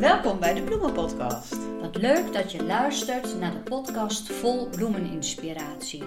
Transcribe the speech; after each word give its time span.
Welkom 0.00 0.40
bij 0.40 0.54
de 0.54 0.62
Bloemenpodcast. 0.62 1.78
Wat 1.80 1.96
leuk 1.96 2.32
dat 2.32 2.52
je 2.52 2.62
luistert 2.62 3.38
naar 3.38 3.52
de 3.52 3.58
podcast 3.58 4.32
vol 4.32 4.68
bloemeninspiratie. 4.68 6.04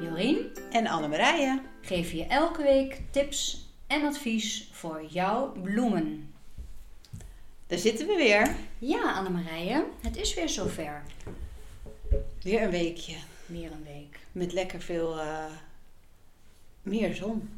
Jorien 0.00 0.50
En 0.70 0.86
Annemarije. 0.86 1.62
geeft 1.80 2.10
je 2.10 2.24
elke 2.26 2.62
week 2.62 3.00
tips 3.10 3.68
en 3.86 4.04
advies 4.04 4.68
voor 4.72 5.04
jouw 5.08 5.52
bloemen. 5.52 6.34
Daar 7.66 7.78
zitten 7.78 8.06
we 8.06 8.14
weer. 8.14 8.54
Ja, 8.78 9.12
Annemarije, 9.12 9.84
het 10.00 10.16
is 10.16 10.34
weer 10.34 10.48
zover. 10.48 11.02
Weer 12.42 12.62
een 12.62 12.70
weekje. 12.70 13.16
Weer 13.46 13.72
een 13.72 13.84
week. 13.84 14.18
Met 14.32 14.52
lekker 14.52 14.80
veel 14.80 15.20
eh, 15.20 15.44
meer 16.82 17.14
zon. 17.14 17.50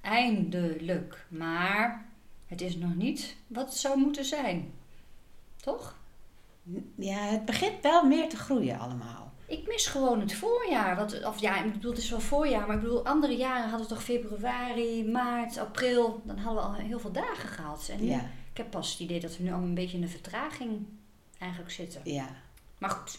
Eindelijk. 0.00 1.26
Maar 1.28 2.03
het 2.54 2.62
is 2.62 2.76
nog 2.76 2.94
niet 2.94 3.36
wat 3.46 3.64
het 3.68 3.74
zou 3.78 3.98
moeten 3.98 4.24
zijn. 4.24 4.72
Toch? 5.56 5.96
Ja, 6.96 7.16
het 7.18 7.44
begint 7.44 7.82
wel 7.82 8.06
meer 8.06 8.28
te 8.28 8.36
groeien 8.36 8.78
allemaal. 8.78 9.32
Ik 9.46 9.66
mis 9.66 9.86
gewoon 9.86 10.20
het 10.20 10.34
voorjaar. 10.34 10.96
Wat, 10.96 11.24
of 11.24 11.40
ja, 11.40 11.64
ik 11.64 11.72
bedoel, 11.72 11.90
het 11.90 12.00
is 12.02 12.10
wel 12.10 12.20
voorjaar, 12.20 12.66
maar 12.66 12.76
ik 12.76 12.82
bedoel, 12.82 13.06
andere 13.06 13.36
jaren 13.36 13.68
hadden 13.68 13.88
we 13.88 13.94
toch 13.94 14.02
februari, 14.04 15.04
maart, 15.04 15.58
april. 15.58 16.22
Dan 16.24 16.38
hadden 16.38 16.62
we 16.62 16.68
al 16.68 16.74
heel 16.74 16.98
veel 16.98 17.12
dagen 17.12 17.48
gehad. 17.48 17.88
En 17.92 18.00
nu- 18.00 18.10
Ja, 18.10 18.20
ik 18.50 18.56
heb 18.56 18.70
pas 18.70 18.90
het 18.90 19.00
idee 19.00 19.20
dat 19.20 19.36
we 19.36 19.42
nu 19.42 19.48
allemaal 19.50 19.68
een 19.68 19.74
beetje 19.74 19.96
in 19.96 20.02
een 20.02 20.08
vertraging 20.08 20.86
eigenlijk 21.38 21.72
zitten. 21.72 22.00
ja. 22.04 22.28
Maar 22.78 22.90
goed, 22.90 23.18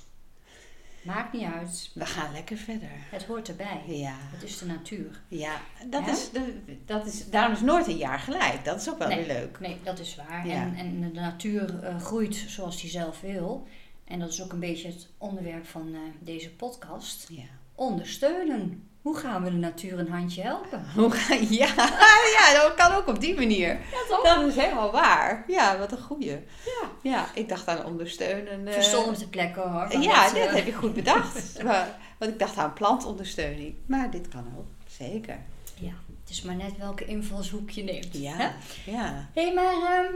maakt 1.05 1.33
niet 1.33 1.43
uit. 1.43 1.91
We 1.93 2.05
gaan 2.05 2.31
lekker 2.31 2.57
verder. 2.57 2.89
Het 3.11 3.23
hoort 3.25 3.47
erbij. 3.49 3.81
Ja, 3.87 4.15
Het 4.19 4.43
is 4.43 4.57
de 4.57 4.65
natuur. 4.65 5.21
ja. 5.27 5.61
Dat? 5.89 6.07
Is 6.07 6.29
de, 6.29 6.61
dat 6.85 7.05
is, 7.05 7.29
daarom 7.29 7.53
is 7.53 7.61
nooit 7.61 7.87
een 7.87 7.97
jaar 7.97 8.19
gelijk. 8.19 8.65
Dat 8.65 8.81
is 8.81 8.89
ook 8.89 8.97
wel 8.97 9.07
Nee. 9.07 9.25
weer 9.25 9.35
leuk. 9.35 9.59
Nee, 9.59 9.77
dat 9.83 9.99
is 9.99 10.15
waar. 10.15 10.47
Ja. 10.47 10.53
En, 10.53 10.75
en 10.75 10.99
de 11.13 11.19
natuur 11.19 11.83
eh, 11.83 11.99
groeit 12.01 12.35
zoals 12.35 12.81
die 12.81 12.89
zelf 12.89 13.21
wil. 13.21 13.67
En 14.05 14.19
dat 14.19 14.29
is 14.31 14.43
ook 14.43 14.51
een 14.51 14.59
beetje 14.59 14.87
het 14.87 15.09
onderwerp 15.17 15.65
van 15.65 15.93
eh, 15.93 15.99
deze 16.19 16.51
podcast. 16.55 17.25
Ja. 17.29 17.43
Ondersteunen. 17.75 18.87
Hoe 19.05 19.17
gaan 19.17 19.43
we 19.43 19.49
de 19.49 19.55
natuur 19.57 19.99
een 19.99 20.09
handje 20.09 20.41
helpen? 20.41 20.85
Ja, 21.49 21.73
ja, 22.37 22.53
dat 22.61 22.73
kan 22.75 22.91
ook 22.91 23.07
op 23.07 23.19
die 23.19 23.35
manier. 23.35 23.67
Ja, 23.67 23.97
toch? 24.09 24.23
Dat 24.23 24.47
is 24.47 24.55
helemaal 24.55 24.91
waar. 24.91 25.43
Ja, 25.47 25.77
wat 25.77 25.91
een 25.91 26.01
goeie. 26.01 26.31
Ja. 26.65 26.89
Ja, 27.01 27.27
ik 27.33 27.49
dacht 27.49 27.67
aan 27.67 27.85
ondersteunen. 27.85 28.67
eh, 28.67 29.13
te 29.13 29.29
plekken 29.29 29.71
hoor. 29.71 30.01
ja, 30.01 30.23
dat, 30.25 30.33
dit 30.33 30.45
eh, 30.45 30.53
heb 30.53 30.65
je 30.65 30.73
goed 30.73 30.93
bedacht. 30.93 31.53
Maar- 31.63 31.97
Want 32.17 32.31
ik 32.31 32.39
dacht 32.39 32.57
aan 32.57 32.73
plantondersteuning. 32.73 33.75
Maar 33.85 34.11
dit 34.11 34.27
kan 34.27 34.45
ook, 34.57 34.65
zeker. 34.87 35.39
Ja, 35.79 35.93
het 36.21 36.29
is 36.29 36.41
maar 36.41 36.55
net 36.55 36.77
welke 36.77 37.05
invalshoek 37.05 37.69
je 37.69 37.83
neemt. 37.83 38.13
hè? 38.13 38.19
Ja, 38.19 38.53
ja. 38.85 39.29
Hé, 39.33 39.53
maar 39.53 39.73
ehm, 39.73 40.13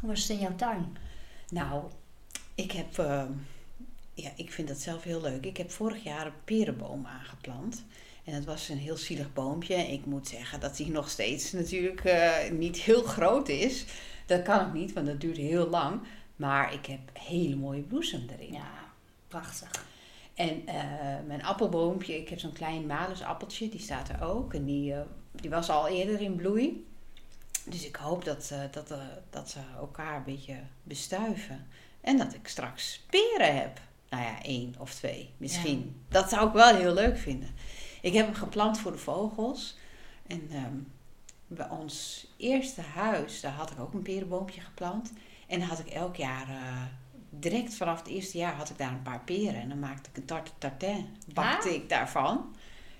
hoe 0.00 0.08
was 0.10 0.20
het 0.20 0.30
in 0.30 0.38
jouw 0.38 0.54
tuin? 0.56 0.96
Nou, 1.48 1.82
ik 2.54 2.72
heb... 2.72 2.98
eh, 2.98 3.22
ja, 4.14 4.30
ik 4.36 4.52
vind 4.52 4.68
dat 4.68 4.78
zelf 4.78 5.02
heel 5.02 5.20
leuk. 5.20 5.44
Ik 5.46 5.56
heb 5.56 5.70
vorig 5.70 6.02
jaar 6.04 6.26
een 6.26 6.32
perenboom 6.44 7.06
aangeplant. 7.06 7.84
En 8.28 8.34
dat 8.34 8.44
was 8.44 8.68
een 8.68 8.78
heel 8.78 8.96
zielig 8.96 9.32
boompje. 9.32 9.74
Ik 9.74 10.06
moet 10.06 10.28
zeggen 10.28 10.60
dat 10.60 10.78
hij 10.78 10.88
nog 10.88 11.10
steeds 11.10 11.52
natuurlijk 11.52 12.04
eh, 12.04 12.50
niet 12.50 12.76
heel 12.76 13.02
groot 13.02 13.48
is. 13.48 13.84
Dat 14.26 14.42
kan 14.42 14.66
ook 14.66 14.72
niet, 14.72 14.92
want 14.92 15.06
dat 15.06 15.20
duurt 15.20 15.36
heel 15.36 15.68
lang. 15.68 16.00
Maar 16.36 16.72
ik 16.72 16.86
heb 16.86 17.00
hele 17.12 17.56
mooie 17.56 17.82
bloesem 17.82 18.26
erin. 18.28 18.52
Ja, 18.52 18.70
prachtig. 19.28 19.86
En 20.34 20.66
eh, 20.66 20.74
mijn 21.26 21.44
appelboompje, 21.44 22.20
ik 22.20 22.28
heb 22.28 22.38
zo'n 22.38 22.52
klein 22.52 22.86
malusappeltje, 22.86 23.68
die 23.68 23.80
staat 23.80 24.08
er 24.08 24.22
ook. 24.22 24.54
En 24.54 24.64
die, 24.64 24.94
eh, 24.94 25.00
die 25.32 25.50
was 25.50 25.70
al 25.70 25.88
eerder 25.88 26.20
in 26.20 26.36
bloei. 26.36 26.86
Dus 27.64 27.86
ik 27.86 27.96
hoop 27.96 28.24
dat, 28.24 28.52
dat, 28.70 28.94
dat 29.30 29.50
ze 29.50 29.58
elkaar 29.78 30.16
een 30.16 30.24
beetje 30.24 30.56
bestuiven. 30.82 31.66
En 32.00 32.16
dat 32.16 32.34
ik 32.34 32.48
straks 32.48 33.04
peren 33.10 33.56
heb. 33.56 33.80
Nou 34.10 34.22
ja, 34.22 34.42
één 34.42 34.74
of 34.78 34.94
twee 34.94 35.30
misschien. 35.36 36.02
Dat 36.08 36.28
zou 36.28 36.48
ik 36.48 36.52
wel 36.52 36.74
heel 36.74 36.94
leuk 36.94 37.18
vinden. 37.18 37.48
Ik 38.00 38.12
heb 38.12 38.26
hem 38.26 38.34
geplant 38.34 38.78
voor 38.78 38.92
de 38.92 38.98
vogels. 38.98 39.78
En 40.26 40.48
ehm, 40.52 40.74
bij 41.46 41.68
ons 41.68 42.26
eerste 42.36 42.80
huis, 42.80 43.40
daar 43.40 43.52
had 43.52 43.70
ik 43.70 43.80
ook 43.80 43.92
een 43.94 44.02
perenboompje 44.02 44.60
geplant. 44.60 45.12
En 45.46 45.58
dan 45.58 45.68
had 45.68 45.78
ik 45.78 45.86
elk 45.88 46.16
jaar, 46.16 46.48
eh, 46.48 46.82
direct 47.30 47.74
vanaf 47.74 47.98
het 47.98 48.08
eerste 48.08 48.38
jaar, 48.38 48.54
had 48.54 48.70
ik 48.70 48.78
daar 48.78 48.90
een 48.92 49.02
paar 49.02 49.20
peren. 49.24 49.60
En 49.60 49.68
dan 49.68 49.78
maakte 49.78 50.10
ik 50.10 50.16
een 50.16 50.24
tarte 50.24 50.50
tartin, 50.58 51.06
bakte 51.34 51.68
Ah. 51.68 51.74
ik 51.74 51.88
daarvan. 51.88 52.54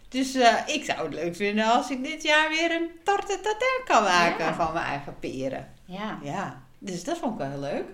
Dus 0.08 0.34
eh, 0.34 0.54
ik 0.66 0.84
zou 0.84 1.04
het 1.04 1.14
leuk 1.14 1.36
vinden 1.36 1.64
als 1.64 1.90
ik 1.90 2.04
dit 2.04 2.22
jaar 2.22 2.48
weer 2.48 2.70
een 2.70 2.90
tarte 3.04 3.40
tartin 3.42 3.80
kan 3.84 4.02
maken 4.02 4.44
Ja. 4.44 4.54
van 4.54 4.72
mijn 4.72 4.84
eigen 4.86 5.18
peren. 5.18 5.72
Ja. 5.84 6.18
Ja, 6.22 6.62
dus 6.78 7.04
dat 7.04 7.18
vond 7.18 7.32
ik 7.32 7.38
wel 7.38 7.50
heel 7.50 7.60
leuk. 7.60 7.84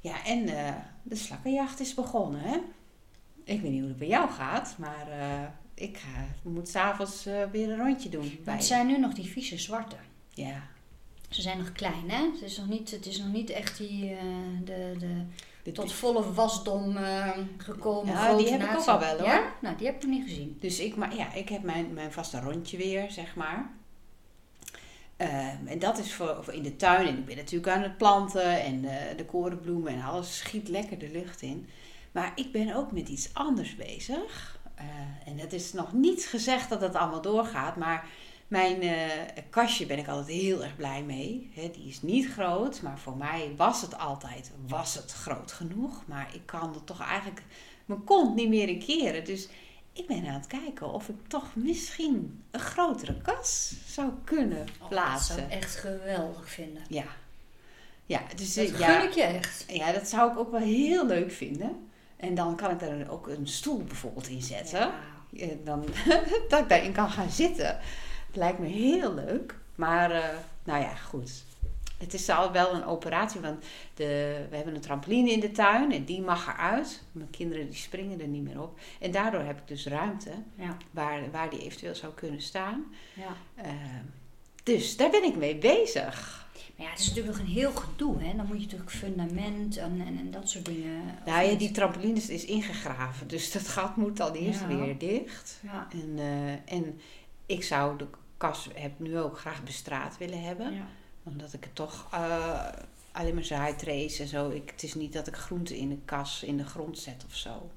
Ja, 0.00 0.24
en 0.24 0.48
eh, 0.66 0.72
de 1.02 1.16
slakkenjacht 1.16 1.80
is 1.80 1.94
begonnen, 1.94 2.40
hè? 2.40 2.56
Ik 3.44 3.60
weet 3.60 3.70
niet 3.70 3.80
hoe 3.80 3.88
het 3.88 3.98
bij 3.98 4.08
jou 4.08 4.30
gaat, 4.30 4.74
maar 4.78 5.06
ik 5.82 5.96
ga, 5.96 6.26
moet 6.42 6.68
s'avonds 6.68 7.26
eh 7.26 7.42
weer 7.52 7.70
een 7.70 7.78
rondje 7.78 8.08
doen. 8.08 8.38
Bij 8.44 8.54
Het 8.54 8.64
zijn 8.64 8.86
nu 8.86 8.98
nog 8.98 9.12
die 9.14 9.24
vieze 9.30 9.58
zwarte. 9.58 9.96
Ja, 10.34 10.62
Ze 11.28 11.42
zijn 11.42 11.58
nog 11.58 11.72
klein, 11.72 12.10
hè? 12.10 12.30
Het 12.32 12.42
is 12.42 12.56
nog 12.56 12.68
niet, 12.68 12.90
het 12.90 13.06
is 13.06 13.18
nog 13.18 13.32
niet 13.32 13.50
echt 13.50 13.76
die, 13.78 14.10
eh, 14.10 14.18
de, 14.64 14.94
de 14.98 15.22
de- 15.62 15.72
tot 15.72 15.92
volle 15.92 16.32
wasdom 16.32 16.96
eh, 16.96 17.30
gekomen. 17.56 18.12
Ja, 18.14 18.36
die 18.36 18.48
heb 18.50 18.62
ik 18.62 18.78
ook 18.78 18.86
al 18.86 18.98
wel, 18.98 19.16
hoor. 19.18 19.26
Ja? 19.26 19.52
Nou, 19.60 19.76
die 19.76 19.86
heb 19.86 19.96
ik 19.96 20.02
nog 20.02 20.10
niet 20.10 20.28
gezien. 20.28 20.56
Dus 20.60 20.80
ik, 20.80 20.96
maar, 20.96 21.16
ja, 21.16 21.32
ik 21.32 21.48
heb 21.48 21.62
mijn, 21.62 21.92
mijn 21.94 22.12
vaste 22.12 22.40
rondje 22.40 22.76
weer, 22.76 23.10
zeg 23.10 23.34
maar. 23.36 23.70
Ehm, 25.16 25.66
en 25.66 25.78
dat 25.78 25.98
is 25.98 26.12
voor, 26.14 26.38
voor 26.44 26.52
in 26.54 26.62
de 26.62 26.76
tuin. 26.76 27.06
En 27.08 27.18
ik 27.18 27.24
ben 27.24 27.36
natuurlijk 27.36 27.72
aan 27.72 27.82
het 27.82 27.96
planten 27.96 28.62
en 28.62 28.80
de 29.16 29.24
korenbloemen 29.24 29.92
en 29.92 30.02
alles 30.02 30.36
schiet 30.38 30.68
lekker 30.68 30.98
de 30.98 31.10
lucht 31.10 31.42
in. 31.42 31.68
Maar 32.12 32.32
ik 32.34 32.52
ben 32.52 32.74
ook 32.76 32.92
met 32.92 33.08
iets 33.08 33.34
anders 33.34 33.76
bezig. 33.76 34.60
Eh, 34.74 34.84
en 35.26 35.38
het 35.38 35.52
is 35.52 35.72
nog 35.72 35.92
niet 35.92 36.24
gezegd 36.24 36.68
dat 36.68 36.80
het 36.80 36.94
allemaal 36.94 37.22
doorgaat, 37.22 37.76
maar 37.76 38.06
mijn 38.48 38.82
eh, 38.82 39.42
kastje 39.50 39.86
ben 39.86 39.98
ik 39.98 40.08
altijd 40.08 40.40
heel 40.40 40.62
erg 40.62 40.76
blij 40.76 41.02
mee. 41.02 41.50
Die 41.72 41.88
is 41.88 42.02
niet 42.02 42.28
groot, 42.32 42.82
maar 42.82 42.98
voor 42.98 43.16
mij 43.16 43.52
was 43.56 43.80
het 43.82 43.98
altijd 43.98 44.50
was 44.66 44.94
het 44.94 45.12
groot 45.12 45.52
genoeg. 45.52 46.02
Maar 46.06 46.28
ik 46.34 46.42
kan 46.46 46.74
er 46.74 46.84
toch 46.84 47.00
eigenlijk 47.00 47.42
mijn 47.84 48.04
kont 48.04 48.34
niet 48.34 48.48
meer 48.48 48.68
in 48.68 48.78
keren. 48.84 49.24
Dus 49.24 49.48
ik 49.92 50.06
ben 50.06 50.26
aan 50.26 50.34
het 50.34 50.46
kijken 50.46 50.92
of 50.92 51.08
ik 51.08 51.16
toch 51.28 51.54
misschien 51.54 52.42
een 52.50 52.60
grotere 52.60 53.16
kas 53.22 53.74
zou 53.86 54.10
kunnen 54.24 54.58
Oh, 54.60 54.78
dat 54.78 54.88
plaatsen. 54.88 55.34
zou 55.34 55.46
ik 55.46 55.52
echt 55.52 55.74
geweldig 55.76 56.50
vinden. 56.50 56.82
Ja. 56.88 57.04
Ja, 58.06 58.20
dus 58.36 58.54
Dat 58.54 58.66
eh, 58.66 58.70
gun 58.74 58.78
ja, 58.80 59.02
ik 59.02 59.12
je 59.12 59.22
echt. 59.22 59.64
ja, 59.68 59.92
dat 59.92 60.08
zou 60.08 60.30
ik 60.32 60.38
ook 60.38 60.50
wel 60.50 60.60
heel 60.60 61.06
leuk 61.06 61.32
vinden. 61.32 61.90
En 62.22 62.34
dan 62.34 62.56
kan 62.56 62.70
ik 62.70 62.78
daar 62.78 63.10
ook 63.10 63.26
een 63.28 63.46
stoel 63.46 63.82
bijvoorbeeld 63.84 64.28
in 64.28 64.42
zetten. 64.42 64.78
Ja. 64.80 64.92
Eh, 65.36 65.48
Dan, 65.64 65.84
dat 66.48 66.60
ik 66.60 66.68
daarin 66.68 66.92
kan 66.92 67.10
gaan 67.10 67.30
zitten. 67.30 67.66
Het 68.26 68.36
lijkt 68.36 68.58
me 68.58 68.66
heel 68.66 69.14
leuk. 69.14 69.54
Maar, 69.74 70.10
eh, 70.10 70.24
nou 70.64 70.80
ja, 70.80 70.94
goed. 70.94 71.30
Het 71.98 72.14
is 72.14 72.28
al 72.28 72.52
wel 72.52 72.74
een 72.74 72.84
operatie, 72.84 73.40
want 73.40 73.64
de, 73.94 74.44
we 74.50 74.56
hebben 74.56 74.74
een 74.74 74.80
trampoline 74.80 75.30
in 75.30 75.40
de 75.40 75.50
tuin 75.52 75.92
en 75.92 76.04
die 76.04 76.20
mag 76.20 76.46
eruit. 76.48 77.02
Mijn 77.12 77.30
kinderen 77.30 77.66
die 77.70 77.78
springen 77.78 78.20
er 78.20 78.26
niet 78.26 78.42
meer 78.42 78.62
op. 78.62 78.78
En 79.00 79.10
daardoor 79.10 79.40
heb 79.40 79.58
ik 79.58 79.68
dus 79.68 79.86
ruimte 79.86 80.30
Ja, 80.54 80.76
waar, 80.90 81.30
waar 81.30 81.50
die 81.50 81.60
eventueel 81.62 81.94
zou 81.94 82.12
kunnen 82.14 82.40
staan. 82.42 82.84
ja. 83.14 83.62
Eh, 83.62 83.70
dus 84.62 84.96
daar 84.96 85.10
ben 85.10 85.24
ik 85.24 85.36
mee 85.36 85.56
bezig. 85.56 86.41
Maar 86.76 86.86
ja, 86.86 86.92
het 86.92 87.00
is 87.00 87.08
natuurlijk 87.08 87.36
nog 87.36 87.46
een 87.46 87.52
heel 87.52 87.72
gedoe, 87.72 88.22
hè? 88.22 88.36
Dan 88.36 88.46
moet 88.46 88.56
je 88.56 88.62
natuurlijk 88.62 88.90
fundament 88.90 89.76
en, 89.76 90.00
en, 90.06 90.18
en 90.18 90.30
dat 90.30 90.48
soort 90.48 90.64
dingen. 90.64 91.02
Nou 91.26 91.44
ja, 91.46 91.54
die 91.56 91.70
trampoline 91.70 92.18
is- 92.18 92.44
ingegraven, 92.44 93.28
dus 93.28 93.52
dat 93.52 93.68
gat 93.68 93.96
moet 93.96 94.16
dan 94.16 94.32
eerst 94.34 94.60
Ja. 94.60 94.66
weer 94.66 94.98
dicht. 94.98 95.60
Ja, 95.62 95.88
En, 95.92 96.12
eh, 96.18 96.74
en 96.74 97.00
ik 97.46 97.64
zou 97.64 97.98
de 97.98 98.06
kas 98.36 98.68
heb 98.74 98.98
nu 98.98 99.18
ook 99.18 99.38
graag 99.38 99.62
bestraat 99.64 100.18
willen 100.18 100.42
hebben. 100.42 100.74
ja. 100.74 100.86
Omdat 101.24 101.52
ik 101.52 101.64
het 101.64 101.74
toch 101.74 102.06
eh, 102.12 102.68
alleen 103.12 103.34
maar 103.34 103.44
zaaitrace 103.44 104.22
en 104.22 104.28
zo. 104.28 104.50
Ik, 104.50 104.70
het 104.70 104.82
is 104.82 104.94
niet 104.94 105.12
dat 105.12 105.26
ik 105.26 105.36
groenten 105.36 105.76
in 105.76 105.88
de 105.88 105.98
kas 106.04 106.42
in 106.42 106.56
de 106.56 106.64
grond 106.64 106.98
zet 106.98 107.24
of 107.26 107.34
zo. 107.34 107.70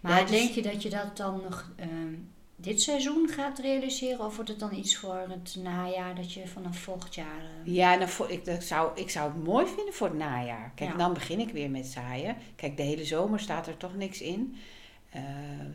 Maar 0.00 0.18
Ja, 0.18 0.20
dus- 0.26 0.30
denk 0.30 0.50
je 0.50 0.62
dat 0.62 0.82
je 0.82 0.90
dat 0.90 1.16
dan 1.16 1.40
nog 1.42 1.70
ehm, 1.76 2.14
dit 2.60 2.82
seizoen 2.82 3.28
gaat 3.28 3.58
realiseren? 3.58 4.24
Of 4.24 4.34
wordt 4.34 4.50
het 4.50 4.58
dan 4.58 4.74
iets 4.74 4.96
voor 4.96 5.26
het 5.28 5.56
najaar 5.62 6.14
dat 6.14 6.32
je 6.32 6.46
vanaf 6.48 6.78
volgend 6.78 7.14
jaar... 7.14 7.40
eh, 7.64 7.74
Ja, 7.74 7.94
nou, 7.94 8.08
voor, 8.08 8.30
ik, 8.30 8.44
dat 8.44 8.62
zou, 8.64 8.90
ik 8.94 9.10
zou 9.10 9.32
het 9.32 9.44
mooi 9.44 9.66
vinden 9.66 9.94
voor 9.94 10.06
het 10.08 10.16
najaar. 10.16 10.72
Kijk, 10.74 10.90
Ja. 10.90 10.96
dan 10.96 11.12
begin 11.14 11.40
ik 11.40 11.50
weer 11.52 11.70
met 11.70 11.86
zaaien. 11.86 12.36
Kijk, 12.56 12.76
de 12.76 12.82
hele 12.82 13.04
zomer 13.04 13.40
staat 13.40 13.66
er 13.66 13.76
toch 13.76 13.96
niks 13.96 14.20
in. 14.20 14.56
Eh, 15.10 15.22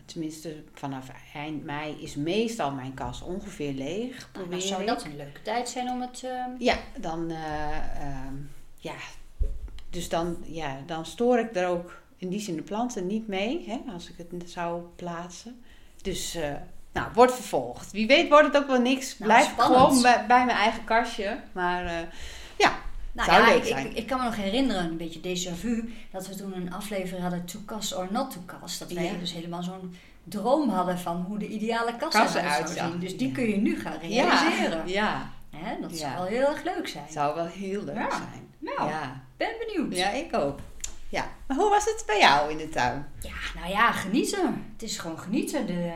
tenminste, 0.06 0.64
vanaf 0.74 1.08
eind 1.34 1.64
mei 1.64 1.96
is 2.02 2.16
meestal 2.16 2.72
mijn 2.72 2.94
kas 2.94 3.22
ongeveer 3.22 3.74
leeg. 3.74 4.12
nou, 4.18 4.32
Probeer 4.32 4.50
dan 4.52 4.62
zou 4.68 4.86
dat 4.86 5.04
een 5.04 5.16
leuke 5.16 5.42
tijd 5.42 5.70
zijn 5.70 5.90
om 5.90 6.02
het... 6.02 6.24
ehm, 6.24 6.50
Ja, 6.60 6.78
dan, 7.00 7.30
eh, 7.32 7.78
ehm, 8.02 8.36
ja, 8.78 8.96
dus 9.90 10.10
dan, 10.10 10.38
ja, 10.46 10.78
dan 10.86 11.06
stoor 11.06 11.38
ik 11.40 11.56
er 11.56 11.68
ook 11.68 12.02
in 12.18 12.30
die 12.30 12.40
zin 12.40 12.56
de 12.56 12.62
planten 12.62 13.08
niet 13.08 13.28
mee, 13.28 13.64
hè, 13.68 13.92
als 13.94 14.10
ik 14.10 14.16
het 14.18 14.50
zou 14.52 14.82
plaatsen. 14.96 15.62
Dus, 16.04 16.36
eh, 16.36 16.50
nou, 16.94 17.08
wordt 17.14 17.34
vervolgd. 17.36 17.92
Wie 17.92 18.08
weet 18.08 18.30
wordt 18.30 18.48
het 18.48 18.58
ook 18.58 18.68
wel 18.68 18.82
niks. 18.82 19.18
Nou, 19.18 19.32
Blijf 19.32 19.46
spannend. 19.52 19.82
gewoon 19.82 20.02
bij, 20.02 20.26
bij 20.28 20.46
mijn 20.46 20.58
eigen 20.58 20.84
kastje. 20.84 21.40
Maar 21.52 21.86
eh, 21.86 21.94
ja, 22.58 22.72
Nou 23.12 23.30
Zou 23.32 23.42
ja, 23.42 23.48
leuk 23.50 23.58
ik, 23.62 23.66
zijn. 23.68 23.86
Ik, 23.90 23.98
ik 23.98 24.08
kan 24.08 24.18
me 24.18 24.24
nog 24.24 24.36
herinneren, 24.36 24.84
een 24.84 24.98
beetje 24.98 25.20
déjà 25.20 25.56
vu, 25.60 25.94
dat 26.12 26.28
we 26.28 26.36
toen 26.36 26.56
een 26.56 26.74
aflevering 26.74 27.22
hadden 27.22 27.46
To 27.46 27.60
Cast 27.66 27.96
or 27.96 28.08
Not 28.12 28.32
To 28.32 28.40
Cast. 28.46 28.80
Dat 28.80 28.92
wij 28.92 29.04
Ja. 29.04 29.14
dus 29.20 29.34
helemaal 29.34 29.64
zo'n 29.64 29.96
droom 30.24 30.70
hadden 30.70 31.00
van 31.00 31.26
hoe 31.28 31.38
de 31.38 31.48
ideale 31.48 31.96
kast 31.96 32.36
eruit 32.36 32.70
zou 32.70 32.90
zien. 32.92 33.00
Dus 33.00 33.18
die 33.18 33.28
Ja. 33.28 33.34
kun 33.34 33.50
je 33.50 33.58
nu 33.58 33.80
gaan 33.80 33.98
realiseren. 34.02 34.88
Ja, 34.88 35.30
Hè, 35.56 35.76
dat 35.82 35.96
zou 35.98 36.14
wel 36.14 36.26
heel 36.26 36.46
erg 36.48 36.64
leuk 36.64 36.88
zijn. 36.88 37.06
zou 37.10 37.36
wel 37.36 37.46
heel 37.46 37.84
leuk 37.84 38.12
zijn. 38.12 38.48
Nou, 38.60 38.90
Ja. 38.90 39.22
ben 39.38 39.48
benieuwd. 39.66 39.96
ja, 39.98 40.10
ik 40.10 40.36
ook. 40.36 40.60
Ja, 41.14 41.32
maar 41.48 41.58
hoe 41.58 41.70
was 41.70 41.86
het 41.86 42.04
bij 42.08 42.20
jou 42.20 42.52
in 42.52 42.58
de 42.58 42.70
tuin? 42.70 43.06
Ja, 43.22 43.60
nou 43.60 43.70
ja, 43.72 43.92
genieten. 43.92 44.66
Het 44.74 44.84
is 44.84 44.98
gewoon 44.98 45.20
genieten. 45.20 45.66
De, 45.66 45.92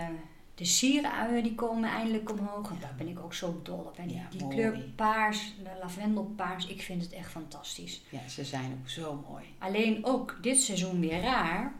de 0.55 0.65
sieruien 0.65 1.43
die 1.43 1.55
komen 1.55 1.89
eindelijk 1.89 2.31
omhoog. 2.31 2.69
En 2.69 2.77
daar 2.81 2.93
ben 2.97 3.07
ik 3.07 3.19
ook 3.19 3.33
zo 3.33 3.59
dol 3.63 3.77
op. 3.77 3.97
En 3.97 4.07
die, 4.07 4.17
Ja, 4.17 4.27
die 4.29 4.41
mooi. 4.43 4.55
kleur 4.55 4.79
paars, 4.95 5.53
de 5.63 5.69
lavendelpaars, 5.81 6.65
ik 6.67 6.81
vind 6.81 7.01
het 7.03 7.11
echt 7.13 7.29
fantastisch. 7.31 8.01
Ja, 8.09 8.19
ze 8.29 8.43
zijn 8.45 8.77
ook 8.81 8.89
zo 8.89 9.23
mooi. 9.29 9.43
Alleen 9.59 10.05
ook 10.05 10.37
dit 10.41 10.61
seizoen 10.61 10.99
weer 10.99 11.21
raar. 11.21 11.73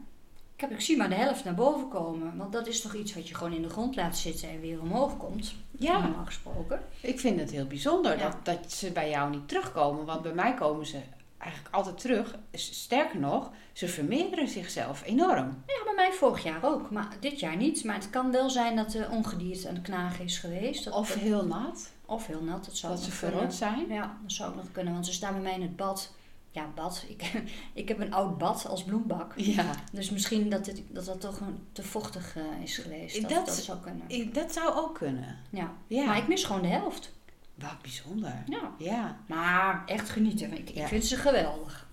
Ik, 0.56 0.62
heb, 0.62 0.72
ik 0.72 0.82
zie 0.82 0.98
maar 0.98 1.10
de 1.10 1.16
helft 1.16 1.44
naar 1.44 1.56
boven 1.56 1.88
komen. 1.88 2.38
Want 2.38 2.52
dat 2.52 2.68
is 2.68 2.82
toch 2.82 2.94
iets 2.94 3.14
wat 3.16 3.28
je 3.28 3.36
gewoon 3.36 3.54
in 3.54 3.62
de 3.62 3.70
grond 3.70 3.96
laat 3.96 4.18
zitten 4.18 4.50
en 4.50 4.62
weer 4.62 4.82
omhoog 4.82 5.18
komt. 5.18 5.54
Ja. 5.72 6.00
Normaal 6.00 6.26
gesproken. 6.26 6.82
Ik 7.02 7.20
vind 7.20 7.40
het 7.40 7.52
heel 7.52 7.66
bijzonder 7.68 8.18
Ja. 8.18 8.24
dat, 8.30 8.46
dat 8.46 8.72
ze 8.72 8.92
bij 8.92 9.10
jou 9.10 9.30
niet 9.30 9.48
terugkomen. 9.48 10.06
Want 10.06 10.22
bij 10.22 10.34
mij 10.34 10.54
komen 10.54 10.86
ze 10.86 11.00
eigenlijk 11.38 11.76
altijd 11.76 11.98
terug. 11.98 12.36
Sterker 12.54 13.20
nog, 13.20 13.52
ze 13.74 13.88
vermeerderen 13.88 14.48
zichzelf 14.48 15.04
enorm. 15.06 15.64
Ja, 15.68 15.84
bij 15.84 15.94
mij 15.96 16.12
vorig 16.12 16.44
jaar 16.44 16.64
ook. 16.66 16.92
Maar 16.92 17.08
dit 17.20 17.40
jaar 17.40 17.56
niet. 17.56 17.84
Maar 17.84 17.96
het 17.96 18.10
kan 18.10 18.32
wel 18.32 18.50
zijn 18.50 18.76
dat 18.76 18.92
de 18.92 19.08
ongedierte 19.12 19.68
aan 19.68 19.76
het 19.76 19.84
knagen 19.84 20.26
is 20.26 20.38
geweest. 20.38 20.84
Dat, 20.84 20.94
Of 20.94 21.14
heel 21.14 21.46
nat, 21.46 21.92
of 22.06 22.28
heel 22.28 22.42
nat. 22.44 22.66
Dat 22.66 22.78
zou 22.78 22.94
dat 22.94 23.02
ze 23.04 23.12
verrot 23.12 23.54
zijn. 23.54 23.86
Ja, 23.90 24.18
dat 24.22 24.32
zou 24.32 24.50
ook 24.50 24.56
nog 24.56 24.72
kunnen, 24.72 24.94
want 24.94 25.06
ze 25.06 25.14
staan 25.14 25.34
bij 25.34 25.42
mij 25.42 25.54
in 25.54 25.62
het 25.62 25.76
bad. 25.76 26.16
Ja, 26.52 26.66
bad. 26.76 27.06
Ik, 27.18 27.32
ik 27.74 27.88
heb 27.88 28.00
een 28.00 28.14
oud 28.14 28.38
bad 28.38 28.68
als 28.68 28.84
bloembak. 28.84 29.34
Ja, 29.36 29.72
Dus 29.92 30.10
misschien 30.10 30.50
dat 30.50 30.66
het, 30.66 30.82
dat, 30.90 31.06
dat 31.06 31.22
toch 31.22 31.40
een, 31.40 31.68
te 31.72 31.84
vochtig 31.84 32.36
eh, 32.36 32.44
is 32.64 32.78
geweest. 32.78 33.22
Dat, 33.22 33.30
Dat- 33.30 33.46
dat, 33.46 33.56
zou 33.56 33.78
kunnen. 33.80 34.34
dat 34.34 34.54
zou 34.54 34.76
ook 34.76 34.96
kunnen. 34.96 35.38
Ja. 35.52 35.74
Ja, 35.88 36.06
Maar 36.06 36.18
ik 36.18 36.28
mis 36.28 36.44
gewoon 36.44 36.62
de 36.62 36.68
helft. 36.68 37.16
Wat 37.58 37.82
bijzonder. 37.82 38.44
Ja. 38.50 38.74
Ja, 38.78 39.20
Maar 39.28 39.84
echt 39.86 40.10
genieten. 40.10 40.58
Ik, 40.58 40.70
Ja. 40.74 40.82
ik 40.82 40.88
vind 40.88 41.06
ze 41.06 41.16
geweldig. 41.16 41.86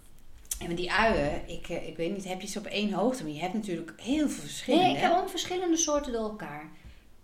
en 0.59 0.69
met 0.69 0.77
die 0.77 0.93
uien, 0.93 1.49
ik, 1.49 1.69
eh, 1.69 1.89
ik 1.89 1.97
weet 1.97 2.13
niet, 2.13 2.25
heb 2.29 2.41
je 2.41 2.47
ze 2.47 2.59
op 2.59 2.67
één 2.67 2.93
hoogte? 2.93 3.23
Maar 3.23 3.33
je 3.33 3.41
hebt 3.41 3.55
natuurlijk 3.55 3.93
heel 3.97 4.29
veel 4.29 4.43
verschillen. 4.43 4.83
Nee, 4.83 4.95
ik 4.95 5.01
heb 5.01 5.13
ook 5.13 5.29
verschillende 5.31 5.77
soorten 5.77 6.13
door 6.13 6.23
elkaar. 6.23 6.71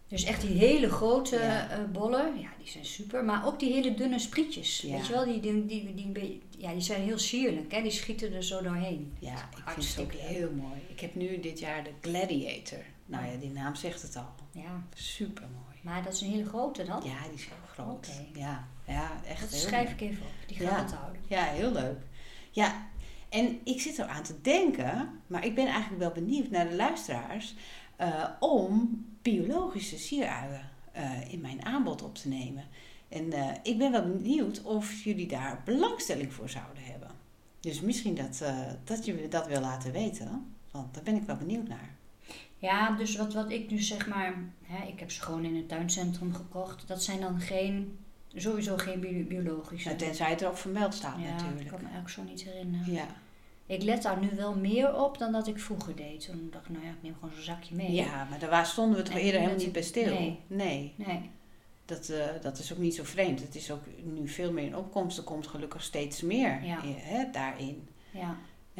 Dus 0.08 0.24
echt 0.24 0.40
die 0.40 0.58
hele 0.58 0.90
grote 0.90 1.36
Ja. 1.36 1.68
eh, 1.70 1.78
bollen, 1.92 2.40
ja, 2.40 2.48
die 2.58 2.68
zijn 2.68 2.84
super. 2.84 3.24
Maar 3.24 3.46
ook 3.46 3.58
die 3.58 3.72
hele 3.72 3.94
dunne 3.94 4.18
sprietjes. 4.18 4.80
Ja. 4.80 4.92
Weet 4.96 5.06
je 5.06 5.12
wel, 5.12 5.24
die, 5.24 5.40
die, 5.40 5.66
die, 5.66 6.12
die, 6.12 6.42
ja, 6.58 6.72
die 6.72 6.80
zijn 6.80 7.02
heel 7.02 7.18
sierlijk. 7.18 7.72
Hè? 7.72 7.82
Die 7.82 7.90
schieten 7.90 8.32
er 8.32 8.44
zo 8.44 8.62
doorheen. 8.62 9.12
Ja, 9.18 9.48
ik 9.66 9.70
vind 9.72 9.88
het 9.88 9.98
ook 10.04 10.12
heel 10.12 10.50
mooi. 10.52 10.80
Ik 10.88 11.00
heb 11.00 11.14
nu 11.14 11.40
dit 11.40 11.58
jaar 11.58 11.84
de 11.84 11.90
Gladiator. 12.00 12.78
Nou 13.06 13.24
ja, 13.26 13.36
die 13.40 13.50
naam 13.50 13.74
zegt 13.74 14.02
het 14.02 14.16
al. 14.16 14.34
Ja, 14.52 14.82
Super 14.94 15.42
mooi. 15.52 15.69
Maar 15.82 16.02
dat 16.02 16.12
is 16.12 16.20
een 16.20 16.30
hele 16.30 16.44
grote 16.48 16.84
dan. 16.84 17.02
Ja, 17.04 17.22
die 17.24 17.34
is 17.34 17.44
heel 17.44 17.84
groot. 17.84 18.08
Ja, 18.34 18.66
ja, 18.86 19.10
echt 19.26 19.40
Dat 19.40 19.50
heel 19.50 19.60
schrijf 19.60 19.90
ik 19.92 20.00
even 20.00 20.22
op. 20.22 20.48
Die 20.48 20.56
ga 20.56 20.62
Ja. 20.62 20.76
ik 20.76 20.82
onthouden. 20.82 21.20
Ja, 21.28 21.42
heel 21.44 21.72
leuk. 21.72 21.98
Ja, 22.50 22.86
en 23.28 23.60
ik 23.64 23.80
zit 23.80 23.98
er 23.98 24.06
aan 24.06 24.22
te 24.22 24.40
denken, 24.40 25.20
maar 25.26 25.44
ik 25.44 25.54
ben 25.54 25.66
eigenlijk 25.66 25.98
wel 25.98 26.10
benieuwd 26.12 26.50
naar 26.50 26.68
de 26.68 26.74
luisteraars 26.76 27.54
eh, 27.96 28.24
om 28.40 29.04
biologische 29.22 29.98
sieruien 29.98 30.68
eh, 30.92 31.32
in 31.32 31.40
mijn 31.40 31.64
aanbod 31.64 32.02
op 32.02 32.14
te 32.14 32.28
nemen. 32.28 32.64
En 33.08 33.32
eh, 33.32 33.54
ik 33.62 33.78
ben 33.78 33.92
wel 33.92 34.02
benieuwd 34.02 34.62
of 34.62 35.02
jullie 35.02 35.26
daar 35.28 35.62
belangstelling 35.64 36.32
voor 36.32 36.48
zouden 36.48 36.82
hebben. 36.82 37.10
Dus 37.60 37.80
misschien 37.80 38.14
dat, 38.14 38.42
dat 38.84 39.04
je 39.04 39.28
dat 39.28 39.46
wil 39.46 39.60
laten 39.60 39.92
weten, 39.92 40.54
want 40.70 40.94
daar 40.94 41.02
ben 41.02 41.16
ik 41.16 41.22
wel 41.22 41.36
benieuwd 41.36 41.68
naar. 41.68 41.94
Ja, 42.60 42.90
dus 42.96 43.16
wat, 43.16 43.34
wat 43.34 43.50
ik 43.50 43.70
nu 43.70 43.78
zeg 43.78 44.06
maar, 44.08 44.34
hè, 44.62 44.86
ik 44.86 45.00
heb 45.00 45.10
ze 45.10 45.22
gewoon 45.22 45.44
in 45.44 45.56
het 45.56 45.68
tuincentrum 45.68 46.34
gekocht. 46.34 46.88
Dat 46.88 47.02
zijn 47.02 47.20
dan 47.20 47.40
geen, 47.40 47.98
sowieso 48.34 48.76
geen 48.76 49.00
bio- 49.00 49.24
biologische. 49.24 49.88
Nou, 49.88 50.00
tenzij 50.00 50.30
het 50.30 50.40
erop 50.40 50.56
vermeld 50.56 50.94
staat 50.94 51.16
ja, 51.18 51.24
ik 51.26 51.30
natuurlijk. 51.32 51.68
kan 51.68 51.78
me 51.82 51.88
eigenlijk 51.88 52.08
zo 52.14 52.22
niet 52.22 52.42
herinneren. 52.42 52.92
Ja. 52.92 53.06
Ik 53.66 53.82
let 53.82 54.02
daar 54.02 54.18
nu 54.20 54.28
wel 54.36 54.54
meer 54.56 54.94
op 55.04 55.18
dan 55.18 55.32
dat 55.32 55.46
ik 55.46 55.58
vroeger 55.58 55.96
deed. 55.96 56.24
Toen 56.26 56.48
dacht 56.52 56.64
ik, 56.64 56.70
nou 56.72 56.84
ja, 56.84 56.90
ik 56.90 57.02
neem 57.02 57.14
gewoon 57.14 57.34
zo'n 57.34 57.42
zakje 57.42 57.74
mee. 57.74 57.92
ja, 57.92 58.26
maar 58.30 58.38
daar 58.38 58.66
stonden 58.66 58.96
we 58.96 59.02
toch 59.04 59.14
En 59.14 59.20
eerder 59.20 59.40
helemaal 59.40 59.62
niet 59.64 59.72
bij 59.72 59.82
stil. 59.82 60.14
nee. 60.14 60.38
nee. 60.46 60.92
Nee. 60.96 61.30
Dat, 61.84 62.08
eh, 62.08 62.26
dat 62.42 62.58
is 62.58 62.72
ook 62.72 62.78
niet 62.78 62.94
zo 62.94 63.04
vreemd. 63.04 63.40
Het 63.40 63.54
is 63.54 63.70
ook 63.70 63.82
nu 64.04 64.28
veel 64.28 64.52
meer 64.52 64.64
in 64.64 64.76
opkomst. 64.76 65.18
Er 65.18 65.24
komt 65.24 65.46
gelukkig 65.46 65.82
steeds 65.82 66.22
meer 66.22 66.62
Ja. 66.64 66.76
eh, 66.78 66.90
hè, 66.96 67.30
daarin. 67.32 67.88
Ja. 68.12 68.36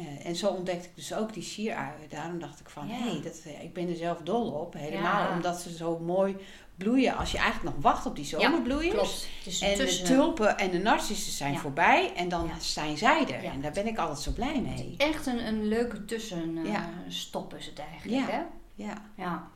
Eh, 0.07 0.25
en 0.25 0.35
zo 0.35 0.47
ontdekte 0.47 0.87
ik 0.87 0.95
dus 0.95 1.13
ook 1.13 1.33
die 1.33 1.43
sieruien. 1.43 2.09
Daarom 2.09 2.39
dacht 2.39 2.59
ik 2.59 2.69
van, 2.69 2.87
Ja. 2.87 2.93
hé, 2.93 3.19
dat 3.19 3.41
eh, 3.45 3.63
ik 3.63 3.73
ben 3.73 3.89
er 3.89 3.95
zelf 3.95 4.17
dol 4.23 4.51
op. 4.51 4.73
Helemaal 4.73 5.23
Ja. 5.29 5.33
omdat 5.35 5.61
ze 5.61 5.75
zo 5.75 5.99
mooi 5.99 6.35
bloeien. 6.75 7.17
Als 7.17 7.31
je 7.31 7.37
eigenlijk 7.37 7.75
nog 7.75 7.83
wacht 7.83 8.05
op 8.05 8.15
die 8.15 8.25
zomerbloeiers. 8.25 9.27
Is 9.45 9.61
En 9.61 9.77
de 9.77 10.01
tulpen 10.01 10.57
en 10.57 10.71
de 10.71 10.77
narcissen 10.79 11.31
zijn 11.33 11.53
Ja. 11.53 11.59
voorbij. 11.59 12.13
En 12.15 12.29
dan 12.29 12.45
Ja. 12.47 12.59
zijn 12.59 12.97
zij 12.97 13.27
er. 13.27 13.43
Ja. 13.43 13.51
En 13.51 13.61
daar 13.61 13.71
ben 13.71 13.87
ik 13.87 13.97
altijd 13.97 14.19
zo 14.19 14.31
blij 14.31 14.61
mee. 14.61 14.95
Echt 14.97 15.25
een, 15.25 15.47
een 15.47 15.65
leuke 15.67 16.05
tussenstop 16.05 16.65
Ja. 16.65 16.89
stop 17.07 17.53
is 17.55 17.65
het 17.65 17.79
eigenlijk. 17.79 18.27
Ja. 18.27 18.31
Hè? 18.33 18.41
Ja. 18.75 19.01
ja. 19.15 19.47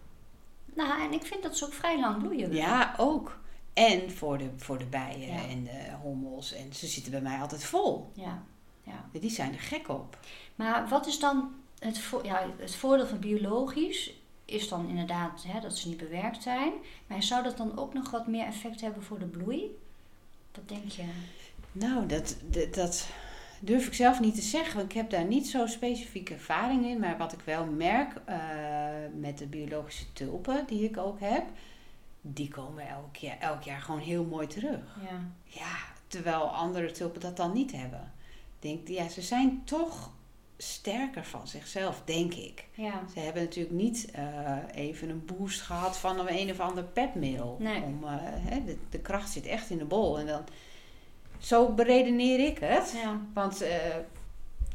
Nou, 0.73 1.01
en 1.01 1.13
ik 1.13 1.25
vind 1.25 1.43
dat 1.43 1.57
ze 1.57 1.65
ook 1.65 1.73
vrij 1.73 1.99
lang 1.99 2.17
bloeien. 2.21 2.53
ja, 2.53 2.93
ook. 2.97 3.39
En 3.73 4.11
voor 4.11 4.37
de, 4.37 4.49
voor 4.57 4.77
de 4.77 4.85
bijen 4.85 5.27
Ja. 5.33 5.47
en 5.49 5.63
de 5.63 5.91
hommels. 6.01 6.53
En 6.53 6.73
ze 6.73 6.87
zitten 6.87 7.11
bij 7.11 7.21
mij 7.21 7.39
altijd 7.39 7.63
vol. 7.63 8.11
Ja. 8.13 8.43
Ja. 8.85 9.19
Die 9.19 9.29
zijn 9.29 9.53
er 9.53 9.59
gek 9.59 9.87
op. 9.89 10.17
Maar 10.55 10.87
wat 10.87 11.07
is 11.07 11.19
dan 11.19 11.53
het, 11.79 11.99
vo- 11.99 12.21
ja, 12.23 12.45
het 12.57 12.75
voordeel 12.75 13.07
van 13.07 13.19
biologisch? 13.19 14.13
Is 14.45 14.69
dan 14.69 14.87
inderdaad 14.89 15.43
hè, 15.47 15.59
dat 15.59 15.77
ze 15.77 15.87
niet 15.87 15.97
bewerkt 15.97 16.43
zijn. 16.43 16.73
Maar 17.07 17.23
zou 17.23 17.43
dat 17.43 17.57
dan 17.57 17.77
ook 17.77 17.93
nog 17.93 18.11
wat 18.11 18.27
meer 18.27 18.45
effect 18.45 18.81
hebben 18.81 19.03
voor 19.03 19.19
de 19.19 19.25
bloei? 19.25 19.77
Wat 20.51 20.67
denk 20.69 20.91
je? 20.91 21.03
Nou, 21.71 22.05
dat, 22.05 22.35
dat, 22.49 22.73
dat 22.73 23.07
durf 23.59 23.87
ik 23.87 23.93
zelf 23.93 24.19
niet 24.19 24.35
te 24.35 24.41
zeggen. 24.41 24.75
Want 24.77 24.89
ik 24.91 24.97
heb 24.97 25.09
daar 25.09 25.25
niet 25.25 25.47
zo 25.47 25.65
specifieke 25.67 26.33
ervaring 26.33 26.85
in. 26.85 26.99
Maar 26.99 27.17
wat 27.17 27.33
ik 27.33 27.39
wel 27.45 27.65
merk 27.65 28.13
eh, 28.25 28.37
met 29.19 29.37
de 29.37 29.47
biologische 29.47 30.13
tulpen 30.13 30.63
die 30.67 30.83
ik 30.83 30.97
ook 30.97 31.19
heb. 31.19 31.43
Die 32.21 32.47
komen 32.47 32.87
elk 32.87 33.15
jaar, 33.15 33.39
elk 33.39 33.61
jaar 33.63 33.81
gewoon 33.81 33.99
heel 33.99 34.23
mooi 34.23 34.47
terug. 34.47 34.97
Ja. 35.09 35.19
Ja, 35.43 35.75
terwijl 36.07 36.41
andere 36.49 36.91
tulpen 36.91 37.21
dat 37.21 37.37
dan 37.37 37.53
niet 37.53 37.71
hebben. 37.71 38.11
Denk, 38.65 38.87
ja, 38.87 39.09
ze 39.09 39.21
zijn 39.21 39.61
toch 39.63 40.11
sterker 40.57 41.25
van 41.25 41.47
zichzelf, 41.47 42.01
denk 42.05 42.33
ik. 42.33 42.65
Ja. 42.73 43.01
Ze 43.13 43.19
hebben 43.19 43.43
natuurlijk 43.43 43.75
niet 43.75 44.11
eh, 44.11 44.57
even 44.71 45.09
een 45.09 45.25
boost 45.25 45.61
gehad 45.61 45.97
van 45.97 46.19
een, 46.19 46.33
een 46.33 46.51
of 46.51 46.59
ander 46.59 46.83
pepmiddel. 46.83 47.57
Nee. 47.59 47.83
Om, 47.83 48.03
eh, 48.03 48.65
de, 48.65 48.77
de 48.89 48.99
kracht 48.99 49.31
zit 49.31 49.45
echt 49.45 49.69
in 49.69 49.77
de 49.77 49.85
bol. 49.85 50.19
En 50.19 50.25
dan, 50.25 50.41
zo 51.37 51.73
beredeneer 51.73 52.39
ik 52.39 52.59
het. 52.59 52.91
Ja. 53.03 53.21
Want 53.33 53.57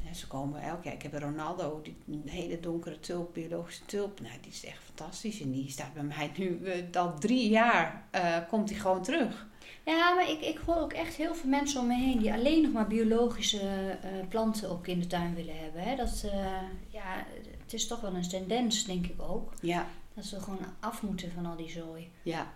ja, 0.03 0.13
ze 0.15 0.27
komen 0.27 0.63
elk 0.63 0.85
jaar. 0.85 0.95
Ik 0.95 1.03
heb 1.03 1.15
Ronaldo, 1.15 1.81
die, 1.83 1.97
een 2.07 2.29
hele 2.29 2.61
donkere 2.61 3.01
tulp, 3.01 3.35
biologische 3.35 3.85
tulp. 3.85 4.21
Nou, 4.21 4.35
die 4.41 4.51
is 4.51 4.65
echt 4.65 4.83
fantastisch. 4.85 5.41
En 5.41 5.51
die 5.51 5.71
staat 5.71 5.95
bij 5.95 6.03
mij 6.03 6.31
nu 6.37 6.61
al 6.93 7.19
drie 7.19 7.49
jaar. 7.49 8.05
komt 8.49 8.69
die 8.69 8.81
gewoon 8.81 9.03
terug. 9.03 9.49
Ja, 9.85 10.15
maar 10.15 10.31
ik, 10.31 10.41
ik 10.41 10.59
hoor 10.67 10.77
ook 10.77 10.93
echt 10.93 11.15
heel 11.15 11.35
veel 11.35 11.49
mensen 11.51 11.81
om 11.81 11.87
me 11.87 11.95
heen 11.95 12.19
die 12.19 12.33
alleen 12.33 12.63
nog 12.63 12.73
maar 12.73 12.87
biologische 12.87 13.59
eh, 14.03 14.09
planten 14.29 14.71
ook 14.71 14.87
in 14.87 15.01
de 15.01 15.07
tuin 15.07 15.35
willen 15.35 15.59
hebben. 15.59 15.83
Hè. 15.83 15.97
Dat, 15.97 16.23
eh, 16.33 16.47
ja, 16.89 17.27
het 17.63 17.73
is 17.73 17.87
toch 17.87 18.01
wel 18.01 18.15
een 18.15 18.29
tendens, 18.29 18.85
denk 18.85 19.07
ik 19.07 19.23
ook. 19.23 19.53
Ja, 19.61 19.87
Dat 20.15 20.25
ze 20.25 20.41
gewoon 20.41 20.59
af 20.81 21.03
moeten 21.03 21.33
van 21.35 21.47
al 21.47 21.57
die 21.57 21.71
zooi. 21.71 22.11
ja. 22.23 22.47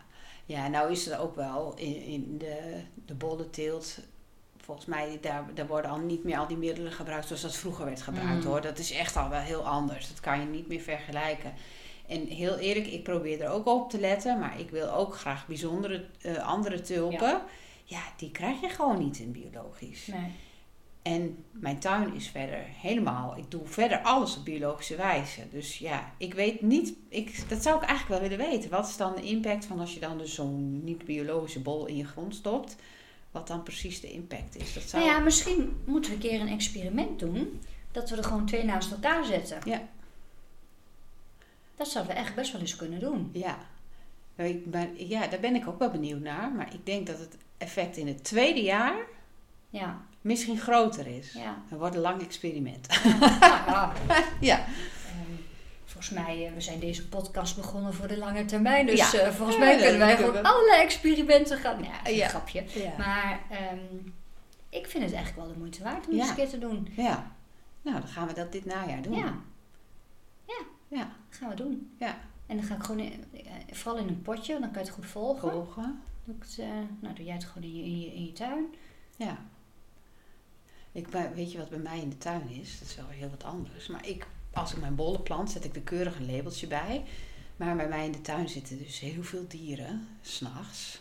Ja, 0.46 0.68
nou 0.68 0.90
is 0.90 1.06
er 1.08 1.18
ook 1.20 1.36
wel 1.36 1.72
in, 1.76 2.02
in 2.04 2.38
de, 2.38 2.80
de 3.06 3.14
bollenteelt. 3.14 3.98
Volgens 4.56 4.86
mij, 4.86 5.18
daar, 5.20 5.44
daar 5.54 5.66
worden 5.66 5.90
al 5.90 5.98
niet 5.98 6.24
meer 6.24 6.38
al 6.38 6.46
die 6.46 6.56
middelen 6.56 6.92
gebruikt 6.92 7.26
zoals 7.26 7.42
dat 7.42 7.56
vroeger 7.56 7.84
werd 7.84 8.02
gebruikt 8.02 8.44
Mm. 8.44 8.50
hoor. 8.50 8.60
Dat 8.60 8.78
is 8.78 8.90
echt 8.92 9.16
al 9.16 9.28
wel 9.28 9.40
heel 9.40 9.66
anders. 9.66 10.08
Dat 10.08 10.20
kan 10.20 10.40
je 10.40 10.46
niet 10.46 10.68
meer 10.68 10.80
vergelijken. 10.80 11.52
En 12.06 12.26
heel 12.26 12.58
eerlijk, 12.58 12.86
ik 12.86 13.02
probeer 13.02 13.40
er 13.40 13.50
ook 13.50 13.66
op 13.66 13.90
te 13.90 14.00
letten. 14.00 14.38
Maar 14.38 14.60
ik 14.60 14.70
wil 14.70 14.92
ook 14.92 15.16
graag 15.16 15.46
bijzondere 15.46 16.04
eh, 16.20 16.36
andere 16.36 16.80
tulpen. 16.80 17.42
Ja. 17.84 18.02
die 18.16 18.30
krijg 18.30 18.60
je 18.60 18.68
gewoon 18.68 18.98
niet 18.98 19.18
in 19.18 19.32
biologisch. 19.32 20.06
Nee. 20.06 20.32
En 21.04 21.44
mijn 21.50 21.78
tuin 21.78 22.14
is 22.14 22.28
verder 22.28 22.64
helemaal. 22.80 23.36
Ik 23.36 23.50
doe 23.50 23.60
verder 23.64 24.02
alles 24.02 24.36
op 24.36 24.44
biologische 24.44 24.96
wijze. 24.96 25.40
Dus 25.50 25.78
ja, 25.78 26.12
ik 26.18 26.34
weet 26.34 26.60
niet. 26.60 26.92
Ik, 27.08 27.48
dat 27.48 27.62
zou 27.62 27.76
ik 27.76 27.88
eigenlijk 27.88 28.20
wel 28.20 28.28
willen 28.28 28.50
weten. 28.50 28.70
Wat 28.70 28.88
is 28.88 28.96
dan 28.96 29.14
de 29.14 29.22
impact 29.22 29.64
van 29.64 29.80
als 29.80 29.94
je 29.94 30.00
dan 30.00 30.18
dus 30.18 30.34
zo'n 30.34 30.84
niet-biologische 30.84 31.60
bol 31.60 31.86
in 31.86 31.96
je 31.96 32.04
grond 32.04 32.34
stopt? 32.34 32.76
Wat 33.30 33.46
dan 33.46 33.62
precies 33.62 34.00
de 34.00 34.12
impact 34.12 34.56
is. 34.56 34.74
Dat 34.74 34.82
zou... 34.82 35.04
Nou 35.04 35.16
ja, 35.16 35.22
misschien 35.22 35.76
moeten 35.84 36.10
we 36.10 36.16
een 36.16 36.22
keer 36.22 36.40
een 36.40 36.48
experiment 36.48 37.18
doen. 37.18 37.60
Dat 37.92 38.10
we 38.10 38.16
er 38.16 38.24
gewoon 38.24 38.46
twee 38.46 38.64
naast 38.64 38.90
elkaar 38.90 39.24
zetten. 39.24 39.58
Ja. 39.64 39.88
Dat 41.76 41.88
zouden 41.88 42.14
we 42.14 42.20
echt 42.20 42.34
best 42.34 42.52
wel 42.52 42.60
eens 42.60 42.76
kunnen 42.76 43.00
doen. 43.00 43.30
Ja. 43.32 43.56
Nou, 44.36 44.50
ik 44.50 44.70
ben, 44.70 45.08
ja, 45.08 45.26
daar 45.26 45.40
ben 45.40 45.54
ik 45.54 45.68
ook 45.68 45.78
wel 45.78 45.90
benieuwd 45.90 46.20
naar. 46.20 46.50
Maar 46.52 46.74
ik 46.74 46.86
denk 46.86 47.06
dat 47.06 47.18
het 47.18 47.36
effect 47.58 47.96
in 47.96 48.06
het 48.06 48.24
tweede 48.24 48.62
jaar 48.62 48.94
Ja, 49.70 50.00
misschien 50.20 50.58
groter 50.58 51.06
is. 51.06 51.32
Ja. 51.32 51.62
Het 51.68 51.78
wordt 51.78 51.94
een 51.94 52.00
lang 52.00 52.22
experiment. 52.22 52.86
Ja, 53.40 53.92
ja. 54.40 54.58
Ehm, 55.14 55.30
volgens 55.84 56.10
mij, 56.10 56.46
uh, 56.48 56.54
we 56.54 56.60
zijn 56.60 56.78
deze 56.80 57.08
podcast 57.08 57.56
begonnen 57.56 57.94
voor 57.94 58.08
de 58.08 58.16
lange 58.18 58.44
termijn. 58.44 58.86
Dus 58.86 59.10
Ja. 59.12 59.26
uh, 59.26 59.32
volgens 59.32 59.58
mij 59.58 59.76
kunnen 59.76 59.98
wij 59.98 60.16
gewoon 60.16 60.32
we. 60.32 60.42
allerlei 60.42 60.82
experimenten 60.82 61.58
gaan. 61.58 61.82
Ja, 61.82 61.98
dat 62.02 62.12
is 62.12 62.16
Ja. 62.18 62.24
een 62.24 62.30
grapje. 62.30 62.64
Maar 62.98 63.40
ehm, 63.50 63.78
ik 64.68 64.86
vind 64.86 65.04
het 65.04 65.12
eigenlijk 65.12 65.36
wel 65.46 65.52
de 65.54 65.58
moeite 65.58 65.82
waard 65.82 66.06
om 66.06 66.12
het 66.12 66.20
eens 66.20 66.28
een 66.28 66.34
keer 66.36 66.48
te 66.48 66.58
doen. 66.58 66.88
ja. 66.96 67.32
Nou, 67.82 67.98
dan 68.00 68.08
gaan 68.08 68.26
we 68.28 68.34
dat 68.34 68.52
dit 68.52 68.64
najaar 68.64 69.02
doen. 69.02 69.14
Ja. 70.94 71.10
Dat 71.28 71.38
gaan 71.38 71.48
we 71.48 71.54
doen. 71.54 71.94
Ja. 71.98 72.18
En 72.46 72.56
dan 72.56 72.64
ga 72.66 72.74
ik 72.74 72.82
gewoon, 72.82 73.00
in, 73.00 73.24
eh, 73.32 73.52
vooral 73.70 74.00
in 74.02 74.08
een 74.08 74.22
potje, 74.22 74.52
dan 74.52 74.70
kan 74.70 74.82
je 74.82 74.88
het 74.88 74.96
goed 74.96 75.06
volgen. 75.06 75.50
Volgen. 75.50 76.00
Doe 76.24 76.34
ik 76.34 76.42
het, 76.42 76.58
eh, 76.58 76.68
nou, 77.00 77.14
doe 77.14 77.24
jij 77.24 77.34
het 77.34 77.44
gewoon 77.44 77.68
in 77.68 77.76
je, 77.76 77.82
in 77.84 78.00
je, 78.00 78.14
in 78.14 78.24
je 78.24 78.32
tuin. 78.32 78.64
Ja. 79.16 79.38
Ik, 80.92 81.06
weet 81.34 81.52
je 81.52 81.58
wat 81.58 81.68
bij 81.68 81.78
mij 81.78 82.00
in 82.00 82.08
de 82.10 82.18
tuin 82.18 82.48
is? 82.50 82.78
Dat 82.78 82.88
is 82.88 82.96
wel 82.96 83.08
heel 83.08 83.30
wat 83.30 83.44
anders. 83.44 83.86
Maar 83.86 84.06
ik, 84.06 84.26
als 84.52 84.72
ik 84.72 84.80
mijn 84.80 84.94
bollen 84.94 85.22
plant, 85.22 85.50
zet 85.50 85.64
ik 85.64 85.74
er 85.76 85.82
keurig 85.82 86.18
een 86.18 86.30
labeltje 86.36 86.66
bij. 86.66 87.04
Maar 87.56 87.76
bij 87.76 87.88
mij 87.88 88.04
in 88.04 88.12
de 88.12 88.20
tuin 88.20 88.48
zitten 88.48 88.78
dus 88.78 89.00
heel 89.00 89.22
veel 89.22 89.44
dieren, 89.48 90.08
s'nachts. 90.22 91.00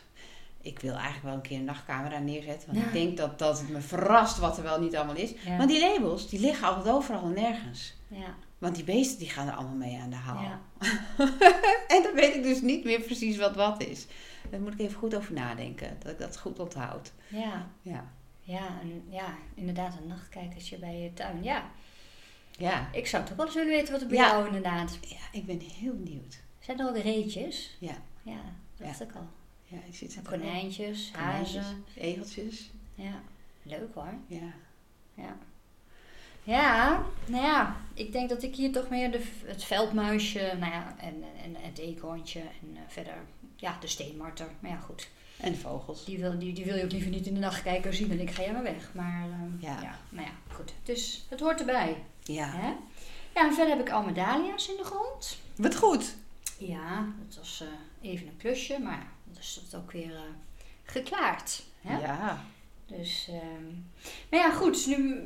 Ik 0.61 0.79
wil 0.79 0.93
eigenlijk 0.93 1.23
wel 1.23 1.33
een 1.33 1.41
keer 1.41 1.57
een 1.57 1.63
nachtcamera 1.63 2.19
neerzetten. 2.19 2.67
Want 2.67 2.79
Ja. 2.79 2.85
ik 2.85 2.93
denk 2.93 3.17
dat, 3.17 3.39
dat 3.39 3.59
het 3.59 3.69
me 3.69 3.81
verrast 3.81 4.37
wat 4.37 4.57
er 4.57 4.63
wel 4.63 4.79
niet 4.79 4.95
allemaal 4.95 5.15
is. 5.15 5.33
Ja. 5.45 5.57
Want 5.57 5.69
die 5.69 5.79
labels, 5.79 6.29
die 6.29 6.39
liggen 6.39 6.67
altijd 6.67 6.95
overal 6.95 7.23
en 7.23 7.33
nergens. 7.33 7.93
Ja. 8.07 8.35
Want 8.63 8.75
die 8.75 8.83
beesten 8.83 9.17
die 9.19 9.29
gaan 9.29 9.47
er 9.47 9.53
allemaal 9.53 9.75
mee 9.75 9.99
aan 9.99 10.09
de 10.09 10.15
haal. 10.15 10.41
Ja. 10.41 10.61
en 11.95 12.03
dan 12.03 12.13
weet 12.13 12.35
ik 12.35 12.43
dus 12.43 12.61
niet 12.61 12.83
meer 12.83 13.01
precies 13.01 13.37
wat 13.37 13.55
wat 13.55 13.83
is. 13.83 14.05
Daar 14.49 14.59
moet 14.59 14.73
ik 14.73 14.79
even 14.79 14.97
goed 14.99 15.15
over 15.15 15.33
nadenken. 15.33 15.95
Dat 15.99 16.11
ik 16.11 16.19
dat 16.19 16.37
goed 16.39 16.59
onthoud. 16.59 17.11
Ja. 17.27 17.67
Ja. 17.81 18.11
Ja, 18.41 18.67
en, 18.81 19.03
ja, 19.09 19.35
inderdaad, 19.53 19.97
een 20.01 20.07
nachtkijkertje 20.07 20.77
bij 20.77 20.97
je 20.99 21.13
tuin. 21.13 21.43
Ja, 21.43 21.69
Ja. 22.51 22.89
ik 22.91 23.07
zou 23.07 23.25
toch 23.25 23.35
wel 23.35 23.45
eens 23.45 23.55
willen 23.55 23.71
weten 23.75 23.91
wat 23.91 24.01
er 24.01 24.07
bij 24.07 24.17
Ja. 24.17 24.27
jou 24.27 24.45
inderdaad. 24.45 24.97
Ja, 25.01 25.17
ik 25.31 25.45
ben 25.45 25.59
heel 25.59 25.95
benieuwd. 25.95 26.39
Zijn 26.59 26.79
er 26.79 26.89
ook 26.89 26.97
reetjes? 26.97 27.75
Ja. 27.79 27.95
Ja, 28.21 28.41
dat 28.77 28.87
dacht 28.87 29.01
ik 29.01 29.15
al. 29.15 29.27
Ja, 29.63 29.77
er 29.77 30.17
ook. 30.19 30.23
konijntjes, 30.25 31.11
Konijntjes, 31.13 31.55
hazen. 31.61 31.83
Egeltjes. 31.95 32.71
Ja, 32.95 33.21
leuk 33.63 33.93
hoor. 33.93 34.13
Ja. 34.27 34.53
Ja. 35.13 35.37
Ja, 36.43 37.03
nou 37.25 37.43
ja, 37.45 37.75
ik 37.93 38.11
denk 38.11 38.29
dat 38.29 38.43
ik 38.43 38.55
hier 38.55 38.71
toch 38.71 38.89
meer 38.89 39.11
de, 39.11 39.23
het 39.45 39.63
veldmuisje, 39.63 40.53
nou 40.59 40.71
ja, 40.71 40.95
en, 40.99 41.23
en 41.43 41.55
het 41.57 41.77
eekhoorntje 41.77 42.39
en 42.39 42.75
eh, 42.75 42.81
verder, 42.87 43.13
ja, 43.55 43.77
de 43.79 43.87
steenmarter. 43.87 44.47
Maar 44.59 44.71
ja, 44.71 44.77
goed, 44.77 45.07
En 45.37 45.51
de 45.51 45.57
vogels. 45.57 46.05
die 46.05 46.17
wil, 46.19 46.39
die, 46.39 46.53
die 46.53 46.65
wil 46.65 46.75
je 46.75 46.83
ook 46.83 46.91
liever 46.91 47.09
niet 47.11 47.25
in 47.27 47.33
de 47.33 47.39
nachtkijker 47.39 47.93
zien 47.93 48.11
en 48.11 48.19
ik 48.19 48.31
ga 48.31 48.41
jij 48.41 48.51
maar 48.53 48.63
weg. 48.63 48.89
Maar 48.93 49.23
ehm, 49.23 49.51
Ja. 49.59 49.81
ja. 49.81 49.99
nou 50.09 50.25
ja, 50.27 50.33
goed. 50.55 50.73
Dus 50.83 51.25
het 51.29 51.39
hoort 51.39 51.59
erbij. 51.59 52.03
Ja. 52.23 52.45
Hè? 52.51 52.67
Ja, 53.35 53.47
en 53.47 53.53
verder 53.53 53.75
heb 53.77 53.87
ik 53.87 53.93
al 53.93 54.13
dahlia's 54.13 54.67
in 54.69 54.77
de 54.77 54.83
grond. 54.83 55.37
Wat 55.55 55.75
goed. 55.75 56.15
Ja, 56.57 57.05
dat 57.27 57.37
was 57.37 57.61
eh, 58.01 58.09
even 58.11 58.27
een 58.27 58.37
klusje, 58.37 58.79
maar 58.79 58.97
ja, 58.97 59.07
dat 59.33 59.37
is 59.43 59.59
dat 59.69 59.81
ook 59.81 59.91
weer 59.91 60.15
eh, 60.15 60.21
geklaard. 60.83 61.63
Hè? 61.81 61.97
Ja. 61.99 62.43
Dus, 62.85 63.27
ehm, 63.29 63.65
maar 64.29 64.39
ja, 64.39 64.51
goed. 64.51 64.85
Nu 64.87 65.21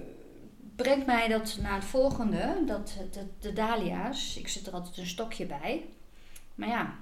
brengt 0.77 1.05
mij 1.05 1.27
dat 1.27 1.57
naar 1.61 1.75
het 1.75 1.85
volgende. 1.85 2.63
Dat 2.65 2.93
de, 3.11 3.25
de 3.39 3.53
dahlia's, 3.53 4.37
ik 4.37 4.47
zit 4.47 4.67
er 4.67 4.73
altijd 4.73 4.97
een 4.97 5.05
stokje 5.07 5.45
bij. 5.45 5.85
Maar 6.55 6.67
ja, 6.69 6.93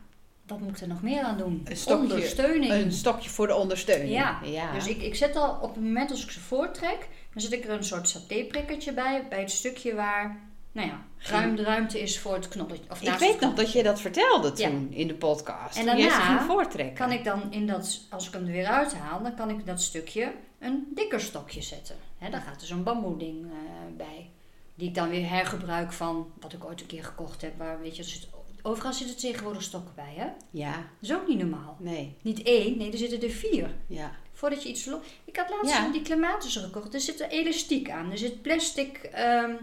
wat 0.47 0.59
moet 0.59 0.69
ik 0.69 0.81
er 0.81 0.87
nog 0.87 1.01
meer 1.01 1.21
aan 1.23 1.37
doen? 1.37 1.61
Een 1.65 1.77
stokje, 1.77 2.01
Ondersteuning. 2.13 2.71
Een 2.73 2.91
stokje 2.91 3.29
voor 3.29 3.47
de 3.47 3.55
ondersteuning. 3.55 4.11
Ja, 4.11 4.39
ja. 4.43 4.73
Dus 4.73 4.87
ik, 4.87 5.01
ik 5.01 5.15
zet 5.15 5.35
al 5.35 5.57
op 5.61 5.75
het 5.75 5.83
moment 5.83 6.11
als 6.11 6.23
ik 6.23 6.31
ze 6.31 6.39
voortrek, 6.39 7.07
dan 7.33 7.41
zet 7.41 7.51
ik 7.51 7.63
er 7.65 7.69
een 7.71 7.83
soort 7.83 8.09
satéprikkertje 8.09 8.93
bij, 8.93 9.25
bij 9.29 9.39
het 9.39 9.51
stukje 9.51 9.95
waar, 9.95 10.39
nou 10.71 10.87
ja, 10.87 11.01
ruim, 11.17 11.55
de 11.55 11.63
ruimte 11.63 12.01
is 12.01 12.19
voor 12.19 12.33
het 12.33 12.47
knolletje. 12.47 12.83
Of 12.89 13.01
ik 13.01 13.13
weet 13.13 13.39
nog 13.39 13.53
dat 13.53 13.71
je 13.71 13.83
dat 13.83 14.01
vertelde 14.01 14.51
Ja. 14.55 14.69
toen 14.69 14.87
in 14.91 15.07
de 15.07 15.13
podcast. 15.15 15.77
En 15.77 15.85
daarna 15.85 16.19
ging 16.19 16.41
voortrekken. 16.41 16.95
Kan 16.95 17.11
ik 17.11 17.23
dan 17.23 17.41
in 17.51 17.67
dat, 17.67 17.99
als 18.09 18.27
ik 18.27 18.33
hem 18.33 18.45
er 18.45 18.51
weer 18.51 18.67
uithaal, 18.67 19.23
dan 19.23 19.35
kan 19.35 19.49
ik 19.49 19.65
dat 19.65 19.81
stukje 19.81 20.31
een 20.59 20.87
dikker 20.93 21.21
stokje 21.21 21.61
zetten. 21.61 21.95
Hè, 22.25 22.31
daar 22.31 22.41
gaat 22.41 22.61
er 22.61 22.67
zo'n 22.67 22.83
bamboeding 22.83 23.45
eh 23.45 23.95
bij. 23.97 24.29
Die 24.75 24.87
ik 24.87 24.95
dan 24.95 25.09
weer 25.09 25.29
hergebruik 25.29 25.91
van 25.93 26.31
wat 26.39 26.53
ik 26.53 26.65
ooit 26.65 26.81
een 26.81 26.87
keer 26.87 27.03
gekocht 27.03 27.41
heb. 27.41 27.57
Waar, 27.57 27.79
weet 27.81 27.95
je, 27.95 28.03
zit, 28.03 28.27
overal 28.61 28.93
zitten 28.93 29.17
tegenwoordig 29.17 29.61
stokken 29.63 29.91
bij, 29.95 30.13
hè? 30.15 30.25
Ja. 30.49 30.71
Dat 30.71 31.09
is 31.09 31.13
ook 31.13 31.27
niet 31.27 31.37
normaal. 31.37 31.77
Nee. 31.79 32.15
Niet 32.21 32.43
één, 32.43 32.77
nee, 32.77 32.91
er 32.91 32.97
zitten 32.97 33.21
er 33.21 33.29
vier. 33.29 33.69
Ja. 33.87 34.11
Voordat 34.33 34.63
je 34.63 34.69
iets... 34.69 34.89
Ik 35.25 35.35
had 35.37 35.49
laatst 35.49 35.75
Ja. 35.75 35.91
die 35.91 36.01
clematis 36.01 36.55
gekocht. 36.57 36.93
Er 36.93 36.99
zit 36.99 37.21
er 37.21 37.29
elastiek 37.29 37.89
aan. 37.89 38.11
Er 38.11 38.17
zit 38.17 38.41
plastic 38.41 38.97
ehm, 38.97 39.53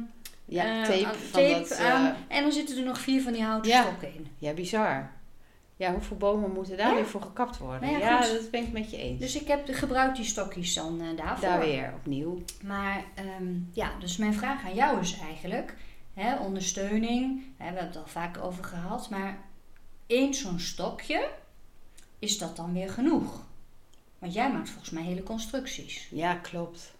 Ja, 0.44 0.80
eh, 0.82 0.88
tape 0.88 1.06
aan- 1.06 1.14
van 1.14 1.40
tape 1.40 1.58
dat... 1.58 1.70
eh, 1.70 1.92
aan. 1.94 2.16
En 2.28 2.42
dan 2.42 2.52
zitten 2.52 2.76
er 2.76 2.84
nog 2.84 2.98
vier 2.98 3.22
van 3.22 3.32
die 3.32 3.42
houten 3.42 3.70
Ja. 3.70 3.82
stokken 3.82 4.14
in. 4.14 4.26
Ja, 4.38 4.52
bizar. 4.52 5.12
Ja, 5.82 5.92
hoeveel 5.92 6.16
bomen 6.16 6.52
moeten 6.52 6.76
daar 6.76 6.88
Ja. 6.88 6.94
weer 6.94 7.06
voor 7.06 7.22
gekapt 7.22 7.58
worden? 7.58 7.80
Nou 7.90 8.02
ja, 8.02 8.20
dat 8.20 8.50
ben 8.50 8.62
ik 8.62 8.72
met 8.72 8.90
je 8.90 8.96
eens. 8.96 9.20
Dus 9.20 9.40
ik 9.40 9.46
heb 9.46 9.68
gebruik 9.70 10.16
die 10.16 10.24
stokjes 10.24 10.74
dan 10.74 11.00
eh, 11.00 11.16
daarvoor. 11.16 11.48
daar 11.48 11.60
weer 11.60 11.92
opnieuw. 11.96 12.42
Maar 12.62 13.04
ehm, 13.14 13.54
ja, 13.72 13.90
dus 13.98 14.16
mijn 14.16 14.34
vraag 14.34 14.64
aan 14.64 14.74
jou 14.74 15.00
is 15.00 15.18
eigenlijk, 15.18 15.76
hè, 16.14 16.36
ondersteuning, 16.36 17.42
hè, 17.56 17.56
we 17.56 17.64
hebben 17.64 17.86
het 17.86 17.96
al 17.96 18.06
vaak 18.06 18.38
over 18.38 18.64
gehad, 18.64 19.10
maar 19.10 19.38
één 20.06 20.34
zo'n 20.34 20.58
stokje, 20.60 21.28
is 22.18 22.38
dat 22.38 22.56
dan 22.56 22.72
weer 22.72 22.90
genoeg? 22.90 23.44
Want 24.18 24.34
jij 24.34 24.52
maakt 24.52 24.70
volgens 24.70 24.90
mij 24.90 25.02
hele 25.02 25.22
constructies. 25.22 26.08
Ja, 26.10 26.34
klopt. 26.34 26.94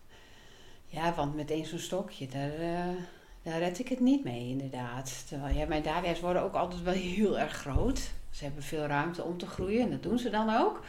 Ja, 0.87 1.15
want 1.15 1.35
met 1.37 1.51
één 1.51 1.67
zo'n 1.67 1.79
stokje, 1.79 2.27
daar, 2.29 2.55
eh, 2.55 2.97
daar 3.43 3.59
red 3.59 3.79
ik 3.79 3.89
het 3.89 4.01
niet 4.01 4.25
mee, 4.25 4.49
inderdaad. 4.49 5.25
Terwijl, 5.29 5.57
ja, 5.57 5.67
mijn 5.67 5.83
dahlia's 5.83 6.21
worden 6.21 6.43
ook 6.43 6.55
altijd 6.55 6.83
wel 6.83 6.95
heel 6.95 7.39
erg 7.39 7.53
groot. 7.53 8.11
Ze 8.33 8.45
hebben 8.45 8.63
veel 8.63 8.87
ruimte 8.87 9.23
om 9.23 9.39
te 9.39 9.47
groeien 9.47 9.83
en 9.83 9.91
dat 9.91 10.03
doen 10.03 10.19
ze 10.19 10.31
dan 10.31 10.57
ook. 10.57 10.85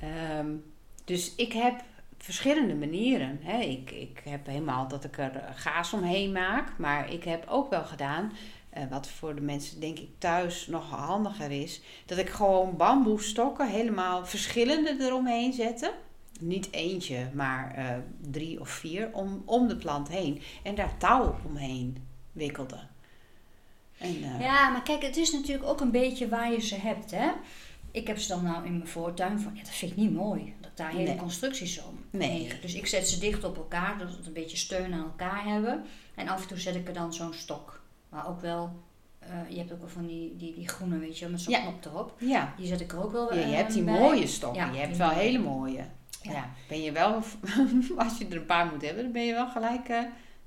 Ehm, 0.00 0.48
dus 1.04 1.34
ik 1.34 1.52
heb 1.52 1.82
verschillende 2.18 2.74
manieren. 2.74 3.38
Hè. 3.42 3.58
Ik, 3.58 3.90
ik 3.90 4.20
heb 4.24 4.46
helemaal 4.46 4.88
dat 4.88 5.04
ik 5.04 5.18
er 5.18 5.36
eh, 5.36 5.50
gaas 5.54 5.92
omheen 5.92 6.32
maak. 6.32 6.78
Maar 6.78 7.12
ik 7.12 7.24
heb 7.24 7.46
ook 7.48 7.70
wel 7.70 7.84
gedaan, 7.84 8.32
eh, 8.70 8.82
wat 8.90 9.08
voor 9.08 9.34
de 9.34 9.40
mensen 9.40 9.80
denk 9.80 9.98
ik 9.98 10.08
thuis 10.18 10.66
nog 10.66 10.90
handiger 10.90 11.50
is, 11.50 11.80
dat 12.06 12.18
ik 12.18 12.28
gewoon 12.28 12.76
bamboestokken 12.76 13.68
helemaal 13.68 14.26
verschillende 14.26 14.96
eromheen 15.00 15.52
zette. 15.52 15.92
Niet 16.40 16.72
eentje, 16.72 17.28
maar 17.32 17.74
eh, 17.74 17.86
drie 18.20 18.60
of 18.60 18.68
vier 18.68 19.10
om, 19.12 19.42
om 19.44 19.68
de 19.68 19.76
plant 19.76 20.08
heen. 20.08 20.42
En 20.62 20.74
daar 20.74 20.96
touw 20.98 21.36
omheen 21.46 21.96
wikkelde. 22.32 22.78
En, 24.04 24.22
eh, 24.34 24.40
Ja, 24.40 24.68
maar 24.70 24.82
kijk, 24.82 25.02
het 25.02 25.16
is 25.16 25.32
natuurlijk 25.32 25.68
ook 25.68 25.80
een 25.80 25.90
beetje 25.90 26.28
waar 26.28 26.52
je 26.52 26.60
ze 26.60 26.74
hebt, 26.74 27.10
hè. 27.10 27.30
Ik 27.90 28.06
heb 28.06 28.18
ze 28.18 28.28
dan 28.28 28.42
nou 28.44 28.66
in 28.66 28.76
mijn 28.76 28.88
voortuin 28.88 29.40
van, 29.40 29.52
ja, 29.54 29.60
dat 29.62 29.70
vind 29.70 29.90
ik 29.90 29.96
niet 29.96 30.12
mooi. 30.14 30.54
Dat 30.60 30.70
daar 30.74 30.90
hele 30.90 31.02
Nee. 31.08 31.16
constructies 31.16 31.82
om 31.84 31.98
Nee. 32.10 32.52
Dus 32.60 32.74
ik 32.74 32.86
zet 32.86 33.08
ze 33.08 33.18
dicht 33.18 33.44
op 33.44 33.56
elkaar, 33.56 33.98
dat 33.98 34.08
het 34.16 34.26
een 34.26 34.32
beetje 34.32 34.56
steun 34.56 34.92
aan 34.92 35.02
elkaar 35.04 35.44
hebben. 35.44 35.84
En 36.14 36.28
af 36.28 36.42
en 36.42 36.48
toe 36.48 36.58
zet 36.58 36.74
ik 36.74 36.88
er 36.88 36.94
dan 36.94 37.14
zo'n 37.14 37.32
stok. 37.32 37.82
Maar 38.08 38.28
ook 38.28 38.40
wel, 38.40 38.72
eh, 39.18 39.28
je 39.48 39.58
hebt 39.58 39.72
ook 39.72 39.80
wel 39.80 39.88
van 39.88 40.06
die, 40.06 40.36
die, 40.36 40.54
die 40.54 40.68
groene, 40.68 40.98
weet 40.98 41.18
je, 41.18 41.26
met 41.28 41.40
zo'n 41.40 41.52
Ja. 41.52 41.60
knop 41.60 41.84
erop. 41.84 42.14
ja. 42.18 42.54
Die 42.56 42.66
zet 42.66 42.80
ik 42.80 42.92
er 42.92 43.02
ook 43.04 43.12
wel 43.12 43.34
Ja, 43.34 43.40
je 43.40 43.46
eh, 43.52 43.56
hebt 43.56 43.72
die 43.72 43.82
bij. 43.82 43.98
mooie 43.98 44.26
stokken. 44.26 44.66
Ja, 44.66 44.72
je 44.72 44.78
hebt 44.78 44.96
wel 44.96 45.08
mooie. 45.08 45.20
hele 45.20 45.38
mooie. 45.38 45.84
Ja. 46.22 46.32
Ja. 46.32 46.50
Ben 46.68 46.82
je 46.82 46.92
wel, 46.92 47.12
als 47.96 48.18
je 48.18 48.26
er 48.28 48.36
een 48.36 48.46
paar 48.46 48.66
moet 48.66 48.82
hebben, 48.82 49.02
dan 49.02 49.12
ben 49.12 49.24
je 49.24 49.32
wel 49.32 49.48
gelijk, 49.50 49.88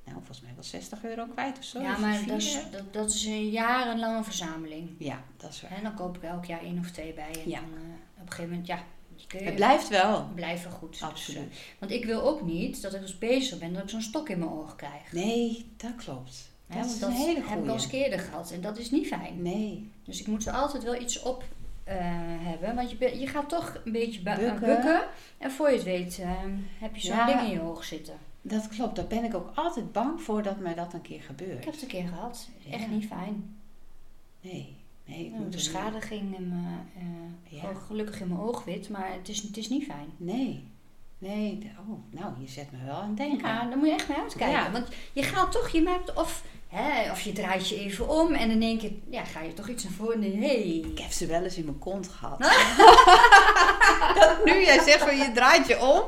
nou 0.07 0.17
volgens 0.17 0.41
mij 0.41 0.51
wel 0.55 0.63
60 0.63 1.03
euro 1.03 1.25
kwijt 1.25 1.57
of 1.57 1.63
zo. 1.63 1.79
Ja, 1.81 1.91
Dus 1.91 1.99
maar 1.99 2.15
vier, 2.15 2.27
dat 2.27 2.37
is, 2.37 2.57
dat, 2.71 2.93
dat 2.93 3.09
is 3.09 3.25
een 3.25 3.49
jarenlange 3.49 4.23
verzameling. 4.23 4.89
Ja, 4.97 5.21
dat 5.37 5.49
is 5.49 5.61
waar. 5.61 5.71
En 5.71 5.83
dan 5.83 5.93
koop 5.95 6.15
ik 6.15 6.23
elk 6.23 6.45
jaar 6.45 6.61
één 6.61 6.79
of 6.79 6.91
twee 6.91 7.13
bij. 7.13 7.31
En 7.43 7.49
Ja. 7.49 7.59
dan 7.59 7.69
eh, 7.73 7.81
op 8.15 8.21
een 8.25 8.29
gegeven 8.31 8.49
moment, 8.49 8.67
ja, 8.67 8.79
Het 9.27 9.55
blijft 9.55 9.87
wel. 9.87 10.29
blijven 10.35 10.71
goed. 10.71 10.89
Dus, 10.91 11.01
Absoluut. 11.03 11.49
eh, 11.49 11.55
want 11.79 11.91
ik 11.91 12.05
wil 12.05 12.21
ook 12.21 12.41
niet 12.41 12.81
dat 12.81 12.93
ik 12.93 13.01
dus 13.01 13.17
bezig 13.17 13.59
ben 13.59 13.73
dat 13.73 13.83
ik 13.83 13.89
zo'n 13.89 14.01
stok 14.01 14.29
in 14.29 14.39
mijn 14.39 14.51
oog 14.51 14.75
krijg. 14.75 15.11
Nee, 15.11 15.71
dat 15.77 15.95
klopt. 15.95 16.49
Dat 16.67 16.85
is 16.85 17.01
een 17.01 17.11
hele 17.11 17.41
heb 17.43 17.59
ik 17.63 17.67
al 17.67 17.73
eens 17.73 17.85
goeie. 17.85 18.03
eerder 18.03 18.19
gehad 18.19 18.51
en 18.51 18.61
dat 18.61 18.77
is 18.77 18.91
niet 18.91 19.07
fijn. 19.07 19.41
Nee. 19.41 19.91
Dus 20.03 20.19
ik 20.19 20.27
moet 20.27 20.45
er 20.45 20.53
altijd 20.53 20.83
wel 20.83 21.01
iets 21.01 21.21
op 21.21 21.43
eh, 21.83 21.95
hebben. 22.39 22.75
Want 22.75 22.91
je, 22.91 23.19
je 23.19 23.27
gaat 23.27 23.49
toch 23.49 23.81
een 23.85 23.91
beetje 23.91 24.21
bu- 24.21 24.35
Bukken. 24.35 24.59
bukken. 24.59 25.01
En 25.37 25.51
voor 25.51 25.69
je 25.69 25.75
het 25.75 25.83
weet 25.83 26.19
eh, 26.19 26.29
heb 26.79 26.95
je 26.95 27.01
zo'n 27.07 27.15
Ja. 27.15 27.25
ding 27.25 27.39
in 27.39 27.49
je 27.49 27.61
oog 27.61 27.83
zitten. 27.83 28.17
Dat 28.47 28.67
klopt. 28.67 28.95
Daar 28.95 29.07
ben 29.07 29.23
ik 29.23 29.35
ook 29.35 29.49
altijd 29.55 29.91
bang 29.91 30.21
voor 30.21 30.43
dat 30.43 30.59
mij 30.59 30.75
dat 30.75 30.93
een 30.93 31.01
keer 31.01 31.21
gebeurt. 31.21 31.57
Ik 31.57 31.63
heb 31.63 31.73
het 31.73 31.81
een 31.81 31.87
keer 31.87 32.07
gehad. 32.07 32.47
Echt 32.71 32.81
Ja. 32.81 32.87
niet 32.87 33.05
fijn. 33.07 33.57
Nee. 34.41 34.75
Nee, 35.05 35.25
ik 35.25 35.31
moet 35.31 35.43
er 35.43 35.49
beschadiging 35.49 36.37
in 36.37 36.47
mijn, 36.49 36.89
eh, 36.97 37.61
Ja. 37.61 37.73
gelukkig 37.87 38.19
in 38.21 38.27
mijn 38.27 38.39
oogwit, 38.39 38.89
maar 38.89 39.11
het 39.13 39.29
is, 39.29 39.41
het 39.41 39.57
is 39.57 39.69
niet 39.69 39.85
fijn. 39.85 40.07
Nee. 40.17 40.63
Nee. 41.17 41.71
Oh, 41.89 42.19
nou, 42.19 42.33
je 42.39 42.47
zet 42.47 42.71
me 42.71 42.77
wel 42.85 42.95
aan 42.95 43.07
het 43.07 43.17
denken. 43.17 43.47
Ja, 43.47 43.65
daar 43.65 43.77
moet 43.77 43.87
je 43.87 43.93
echt 43.93 44.07
mee 44.09 44.17
uitkijken. 44.17 44.57
Ja. 44.63 44.71
Want 44.71 44.87
je 45.13 45.23
gaat 45.23 45.51
toch, 45.51 45.69
je 45.69 45.81
maakt 45.81 46.13
of, 46.13 46.43
hè, 46.67 47.11
of 47.11 47.21
je 47.21 47.31
draait 47.31 47.69
je 47.69 47.79
even 47.79 48.09
om 48.09 48.33
en 48.33 48.49
in 48.51 48.61
één 48.61 48.77
keer 48.77 48.91
ja, 49.09 49.23
ga 49.23 49.41
je 49.41 49.53
toch 49.53 49.69
iets 49.69 49.83
naar 49.83 49.93
voren 49.93 50.23
en 50.23 50.37
hey. 50.41 50.63
Ik 50.63 50.99
heb 50.99 51.11
ze 51.11 51.25
wel 51.25 51.43
eens 51.43 51.57
in 51.57 51.65
mijn 51.65 51.79
kont 51.79 52.07
gehad. 52.07 52.39
dat 54.19 54.45
nu 54.45 54.65
jij 54.65 54.79
zegt 54.83 55.03
van 55.03 55.17
je 55.17 55.31
draait 55.31 55.67
je 55.67 55.79
om. 55.79 56.03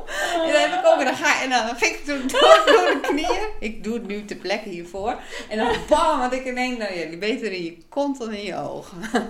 En 0.46 0.52
dan 0.52 0.60
heb 0.60 0.72
ik 0.80 0.86
ook, 0.86 0.98
en 0.98 1.04
dan 1.04 1.16
ga 1.16 1.42
en 1.42 1.50
dan 1.50 1.76
ging 1.76 1.96
ik 1.96 2.04
toen 2.04 2.20
door, 2.26 2.62
door 2.66 2.86
de 2.86 2.98
knieën. 3.02 3.48
Ik 3.60 3.84
doe 3.84 3.94
het 3.94 4.06
nu 4.06 4.24
ter 4.24 4.36
plekke 4.36 4.68
hiervoor. 4.68 5.20
En 5.48 5.58
dan 5.58 5.74
bam, 5.88 6.18
want 6.18 6.32
ik 6.32 6.44
ineens, 6.46 6.78
nou 6.78 6.94
ja, 6.98 7.06
die 7.06 7.18
beter 7.18 7.52
in 7.52 7.64
je 7.64 7.76
kont 7.88 8.18
dan 8.18 8.32
in 8.32 8.44
je 8.44 8.56
ogen. 8.56 8.98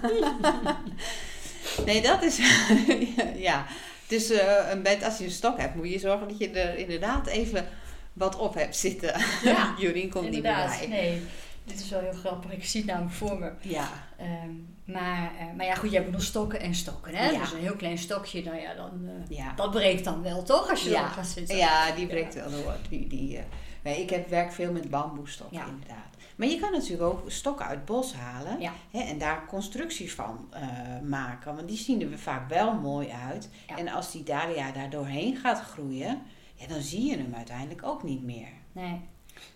nee, 1.86 2.02
dat 2.02 2.22
is, 2.22 2.38
ja. 3.48 3.66
Dus 4.06 4.30
uh, 4.30 4.70
een 4.70 4.82
bed, 4.82 5.04
als 5.04 5.18
je 5.18 5.24
een 5.24 5.30
stok 5.30 5.58
hebt, 5.58 5.74
moet 5.74 5.90
je 5.90 5.98
zorgen 5.98 6.28
dat 6.28 6.38
je 6.38 6.50
er 6.50 6.76
inderdaad 6.78 7.26
even 7.26 7.68
wat 8.12 8.36
op 8.36 8.54
hebt 8.54 8.76
zitten. 8.76 9.20
Ja, 9.42 9.74
Jorien 9.78 10.10
komt 10.10 10.30
niet 10.30 10.42
bij. 10.42 10.86
nee. 10.88 11.22
Dit 11.64 11.80
is 11.80 11.90
wel 11.90 12.00
heel 12.00 12.12
grappig. 12.12 12.52
Ik 12.52 12.64
zie 12.64 12.80
het 12.80 12.90
namelijk 12.90 13.14
voor 13.14 13.38
me. 13.38 13.50
Ja, 13.60 13.88
Ehm, 14.18 14.50
maar, 14.92 15.32
eh, 15.38 15.46
maar 15.56 15.66
ja, 15.66 15.74
goed, 15.74 15.90
je 15.90 15.96
hebt 15.96 16.10
nog 16.10 16.22
stokken 16.22 16.60
en 16.60 16.74
stokken. 16.74 17.14
Hè? 17.14 17.30
Ja. 17.30 17.38
Dus 17.38 17.52
een 17.52 17.58
heel 17.58 17.76
klein 17.76 17.98
stokje, 17.98 18.42
nou 18.44 18.56
ja, 18.60 18.74
dan, 18.74 18.90
eh, 19.04 19.36
ja. 19.36 19.52
dat 19.56 19.70
breekt 19.70 20.04
dan 20.04 20.22
wel, 20.22 20.42
toch? 20.42 20.70
Als 20.70 20.82
je 20.82 20.90
Ja. 20.90 21.08
gaat 21.08 21.26
zitten. 21.26 21.56
Ja, 21.56 21.90
die 21.94 22.06
breekt 22.06 22.34
wel 22.34 22.50
door. 22.50 22.76
Die, 22.88 23.06
die, 23.06 23.36
eh, 23.36 23.44
nee, 23.82 24.02
ik 24.02 24.10
heb, 24.10 24.28
werk 24.28 24.52
veel 24.52 24.72
met 24.72 24.90
bamboestokken, 24.90 25.62
inderdaad. 25.68 26.08
Maar 26.36 26.48
je 26.48 26.58
kan 26.58 26.72
natuurlijk 26.72 27.02
ook 27.02 27.30
stokken 27.30 27.66
uit 27.66 27.76
het 27.76 27.84
bos 27.84 28.14
halen 28.14 28.60
Ja. 28.60 28.72
hè, 28.90 29.00
en 29.00 29.18
daar 29.18 29.46
constructies 29.46 30.12
van 30.14 30.48
maken. 31.02 31.54
Want 31.56 31.68
die 31.68 31.76
zien 31.78 32.12
er 32.12 32.18
vaak 32.18 32.48
wel 32.48 32.72
mooi 32.74 33.08
uit. 33.08 33.48
Ja. 33.68 33.76
En 33.76 33.88
als 33.88 34.12
die 34.12 34.22
dahlia 34.22 34.72
daar 34.72 34.90
doorheen 34.90 35.36
gaat 35.36 35.60
groeien, 35.60 36.22
ja, 36.54 36.66
dan 36.66 36.80
zie 36.80 37.04
je 37.04 37.16
hem 37.16 37.34
uiteindelijk 37.34 37.82
ook 37.84 38.02
niet 38.02 38.22
meer. 38.22 38.48
Nee. 38.72 39.00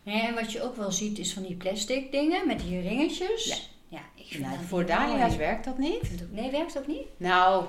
nee. 0.03 0.23
En 0.23 0.35
wat 0.35 0.53
je 0.53 0.63
ook 0.63 0.77
wel 0.77 0.93
ziet 0.93 1.19
is 1.19 1.33
van 1.33 1.43
die 1.43 1.57
plastic 1.57 2.13
dingen 2.13 2.47
met 2.47 2.61
die 2.61 2.81
ringetjes. 2.81 3.71
Ja. 3.95 4.01
Ik 4.15 4.27
vind 4.27 4.43
Nou, 4.43 4.57
dat 4.57 4.67
voor 4.67 4.87
dahlia's 4.87 5.27
mooi. 5.29 5.39
werkt 5.39 5.65
dat 5.65 5.79
niet. 5.79 6.31
Nee, 6.31 6.51
werkt 6.51 6.79
ook 6.79 6.87
niet? 6.87 7.07
Nou, 7.17 7.65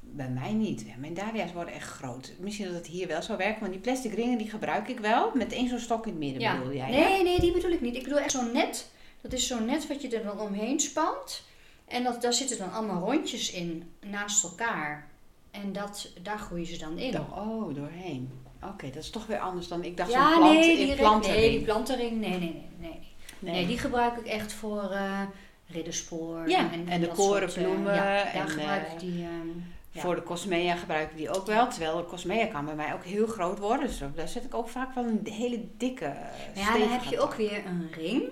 bij 0.00 0.28
mij 0.28 0.52
niet. 0.52 0.84
Mijn 0.98 1.14
dahlia's 1.14 1.52
worden 1.52 1.74
echt 1.74 1.88
groot. 1.88 2.32
Misschien 2.38 2.66
dat 2.66 2.74
het 2.74 2.86
hier 2.86 3.06
wel 3.08 3.22
zou 3.22 3.38
werken, 3.38 3.60
want 3.60 3.72
die 3.72 3.80
plastic 3.80 4.12
ringen 4.14 4.38
die 4.38 4.50
gebruik 4.50 4.88
ik 4.88 4.98
wel. 4.98 5.30
Met 5.34 5.52
één 5.52 5.68
zo'n 5.68 5.78
stok 5.78 6.04
in 6.06 6.10
het 6.10 6.20
midden 6.20 6.40
Ja. 6.40 6.58
bedoel 6.58 6.74
jij, 6.74 6.92
hè? 6.92 7.08
Nee, 7.08 7.22
nee, 7.22 7.40
die 7.40 7.52
bedoel 7.52 7.70
ik 7.70 7.80
niet. 7.80 7.96
Ik 7.96 8.02
bedoel 8.02 8.18
echt 8.18 8.30
zo'n 8.30 8.52
net. 8.52 8.90
Dat 9.20 9.32
is 9.32 9.46
zo'n 9.46 9.64
net 9.64 9.86
wat 9.86 10.02
je 10.02 10.08
er 10.08 10.24
dan 10.24 10.40
omheen 10.40 10.80
spant. 10.80 11.42
En 11.84 12.02
dat, 12.04 12.22
daar 12.22 12.32
zitten 12.32 12.58
dan 12.58 12.72
allemaal 12.72 13.10
rondjes 13.12 13.52
in 13.52 13.92
naast 14.10 14.44
elkaar. 14.44 15.08
En 15.50 15.72
dat, 15.72 16.08
daar 16.22 16.38
groeien 16.38 16.66
ze 16.66 16.78
dan 16.78 16.98
in. 16.98 17.18
Oh, 17.20 17.36
oh, 17.36 17.74
doorheen. 17.74 18.30
Oké, 18.62 18.86
dat 18.90 19.02
is 19.02 19.10
toch 19.10 19.26
weer 19.26 19.38
anders 19.38 19.68
dan 19.68 19.84
ik 19.84 19.96
dacht 19.96 20.10
ja, 20.12 20.30
zo'n 20.30 20.38
plant 20.38 20.54
nee, 20.58 20.78
in 20.80 20.86
die, 20.86 20.96
plantenring. 20.96 21.40
nee, 21.40 21.50
die 21.50 21.64
plantenring. 21.64 22.20
Nee, 22.20 22.30
nee, 22.30 22.38
nee, 22.38 22.68
nee. 22.78 23.52
Nee, 23.52 23.66
die 23.66 23.78
gebruik 23.78 24.16
ik 24.16 24.26
echt 24.26 24.52
voor 24.52 24.90
eh 24.90 25.20
ridderspoor. 25.66 26.48
Ja, 26.48 26.70
en 26.86 27.00
de 27.00 27.06
soort, 27.06 27.18
eh, 27.18 27.24
korenbloemen 27.26 27.94
ja, 27.94 28.04
daar 28.04 28.26
en, 28.26 28.48
gebruik 28.48 28.86
eh, 28.86 28.92
ik 28.92 29.00
die. 29.00 29.22
ehm, 29.24 29.48
ja. 29.90 30.00
Voor 30.00 30.14
de 30.14 30.22
cosmea 30.22 30.76
gebruik 30.76 31.10
ik 31.10 31.16
die 31.16 31.30
ook 31.36 31.46
wel. 31.46 31.68
Terwijl 31.68 31.96
de 31.96 32.04
cosmea 32.04 32.46
kan 32.46 32.64
bij 32.64 32.74
mij 32.74 32.94
ook 32.94 33.04
heel 33.04 33.26
groot 33.26 33.58
worden. 33.58 33.86
Dus 33.86 34.00
daar 34.14 34.28
zet 34.28 34.44
ik 34.44 34.54
ook 34.54 34.68
vaak 34.68 34.94
wel 34.94 35.04
een 35.04 35.20
hele 35.32 35.64
dikke 35.76 36.04
eh, 36.04 36.62
ja, 36.62 36.78
dan 36.78 36.88
heb 36.88 37.02
je 37.04 37.20
ook 37.20 37.34
weer 37.34 37.62
een 37.66 37.88
ring. 37.92 38.22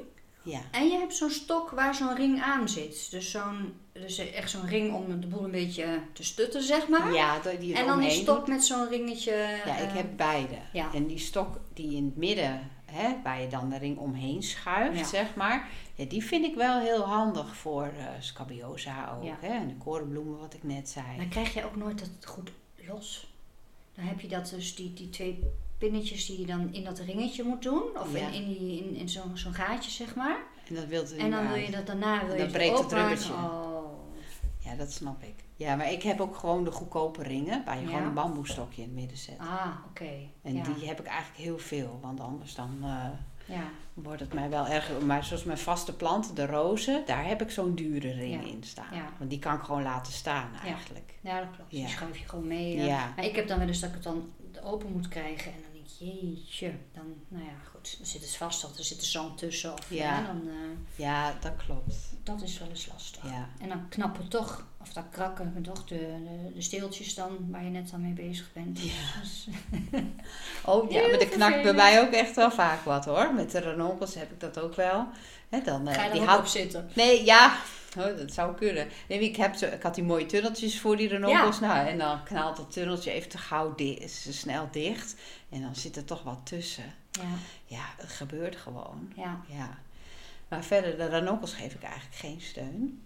Ja, 0.44 0.58
En 0.70 0.88
je 0.88 0.98
hebt 0.98 1.14
zo'n 1.14 1.30
stok 1.30 1.70
waar 1.70 1.94
zo'n 1.94 2.14
ring 2.16 2.42
aan 2.42 2.68
zit. 2.68 3.10
Dus, 3.10 3.30
zo'n, 3.30 3.74
dus 3.92 4.18
echt 4.18 4.50
zo'n 4.50 4.66
ring 4.66 4.92
om 4.94 5.20
de 5.20 5.26
boel 5.26 5.44
een 5.44 5.50
beetje 5.50 5.98
te 6.12 6.24
stutten, 6.24 6.62
zeg 6.62 6.88
maar. 6.88 7.12
ja 7.12 7.38
die- 7.58 7.74
en 7.74 7.86
dan 7.86 8.00
die 8.00 8.10
stok 8.10 8.46
met 8.48 8.64
zo'n 8.64 8.88
ringetje. 8.88 9.32
Ja, 9.66 9.76
ik 9.76 9.90
heb 9.92 10.06
beide. 10.16 10.54
ja. 10.72 10.88
En 10.94 11.06
die 11.06 11.18
stok 11.18 11.56
die 11.74 11.96
in 11.96 12.04
het 12.04 12.16
midden, 12.16 12.70
hè, 12.84 13.08
waar 13.22 13.40
je 13.40 13.48
dan 13.48 13.68
de 13.70 13.78
ring 13.78 13.98
omheen 13.98 14.42
schuift, 14.42 14.98
Ja. 14.98 15.04
zeg 15.04 15.34
maar. 15.34 15.68
Ja, 15.94 16.04
die 16.04 16.24
vind 16.24 16.44
ik 16.44 16.54
wel 16.54 16.80
heel 16.80 17.02
handig 17.02 17.56
voor 17.56 17.84
eh 17.98 18.06
scabiosa 18.20 19.14
ook. 19.16 19.24
Ja. 19.24 19.36
Hè, 19.40 19.48
en 19.48 19.68
de 19.68 19.76
korenbloemen, 19.76 20.38
wat 20.38 20.54
ik 20.54 20.62
net 20.62 20.88
zei. 20.88 21.16
Dan 21.16 21.28
krijg 21.28 21.54
je 21.54 21.64
ook 21.64 21.76
nooit 21.76 21.98
dat 21.98 22.10
goed 22.30 22.52
los. 22.86 23.30
Dan 23.94 24.04
heb 24.04 24.20
je 24.20 24.28
dat 24.28 24.48
dus, 24.50 24.74
die, 24.74 24.92
die 24.94 25.10
twee 25.10 25.44
pinnetjes 25.78 26.26
die 26.26 26.40
je 26.40 26.46
dan 26.46 26.72
in 26.74 26.84
dat 26.84 26.98
ringetje 26.98 27.42
moet 27.44 27.62
doen. 27.62 27.82
Of 28.00 28.12
Ja. 28.18 28.26
in, 28.26 28.32
in, 28.32 28.46
die, 28.48 28.84
in, 28.84 28.94
in 28.94 29.08
zo'n 29.08 29.36
zo'n 29.36 29.54
gaatje, 29.54 29.90
zeg 29.90 30.14
maar. 30.14 30.36
En 30.68 30.74
dat 30.74 30.84
wilt 30.86 31.16
En 31.16 31.30
dan 31.30 31.46
wil 31.48 31.56
je 31.56 31.70
dat 31.70 31.86
daarna 31.86 32.26
wil 32.26 32.36
Dan 32.36 32.50
breekt 32.50 32.78
het 32.78 32.92
rubbertje. 32.92 33.32
Oh. 33.32 33.70
Ja, 34.58 34.74
dat 34.74 34.92
snap 34.92 35.22
ik. 35.22 35.34
Ja, 35.56 35.76
maar 35.76 35.92
ik 35.92 36.02
heb 36.02 36.20
ook 36.20 36.36
gewoon 36.36 36.64
de 36.64 36.70
goedkope 36.70 37.22
ringen, 37.22 37.64
waar 37.64 37.76
je 37.76 37.82
Ja. 37.82 37.88
gewoon 37.88 38.02
een 38.06 38.14
bamboestokje 38.14 38.82
in 38.82 38.88
het 38.88 38.96
midden 38.96 39.16
zet. 39.16 39.38
Ah, 39.38 39.76
oké. 39.88 40.10
En 40.42 40.54
ja. 40.54 40.62
die 40.62 40.86
heb 40.88 41.00
ik 41.00 41.06
eigenlijk 41.06 41.38
heel 41.38 41.58
veel, 41.58 41.98
want 42.02 42.20
anders 42.20 42.54
dan 42.54 42.78
eh, 42.82 43.06
ja. 43.44 43.62
wordt 43.94 44.20
het 44.20 44.32
mij 44.34 44.50
wel 44.50 44.66
erg. 44.66 44.90
Maar 45.00 45.24
zoals 45.24 45.44
mijn 45.44 45.58
vaste 45.58 45.96
planten, 45.96 46.34
de 46.34 46.46
rozen, 46.46 47.02
daar 47.06 47.26
heb 47.26 47.42
ik 47.42 47.50
zo'n 47.50 47.74
dure 47.74 48.12
ring 48.12 48.42
Ja. 48.44 48.48
in 48.50 48.62
staan. 48.64 48.86
Ja. 48.94 49.04
Want 49.18 49.30
die 49.30 49.38
kan 49.38 49.54
ik 49.54 49.62
gewoon 49.62 49.82
laten 49.82 50.12
staan 50.12 50.48
eigenlijk. 50.64 51.14
Ja, 51.20 51.38
dat 51.40 51.48
klopt. 51.56 51.70
Ja. 51.72 51.78
Die 51.78 51.88
schuif 51.88 52.18
je 52.18 52.28
gewoon 52.28 52.46
mee. 52.46 52.76
Ja. 52.76 53.12
Maar 53.16 53.24
ik 53.24 53.36
heb 53.36 53.48
dan 53.48 53.58
wel 53.58 53.68
eens 53.68 53.80
dat 53.80 53.88
ik 53.88 53.94
het 53.94 54.04
dan 54.04 54.30
open 54.62 54.92
moet 54.92 55.08
krijgen. 55.08 55.52
En 55.52 55.71
jeetje. 55.98 56.72
Dan, 56.94 57.14
nou 57.28 57.44
ja, 57.44 57.50
goed. 57.72 57.94
Dan 57.98 58.06
zit 58.06 58.20
het 58.20 58.36
vast. 58.36 58.64
Of 58.64 58.78
er 58.78 58.84
zit 58.84 59.00
de 59.00 59.06
zand 59.06 59.38
tussen. 59.38 59.72
Of, 59.72 59.90
Ja. 59.90 59.96
ja. 60.18 60.26
dan, 60.26 60.42
eh, 60.48 60.54
Ja, 61.04 61.34
dat 61.40 61.52
klopt. 61.66 61.94
dat 62.22 62.42
is 62.42 62.58
wel 62.58 62.68
eens 62.68 62.88
lastig. 62.92 63.22
Ja. 63.24 63.48
En 63.60 63.68
dan 63.68 63.88
knappen 63.88 64.28
toch, 64.28 64.66
of 64.80 64.92
dan 64.92 65.10
krakken 65.10 65.62
toch 65.62 65.84
de, 65.84 65.96
de, 65.98 66.52
de 66.54 66.62
steeltjes 66.62 67.14
dan, 67.14 67.50
waar 67.50 67.64
je 67.64 67.70
net 67.70 67.90
aan 67.92 68.02
mee 68.02 68.12
bezig 68.28 68.52
bent. 68.52 68.80
Ja. 68.80 69.20
Dus, 69.20 69.46
Oh 70.64 70.90
ja, 70.90 71.00
maar 71.00 71.10
er 71.20 71.28
knakt 71.28 71.62
bij 71.62 71.72
mij 71.74 72.00
ook 72.00 72.12
echt 72.12 72.36
wel 72.36 72.50
vaak 72.50 72.82
wat 72.84 73.04
hoor. 73.04 73.34
Met 73.34 73.50
de 73.50 73.60
ranonkels 73.60 74.14
heb 74.14 74.30
ik 74.32 74.40
dat 74.40 74.58
ook 74.58 74.74
wel. 74.74 75.06
Hè, 75.48 75.60
dan, 75.62 75.88
eh, 75.88 75.94
ga 75.94 76.04
je 76.04 76.12
die 76.12 76.20
houdt- 76.22 76.40
op 76.42 76.46
zitten? 76.46 76.90
Nee, 76.94 77.24
ja. 77.24 77.56
Oh, 77.98 78.16
dat 78.18 78.32
zou 78.32 78.54
kunnen. 78.54 78.88
Nee, 79.08 79.20
ik, 79.20 79.36
heb 79.36 79.54
ik 79.54 79.82
had 79.82 79.94
die 79.94 80.04
mooie 80.04 80.26
tunneltjes 80.26 80.80
voor 80.80 80.96
die 80.96 81.08
ranonkels. 81.08 81.60
Nou, 81.60 81.86
en 81.88 81.98
dan 81.98 82.24
knalt 82.24 82.56
dat 82.56 82.72
tunneltje 82.72 83.10
even 83.10 83.28
te 83.28 83.38
gauw 83.38 83.74
snel 84.08 84.68
dicht. 84.70 85.16
En 85.48 85.62
dan 85.62 85.76
zit 85.76 85.96
er 85.96 86.04
toch 86.04 86.22
wat 86.22 86.40
tussen. 86.42 86.94
Ja, 87.10 87.22
Ja, 87.66 87.84
het 87.96 88.12
gebeurt 88.12 88.56
gewoon. 88.56 89.12
ja. 89.16 89.40
Ja. 89.46 89.78
Maar 90.48 90.64
verder, 90.64 90.96
de 90.96 91.08
ranonkels 91.08 91.52
geef 91.54 91.74
ik 91.74 91.82
eigenlijk 91.82 92.14
geen 92.14 92.40
steun. 92.40 93.02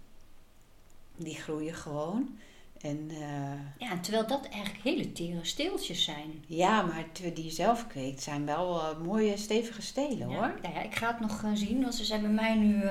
Die 1.15 1.35
groeien 1.35 1.75
gewoon. 1.75 2.39
En 2.81 3.07
eh, 3.11 3.87
ja, 3.89 3.97
terwijl 3.99 4.27
dat 4.27 4.47
eigenlijk 4.49 4.83
hele 4.83 5.11
tere 5.11 5.39
steeltjes 5.41 6.03
zijn. 6.03 6.43
ja, 6.47 6.81
maar 6.81 7.05
die 7.33 7.43
je 7.43 7.49
zelf 7.51 7.87
kweekt 7.87 8.21
zijn 8.23 8.45
wel 8.45 8.79
eh, 8.79 8.97
mooie 9.03 9.37
stevige 9.37 9.81
stelen 9.81 10.29
Ja, 10.29 10.35
hoor. 10.35 10.59
nou 10.61 10.73
ja, 10.73 10.81
ik 10.81 10.95
ga 10.95 11.07
het 11.07 11.19
nog 11.19 11.43
eh, 11.43 11.49
zien, 11.53 11.81
want 11.81 11.95
ze 11.95 12.05
zijn 12.05 12.21
bij 12.21 12.29
mij 12.29 12.55
nu 12.55 12.83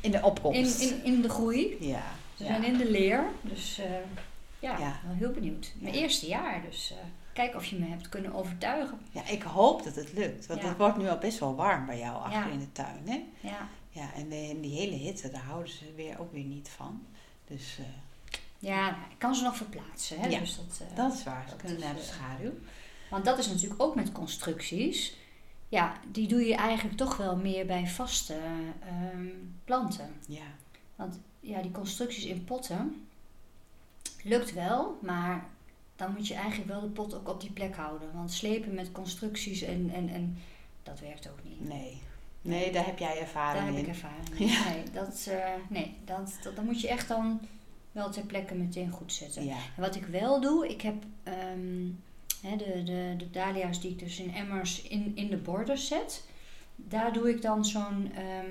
In 0.00 0.10
de 0.10 0.22
opkomst. 0.22 0.80
in, 0.80 1.04
in 1.04 1.22
de 1.22 1.28
groei. 1.28 1.76
Ja. 1.80 2.02
Ze 2.36 2.44
ja. 2.44 2.48
zijn 2.50 2.64
in 2.64 2.76
de 2.78 2.90
leer. 2.90 3.24
Dus 3.40 3.76
ja, 4.58 4.78
Ja. 4.78 5.00
wel 5.06 5.14
heel 5.16 5.30
benieuwd. 5.30 5.72
Mijn 5.78 5.94
eerste 5.94 6.26
jaar, 6.26 6.62
dus 6.70 6.94
kijk 7.32 7.54
of 7.54 7.64
je 7.64 7.76
me 7.76 7.86
hebt 7.86 8.08
kunnen 8.08 8.34
overtuigen. 8.34 8.98
ja, 9.10 9.26
ik 9.28 9.42
hoop 9.42 9.82
dat 9.84 9.94
het 9.94 10.12
lukt. 10.12 10.46
Want 10.46 10.62
het 10.62 10.76
wordt 10.76 10.96
nu 10.98 11.08
al 11.08 11.18
best 11.18 11.38
wel 11.38 11.54
warm 11.54 11.86
bij 11.86 11.98
jou 11.98 12.22
achter 12.22 12.52
in 12.52 12.58
de 12.58 12.72
tuin. 12.72 13.02
Hè? 13.08 13.24
Ja, 13.48 13.68
Ja, 13.90 14.12
en 14.14 14.32
en 14.32 14.60
die 14.60 14.78
hele 14.78 14.94
hitte, 14.96 15.30
daar 15.30 15.42
houden 15.42 15.72
ze 15.72 15.84
weer 15.96 16.20
ook 16.20 16.32
weer 16.32 16.44
niet 16.44 16.68
van. 16.68 17.02
Dus 17.46 17.78
ja 18.64 18.88
ik 19.10 19.18
kan 19.18 19.34
ze 19.34 19.42
nog 19.42 19.56
verplaatsen. 19.56 20.20
Hè? 20.20 20.26
Ja, 20.26 20.38
Dus 20.38 20.56
dat, 20.56 20.88
eh, 20.90 20.96
dat 20.96 21.14
is 21.14 21.24
waar. 21.24 21.46
Ze 21.48 21.56
kunnen 21.56 21.80
naar 21.80 21.94
de 21.94 22.00
eh, 22.00 22.06
schaduw. 22.06 22.52
Want 23.10 23.24
dat 23.24 23.38
is 23.38 23.46
natuurlijk 23.46 23.82
ook 23.82 23.94
met 23.94 24.12
constructies. 24.12 25.16
Ja, 25.68 25.92
die 26.12 26.28
doe 26.28 26.40
je 26.46 26.54
eigenlijk 26.54 26.96
toch 26.96 27.16
wel 27.16 27.36
meer 27.36 27.66
bij 27.66 27.86
vaste 27.86 28.36
ehm, 28.80 29.26
planten. 29.64 30.14
Ja. 30.28 30.46
Want 30.96 31.20
ja, 31.40 31.62
die 31.62 31.70
constructies 31.70 32.24
in 32.24 32.44
potten 32.44 33.06
lukt 34.22 34.52
wel, 34.52 34.98
maar 35.02 35.46
dan 35.96 36.12
moet 36.12 36.28
je 36.28 36.34
eigenlijk 36.34 36.70
wel 36.70 36.80
de 36.80 36.86
pot 36.86 37.14
ook 37.14 37.28
op 37.28 37.40
die 37.40 37.52
plek 37.52 37.76
houden. 37.76 38.08
Want 38.14 38.32
slepen 38.32 38.74
met 38.74 38.92
constructies 38.92 39.62
en, 39.62 39.90
en, 39.94 40.08
en 40.08 40.38
dat 40.82 41.00
werkt 41.00 41.28
ook 41.28 41.38
niet. 41.44 41.68
Nee. 41.68 42.02
Nee, 42.40 42.72
daar 42.72 42.86
heb 42.86 42.98
jij 42.98 43.20
ervaring 43.20 43.64
Daar 43.64 43.74
heb 43.74 43.74
in. 43.74 43.80
ik 43.80 43.88
ervaring 43.88 44.28
in. 44.38 44.46
Nee, 44.72 44.82
dat, 44.92 45.26
eh, 45.30 45.52
nee 45.68 45.96
dat, 46.04 46.38
dat, 46.42 46.56
dan 46.56 46.64
moet 46.64 46.80
je 46.80 46.88
echt 46.88 47.08
dan 47.08 47.40
wel 47.94 48.10
ter 48.10 48.22
plekke 48.22 48.54
meteen 48.54 48.90
goed 48.90 49.12
zetten. 49.12 49.44
Ja. 49.44 49.56
En 49.76 49.82
wat 49.82 49.94
ik 49.94 50.06
wel 50.06 50.40
doe, 50.40 50.68
ik 50.68 50.80
heb 50.80 50.94
ehm, 51.22 51.86
de, 52.40 52.82
de, 52.84 53.14
de 53.18 53.30
dahlia's 53.30 53.80
die 53.80 53.90
ik 53.90 53.98
dus 53.98 54.18
in 54.18 54.34
emmers 54.34 54.82
in, 54.82 55.12
in 55.14 55.30
de 55.30 55.36
borders 55.36 55.86
zet. 55.86 56.24
Daar 56.76 57.12
doe 57.12 57.30
ik 57.30 57.42
dan 57.42 57.64
zo'n, 57.64 58.12
ehm, 58.14 58.50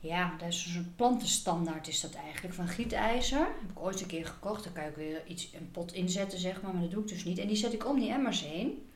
ja, 0.00 0.34
dat 0.38 0.48
is 0.48 0.72
zo'n 0.72 0.92
plantenstandaard 0.96 1.88
is 1.88 2.00
dat 2.00 2.14
eigenlijk, 2.14 2.54
van 2.54 2.68
gietijzer. 2.68 3.38
Heb 3.38 3.70
ik 3.70 3.80
ooit 3.80 4.00
een 4.00 4.06
keer 4.06 4.26
gekocht, 4.26 4.64
daar 4.64 4.72
kan 4.72 4.84
ik 4.84 4.96
weer 4.96 5.26
iets, 5.26 5.48
een 5.54 5.70
pot 5.70 5.92
inzetten 5.92 6.38
zeg 6.38 6.62
maar, 6.62 6.72
maar 6.72 6.82
dat 6.82 6.90
doe 6.90 7.02
ik 7.02 7.08
dus 7.08 7.24
niet. 7.24 7.38
En 7.38 7.46
die 7.46 7.56
zet 7.56 7.72
ik 7.72 7.86
om 7.86 8.00
die 8.00 8.10
emmers 8.10 8.44
heen. 8.44 8.86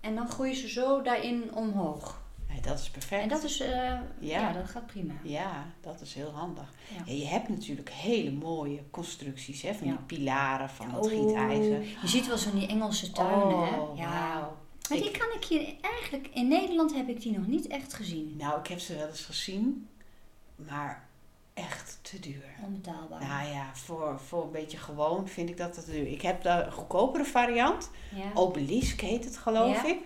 En 0.00 0.14
dan 0.14 0.28
groeien 0.28 0.56
ze 0.56 0.68
zo 0.68 1.02
daarin 1.02 1.54
omhoog. 1.54 2.20
Nee, 2.48 2.60
dat 2.60 2.78
is 2.78 2.90
perfect. 2.90 3.22
En 3.22 3.28
dat 3.28 3.42
is, 3.42 3.60
eh, 3.60 3.92
ja. 4.18 4.52
dat 4.52 4.68
gaat 4.70 4.86
prima. 4.86 5.14
Ja, 5.22 5.66
dat 5.80 6.00
is 6.00 6.14
heel 6.14 6.30
handig. 6.30 6.72
Ja. 6.96 7.02
Ja, 7.04 7.12
je 7.18 7.26
hebt 7.26 7.48
natuurlijk 7.48 7.90
hele 7.90 8.30
mooie 8.32 8.82
constructies, 8.90 9.62
hè, 9.62 9.74
van 9.74 9.86
Ja. 9.86 9.92
die 9.92 10.02
pilaren 10.18 10.70
van 10.70 10.90
het 10.90 11.04
Oh, 11.04 11.10
gietijzer. 11.10 11.80
Je 11.82 12.08
ziet 12.08 12.26
wel 12.26 12.38
zo 12.38 12.50
in 12.50 12.58
die 12.58 12.68
Engelse 12.68 13.10
tuinen, 13.12 13.64
hè? 13.68 13.80
Oh, 13.80 13.96
Ja. 13.98 14.50
Maar 14.88 14.98
die 14.98 15.10
kan 15.10 15.26
ik 15.40 15.44
hier 15.44 15.74
eigenlijk, 15.80 16.28
in 16.34 16.48
Nederland 16.48 16.94
heb 16.94 17.08
ik 17.08 17.20
die 17.20 17.38
nog 17.38 17.46
niet 17.46 17.66
echt 17.66 17.94
gezien. 17.94 18.34
Nou, 18.38 18.58
ik 18.60 18.66
heb 18.66 18.78
ze 18.78 18.96
wel 18.96 19.08
eens 19.08 19.24
gezien, 19.24 19.88
maar 20.56 21.08
echt 21.54 21.98
te 22.02 22.20
duur. 22.20 22.44
Onbetaalbaar. 22.64 23.20
Nou 23.26 23.48
ja, 23.48 23.70
voor, 23.74 24.20
voor 24.26 24.42
een 24.42 24.50
beetje 24.50 24.76
gewoon 24.78 25.28
vind 25.28 25.48
ik 25.48 25.56
dat 25.56 25.72
te 25.84 25.90
duur. 25.90 26.06
Ik 26.06 26.22
heb 26.22 26.42
de 26.42 26.66
goedkopere 26.70 27.24
variant. 27.24 27.90
ja. 28.14 28.24
Obelisk 28.34 29.00
heet 29.00 29.24
het, 29.24 29.36
geloof 29.36 29.82
Ja. 29.82 29.86
ik. 29.88 29.98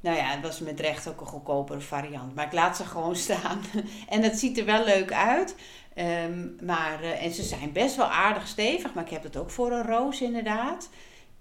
Nou 0.00 0.16
ja, 0.16 0.24
het 0.24 0.42
was 0.42 0.60
met 0.60 0.80
recht 0.80 1.08
ook 1.08 1.20
een 1.20 1.26
goedkopere 1.26 1.80
variant. 1.80 2.34
Maar 2.34 2.46
ik 2.46 2.52
laat 2.52 2.76
ze 2.76 2.84
gewoon 2.84 3.16
staan. 3.26 3.60
en 4.08 4.22
het 4.22 4.38
ziet 4.38 4.58
er 4.58 4.64
wel 4.64 4.84
leuk 4.84 5.12
uit. 5.12 5.54
Ehm, 5.94 6.48
maar, 6.64 7.02
eh, 7.02 7.24
en 7.24 7.32
ze 7.32 7.42
zijn 7.42 7.72
best 7.72 7.96
wel 7.96 8.06
aardig 8.06 8.48
stevig. 8.48 8.94
Maar 8.94 9.04
ik 9.04 9.10
heb 9.10 9.22
het 9.22 9.36
ook 9.36 9.50
voor 9.50 9.72
een 9.72 9.86
roos 9.86 10.20
inderdaad. 10.20 10.88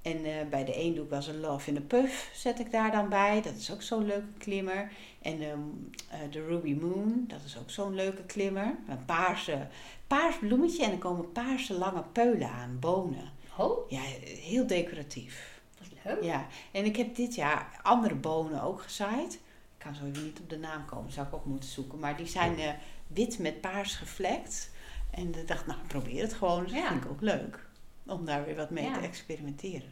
En 0.02 0.26
eh, 0.26 0.32
bij 0.50 0.66
de 0.66 0.80
een 0.80 0.94
doe 0.94 1.04
ik 1.04 1.10
wel 1.10 1.20
eens 1.20 1.28
een 1.28 1.40
Love 1.40 1.70
in 1.70 1.78
a 1.78 1.82
Puff. 1.88 2.30
Zet 2.34 2.60
ik 2.60 2.72
daar 2.72 2.92
dan 2.92 3.10
bij. 3.10 3.42
Dat 3.42 3.56
is 3.56 3.72
ook 3.72 3.82
zo'n 3.82 4.06
leuke 4.06 4.34
klimmer. 4.38 4.92
En 5.22 5.42
ehm, 5.42 5.60
eh, 6.10 6.20
de 6.32 6.46
Ruby 6.46 6.74
Moon. 6.74 7.24
Dat 7.28 7.40
is 7.46 7.58
ook 7.58 7.70
zo'n 7.70 7.96
leuke 7.96 8.24
klimmer. 8.24 8.76
Een 8.88 9.06
paarse, 9.06 9.68
paars 10.08 10.38
bloemetje. 10.38 10.84
En 10.84 10.92
er 10.92 10.98
komen 10.98 11.32
paarse 11.32 11.74
lange 11.74 12.04
peulen 12.12 12.50
aan. 12.50 12.78
Bonen. 12.80 13.32
Oh, 13.58 13.90
Ja, 13.90 14.02
heel 14.42 14.68
decoratief. 14.68 15.55
Ja, 16.22 16.46
en 16.72 16.86
ik 16.86 16.96
heb 16.96 17.16
dit 17.16 17.36
jaar 17.36 17.80
andere 17.82 18.16
bonen 18.16 18.62
ook 18.64 18.82
gezaaid. 18.82 19.34
Ik 19.34 19.82
kan 19.92 19.96
zo 19.96 20.06
even 20.06 20.24
niet 20.24 20.40
op 20.40 20.50
de 20.50 20.58
naam 20.58 20.86
komen, 20.86 21.12
zou 21.12 21.28
ik 21.28 21.34
ook 21.34 21.46
moeten 21.46 21.70
zoeken. 21.70 22.00
Maar 22.00 22.18
die 22.18 22.26
zijn 22.28 22.60
eh, 22.60 22.70
wit 23.08 23.40
met 23.40 23.62
paars 23.62 23.96
gevlekt. 23.96 24.72
En 25.12 25.36
ik 25.36 25.48
dacht, 25.48 25.68
nou, 25.68 25.80
probeer 25.88 26.22
het 26.22 26.34
gewoon. 26.34 26.64
Dus 26.64 26.72
Ja. 26.74 26.80
dat 26.80 26.88
vind 26.90 27.04
ik 27.04 27.10
ook 27.12 27.22
leuk. 27.22 27.66
Om 28.06 28.26
daar 28.26 28.46
weer 28.46 28.56
wat 28.56 28.70
mee 28.70 28.84
Ja. 28.86 28.94
te 28.94 29.00
experimenteren. 29.00 29.90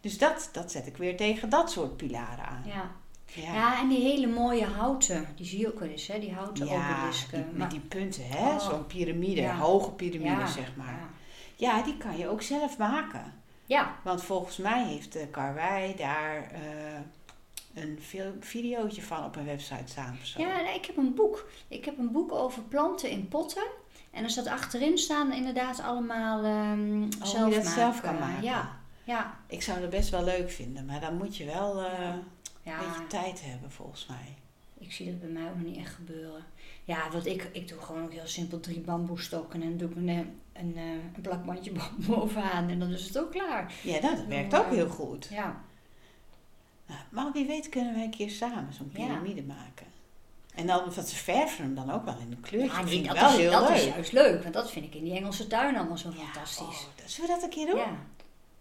Dus 0.00 0.18
dat, 0.18 0.48
dat 0.52 0.70
zet 0.70 0.86
ik 0.86 0.96
weer 0.96 1.16
tegen 1.16 1.48
dat 1.48 1.70
soort 1.70 1.96
pilaren 1.96 2.46
aan. 2.46 2.62
Ja. 2.66 2.90
Ja, 3.32 3.52
Ja, 3.54 3.80
en 3.80 3.88
die 3.88 4.00
hele 4.02 4.26
mooie 4.26 4.64
houten, 4.64 5.26
die 5.36 5.46
zie 5.46 5.58
je 5.58 5.66
ook 5.72 5.78
wel 5.80 5.88
eens, 5.88 6.06
hè? 6.06 6.18
Die 6.18 6.32
houten 6.34 6.66
Ja, 6.66 6.98
obelisken. 6.98 7.48
die- 7.48 7.58
met 7.58 7.70
die 7.70 7.80
punten, 7.80 8.28
hè? 8.28 8.48
Oh. 8.48 8.58
Zo'n 8.60 8.86
piramide, 8.86 9.40
Ja. 9.40 9.56
hoge 9.56 9.90
piramide, 9.90 10.46
zeg 10.46 10.76
maar. 10.76 11.08
Ja. 11.56 11.82
die 11.82 11.96
kan 11.96 12.16
je 12.18 12.28
ook 12.28 12.42
zelf 12.42 12.78
maken. 12.78 13.32
Ja, 13.66 13.96
Want 14.04 14.22
volgens 14.22 14.56
mij 14.56 14.84
heeft 14.84 15.12
de 15.12 15.26
Karwei 15.26 15.94
daar 15.96 16.50
eh, 16.52 16.60
een 17.74 17.98
videootje 18.40 19.02
van 19.02 19.24
op 19.24 19.36
een 19.36 19.44
website 19.44 19.82
staan. 19.90 20.16
of 20.20 20.26
zo. 20.26 20.40
Ja, 20.40 20.60
nee, 20.60 20.74
ik 20.74 20.84
heb 20.86 20.96
een 20.96 21.14
boek. 21.14 21.48
Ik 21.68 21.84
heb 21.84 21.98
een 21.98 22.12
boek 22.12 22.32
over 22.32 22.62
planten 22.62 23.10
in 23.10 23.28
potten. 23.28 23.66
En 24.10 24.24
er 24.24 24.30
staat 24.30 24.46
achterin 24.46 24.98
staan 24.98 25.32
inderdaad 25.32 25.80
allemaal 25.80 26.44
ehm 26.44 27.02
Oh, 27.02 27.08
zelf 27.24 27.54
je 27.54 27.60
dat 27.60 27.66
zelf 27.72 28.00
kan 28.00 28.18
maken. 28.18 28.42
Ja, 28.42 28.76
ja, 29.04 29.36
Ik 29.46 29.62
zou 29.62 29.80
dat 29.80 29.90
best 29.90 30.10
wel 30.10 30.24
leuk 30.24 30.50
vinden, 30.50 30.84
maar 30.86 31.00
dan 31.00 31.16
moet 31.16 31.36
je 31.36 31.44
wel 31.44 31.80
eh, 31.84 31.92
Ja. 32.62 32.78
een 32.78 32.88
beetje 32.88 33.06
tijd 33.06 33.42
hebben 33.44 33.70
volgens 33.70 34.06
mij. 34.06 34.34
Ik 34.78 34.92
zie 34.92 35.06
dat 35.06 35.20
bij 35.20 35.28
mij 35.28 35.48
ook 35.48 35.54
nog 35.56 35.64
niet 35.66 35.76
echt 35.78 35.94
gebeuren. 35.94 36.44
Ja, 36.84 37.10
want 37.10 37.26
ik, 37.26 37.48
ik 37.52 37.68
doe 37.68 37.80
gewoon 37.80 38.04
ook 38.04 38.12
heel 38.12 38.26
simpel 38.26 38.60
drie 38.60 38.80
bamboestokken 38.80 39.62
en 39.62 39.68
dan 39.68 39.76
doe 39.78 39.90
ik 39.90 39.96
een, 39.96 40.08
eh, 40.08 40.16
een, 40.62 40.76
eh, 40.76 40.82
een 41.14 41.20
plakbandje 41.22 41.72
bovenaan 42.08 42.68
en 42.68 42.78
dan 42.78 42.90
is 42.92 43.04
het 43.06 43.18
ook 43.18 43.30
klaar. 43.30 43.72
Ja, 43.82 44.00
dat 44.00 44.24
werkt 44.24 44.52
Ja. 44.52 44.58
ook 44.58 44.70
heel 44.70 44.88
goed. 44.88 45.26
Ja, 45.30 45.64
Nou, 46.86 47.00
maar 47.10 47.32
wie 47.32 47.46
weet 47.46 47.68
kunnen 47.68 47.94
wij 47.94 48.04
een 48.04 48.10
keer 48.10 48.30
samen 48.30 48.72
zo'n 48.72 48.90
Ja. 48.92 49.06
piramide 49.06 49.42
maken. 49.42 49.86
En 50.54 50.66
dan, 50.66 50.78
want 50.94 51.08
ze 51.08 51.16
verven 51.16 51.64
hem 51.64 51.74
dan 51.74 51.90
ook 51.90 52.04
wel 52.04 52.18
in 52.18 52.32
een 52.32 52.40
kleurtje. 52.40 52.76
ja 52.76 52.82
dat 52.82 52.90
nee, 52.90 53.02
dat, 53.02 53.18
wel 53.18 53.28
is, 53.30 53.36
heel 53.36 53.50
dat 53.50 53.68
leuk. 53.68 53.76
is 53.78 53.84
juist 53.84 54.12
leuk, 54.12 54.42
want 54.42 54.54
dat 54.54 54.70
vind 54.70 54.84
ik 54.86 54.94
in 54.94 55.04
die 55.04 55.14
Engelse 55.16 55.46
tuin 55.46 55.76
allemaal 55.76 55.96
zo 55.98 56.08
Ja, 56.08 56.14
fantastisch. 56.24 56.66
oh, 56.66 56.96
dat- 56.96 57.10
zullen 57.10 57.28
we 57.30 57.34
dat 57.34 57.42
een 57.44 57.50
keer 57.50 57.66
doen? 57.66 57.76
Ja, 57.76 57.96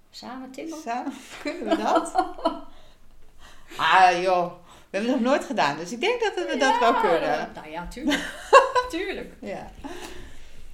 samen 0.10 0.52
timmeren. 0.52 0.82
Samen? 0.82 1.14
Kunnen 1.44 1.78
we 1.78 1.84
dat? 1.84 2.14
ah 3.78 4.22
joh, 4.22 4.52
hebben 4.96 5.12
het 5.14 5.22
nog 5.22 5.30
nooit 5.32 5.46
gedaan, 5.46 5.78
dus 5.78 5.92
ik 5.92 6.00
denk 6.02 6.22
dat 6.22 6.34
we 6.36 6.56
dat 6.60 6.80
wel 6.80 6.94
kunnen. 6.94 7.50
Nou 7.56 7.70
ja, 7.70 7.88
tuurlijk. 7.88 8.34
tuurlijk. 8.90 9.34
Ja. 9.42 9.72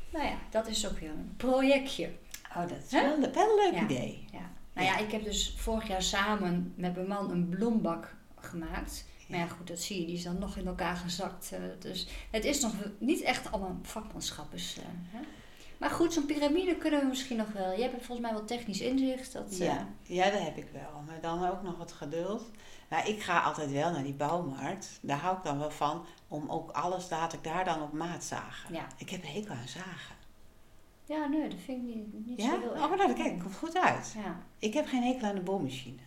Nou 0.10 0.26
ja, 0.26 0.36
dat 0.50 0.68
is 0.68 0.88
ook 0.90 1.00
weer 1.00 1.10
een 1.10 1.34
projectje. 1.38 2.10
Oh, 2.50 2.62
dat 2.62 2.78
is 2.86 2.92
wel, 2.92 3.20
wel 3.20 3.50
een 3.50 3.56
leuk 3.72 3.74
Ja. 3.74 3.84
idee. 3.84 4.26
Ja. 4.32 4.50
Nou 4.74 4.88
ja, 4.88 4.98
ik 4.98 5.12
heb 5.12 5.24
dus 5.24 5.54
vorig 5.58 5.88
jaar 5.88 6.02
samen 6.02 6.74
met 6.78 6.96
mijn 6.96 7.08
man 7.08 7.32
een 7.32 7.50
bloembak 7.50 8.14
gemaakt. 8.40 9.06
Maar 9.28 9.40
ja, 9.40 9.48
goed, 9.48 9.68
dat 9.68 9.80
zie 9.80 10.00
je, 10.00 10.06
die 10.06 10.16
is 10.16 10.24
dan 10.24 10.40
nog 10.40 10.58
in 10.58 10.68
elkaar 10.68 10.96
gezakt. 10.96 11.52
eh, 11.52 11.60
dus 11.80 12.08
het 12.32 12.46
is 12.46 12.62
nog 12.62 12.74
niet 12.98 13.22
echt 13.22 13.52
allemaal 13.52 13.80
vakmanschap. 13.82 14.52
Dus, 14.52 14.78
eh. 14.78 15.20
Maar 15.82 15.90
goed, 15.90 16.14
zo'n 16.14 16.26
piramide 16.26 16.76
kunnen 16.76 17.00
we 17.00 17.06
misschien 17.06 17.38
nog 17.38 17.52
wel. 17.54 17.72
Jij 17.72 17.82
hebt 17.90 18.06
volgens 18.06 18.20
mij 18.28 18.32
wel 18.38 18.46
technisch 18.46 18.82
inzicht. 18.82 19.34
Dat, 19.34 19.52
eh, 19.52 19.58
Ja, 19.58 19.88
ja, 20.04 20.30
dat 20.30 20.40
heb 20.42 20.58
ik 20.58 20.68
wel. 20.74 21.02
Maar 21.08 21.22
dan 21.22 21.50
ook 21.50 21.62
nog 21.62 21.78
wat 21.78 21.92
geduld. 21.92 22.50
Maar 22.90 23.08
ik 23.08 23.22
ga 23.22 23.40
altijd 23.42 23.72
wel 23.72 23.92
naar 23.92 24.04
die 24.04 24.14
bouwmarkt. 24.14 25.00
Daar 25.02 25.18
hou 25.18 25.38
ik 25.38 25.44
dan 25.44 25.60
wel 25.60 25.72
van. 25.72 26.06
Om 26.28 26.50
ook 26.50 26.72
alles 26.72 27.10
laat 27.10 27.34
ik 27.34 27.44
daar 27.44 27.66
dan 27.66 27.82
op 27.82 27.94
maat 27.94 28.24
zagen. 28.24 28.74
ja. 28.74 28.88
Ik 28.98 29.10
heb 29.10 29.22
een 29.24 29.30
hekel 29.30 29.54
aan 29.56 29.68
zagen. 29.68 30.16
ja, 31.06 31.28
nee, 31.28 31.50
dat 31.50 31.60
vind 31.66 31.88
ik 31.90 31.96
niet, 31.96 32.26
niet 32.26 32.42
Ja? 32.42 32.50
zo 32.50 32.60
heel 32.60 32.70
Oh, 32.70 32.76
erg. 32.78 32.88
maar 32.90 32.98
nou, 32.98 33.14
kijk, 33.14 33.40
komt 33.40 33.56
goed 33.56 33.78
uit. 33.78 34.14
Ja. 34.24 34.38
Ik 34.60 34.74
heb 34.74 34.88
geen 34.88 35.04
hekel 35.04 35.28
aan 35.28 35.36
de 35.36 35.42
boormachine. 35.42 35.98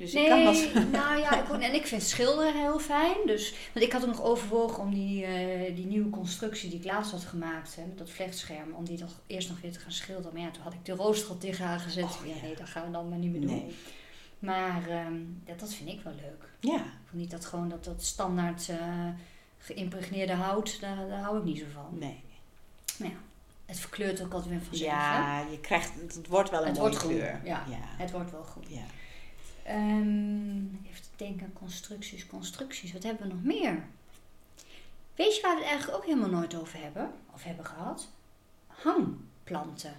Dus 0.00 0.12
nee, 0.12 0.24
ik 0.24 0.72
kan 0.72 0.90
nou 1.00 1.18
ja, 1.18 1.42
ik, 1.42 1.62
en 1.62 1.74
ik 1.74 1.86
vind 1.86 2.02
schilderen 2.02 2.60
heel 2.60 2.78
fijn. 2.78 3.16
Dus, 3.26 3.54
want 3.72 3.84
ik 3.84 3.92
had 3.92 4.02
ook 4.02 4.08
nog 4.08 4.22
overwogen 4.22 4.82
om 4.82 4.94
die, 4.94 5.24
eh, 5.24 5.74
die 5.76 5.86
nieuwe 5.86 6.10
constructie 6.10 6.70
die 6.70 6.78
ik 6.78 6.84
laatst 6.84 7.10
had 7.12 7.24
gemaakt, 7.24 7.76
hè, 7.76 7.84
met 7.86 7.98
dat 7.98 8.10
vlechtscherm, 8.10 8.72
om 8.72 8.84
die 8.84 8.98
toch 8.98 9.20
eerst 9.26 9.48
nog 9.48 9.60
weer 9.60 9.72
te 9.72 9.78
gaan 9.78 9.92
schilderen. 9.92 10.32
Maar 10.32 10.42
ja, 10.42 10.50
toen 10.50 10.62
had 10.62 10.72
ik 10.72 10.84
de 10.84 10.92
rooster 10.92 11.30
al 11.30 11.38
tegenaan 11.38 11.80
gezet. 11.80 12.04
Oh, 12.04 12.26
ja, 12.26 12.34
ja. 12.34 12.42
nee, 12.42 12.56
dat 12.56 12.68
gaan 12.68 12.84
we 12.84 12.90
dan 12.90 13.08
maar 13.08 13.18
niet 13.18 13.30
meer 13.30 13.40
doen. 13.40 13.50
Nee. 13.50 13.74
Maar 14.38 14.88
ehm, 14.88 15.14
dat, 15.44 15.60
dat 15.60 15.74
vind 15.74 15.88
ik 15.88 16.00
wel 16.00 16.14
leuk. 16.14 16.48
Ja. 16.60 16.76
Ik 16.76 17.08
vond 17.08 17.20
niet 17.20 17.30
dat 17.30 17.44
gewoon 17.44 17.68
dat, 17.68 17.84
dat 17.84 18.02
standaard 18.02 18.68
eh, 18.68 19.08
geïmpregneerde 19.58 20.32
hout, 20.32 20.80
daar, 20.80 21.08
daar 21.08 21.20
hou 21.20 21.38
ik 21.38 21.44
niet 21.44 21.58
zo 21.58 21.64
van. 21.72 21.98
Nee. 21.98 22.22
Maar 22.98 23.08
ja, 23.08 23.14
het 23.66 23.78
verkleurt 23.78 24.22
ook 24.22 24.32
altijd 24.32 24.50
weer 24.50 24.62
vanzelf. 24.62 24.90
hè? 24.90 24.96
Ja, 24.96 25.40
je 25.50 25.60
krijgt... 25.60 25.92
Het 26.06 26.26
wordt 26.28 26.50
wel 26.50 26.60
een 26.60 26.66
Het 26.66 26.78
mooie 26.78 26.90
wordt 26.90 27.04
kleur. 27.04 27.40
ja. 27.44 27.64
ja. 27.68 27.78
Het 27.80 28.10
wordt 28.10 28.30
wel 28.30 28.44
goed. 28.44 28.66
Ja. 28.68 28.82
Ehm, 29.70 30.58
even 30.86 31.04
denken 31.16 31.52
constructies, 31.52 32.26
constructies. 32.26 32.92
Wat 32.92 33.02
hebben 33.02 33.28
we 33.28 33.34
nog 33.34 33.42
meer? 33.42 33.84
Weet 35.14 35.36
je 35.36 35.42
waar 35.42 35.54
we 35.54 35.60
het 35.60 35.70
eigenlijk 35.70 35.98
ook 35.98 36.06
helemaal 36.06 36.30
nooit 36.30 36.54
over 36.54 36.82
hebben? 36.82 37.10
Of 37.32 37.42
hebben 37.42 37.64
gehad? 37.64 38.08
Hangplanten. 38.66 39.94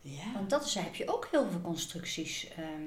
Ja. 0.00 0.32
Want 0.34 0.50
dat 0.50 0.64
is, 0.64 0.72
daar 0.72 0.84
heb 0.84 0.94
je 0.94 1.08
ook 1.08 1.28
heel 1.30 1.50
veel 1.50 1.60
constructies. 1.60 2.48
Ehm, 2.56 2.82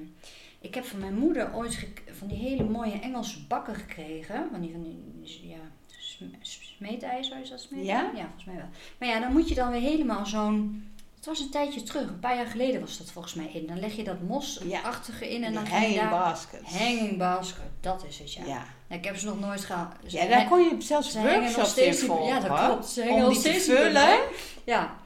ik 0.60 0.74
heb 0.74 0.84
van 0.84 1.00
mijn 1.00 1.18
moeder 1.18 1.54
ooit 1.54 1.88
van 2.10 2.28
die 2.28 2.38
hele 2.38 2.64
mooie 2.64 3.00
Engelse 3.00 3.46
bakken 3.46 3.74
gekregen. 3.74 4.48
Van 4.50 4.60
die, 4.60 4.72
van 4.72 4.82
die 4.82 5.48
ja, 5.48 5.70
sm- 5.86 6.24
smeedijzer 6.40 7.40
is 7.40 7.50
dat 7.50 7.60
smeedijzer? 7.60 8.04
Ja? 8.04 8.10
Ja, 8.14 8.22
volgens 8.24 8.44
mij 8.44 8.56
wel. 8.56 8.68
Maar 8.98 9.08
ja, 9.08 9.20
dan 9.20 9.32
moet 9.32 9.48
je 9.48 9.54
dan 9.54 9.70
weer 9.70 9.80
helemaal 9.80 10.26
zo'n... 10.26 10.88
Het 11.24 11.32
was 11.32 11.42
een 11.42 11.50
tijdje 11.50 11.82
terug, 11.82 12.08
een 12.08 12.18
paar 12.18 12.36
jaar 12.36 12.46
geleden 12.46 12.80
was 12.80 12.98
dat 12.98 13.10
volgens 13.10 13.34
mij 13.34 13.46
in. 13.52 13.66
Dan 13.66 13.80
leg 13.80 13.96
je 13.96 14.04
dat 14.04 14.20
mosachtige 14.20 15.30
in 15.34 15.44
en 15.44 15.52
dan 15.54 15.66
ga 15.66 15.76
je 15.76 15.80
hanging 15.80 16.00
daar... 16.00 16.10
baskets. 16.10 16.78
Hanging 16.78 17.18
basket, 17.18 17.70
dat 17.80 18.04
is 18.08 18.18
het 18.18 18.32
ja. 18.32 18.44
Ja. 18.44 18.66
Nou, 18.88 19.00
ik 19.00 19.04
heb 19.04 19.16
ze 19.16 19.26
nog 19.26 19.40
nooit 19.40 19.64
gehad. 19.64 19.92
Ze 20.06 20.16
Ja, 20.16 20.26
daar 20.26 20.48
kon 20.48 20.60
je 20.60 20.76
zelfs 20.78 21.10
ze 21.10 21.18
nog 21.18 21.32
workshops 21.32 21.76
in 21.76 21.94
volgen. 21.94 22.26
Ja, 22.26 22.40
dat 22.40 22.66
klopt. 22.66 22.86
Ze 22.86 23.02
hangen 23.02 23.22
nog 23.22 23.32
te 23.32 23.38
steeds 23.38 23.64
vullen. 23.64 24.18
Ja, 24.64 24.96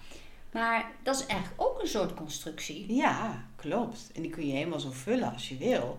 maar 0.52 0.90
dat 1.02 1.14
is 1.14 1.26
eigenlijk 1.26 1.62
ook 1.62 1.80
een 1.80 1.88
soort 1.88 2.14
constructie. 2.14 2.94
Ja, 2.94 3.44
klopt. 3.56 4.10
En 4.14 4.22
die 4.22 4.30
kun 4.30 4.46
je 4.46 4.52
helemaal 4.52 4.80
zo 4.80 4.90
vullen 4.90 5.32
als 5.32 5.48
je 5.48 5.56
wil. 5.56 5.98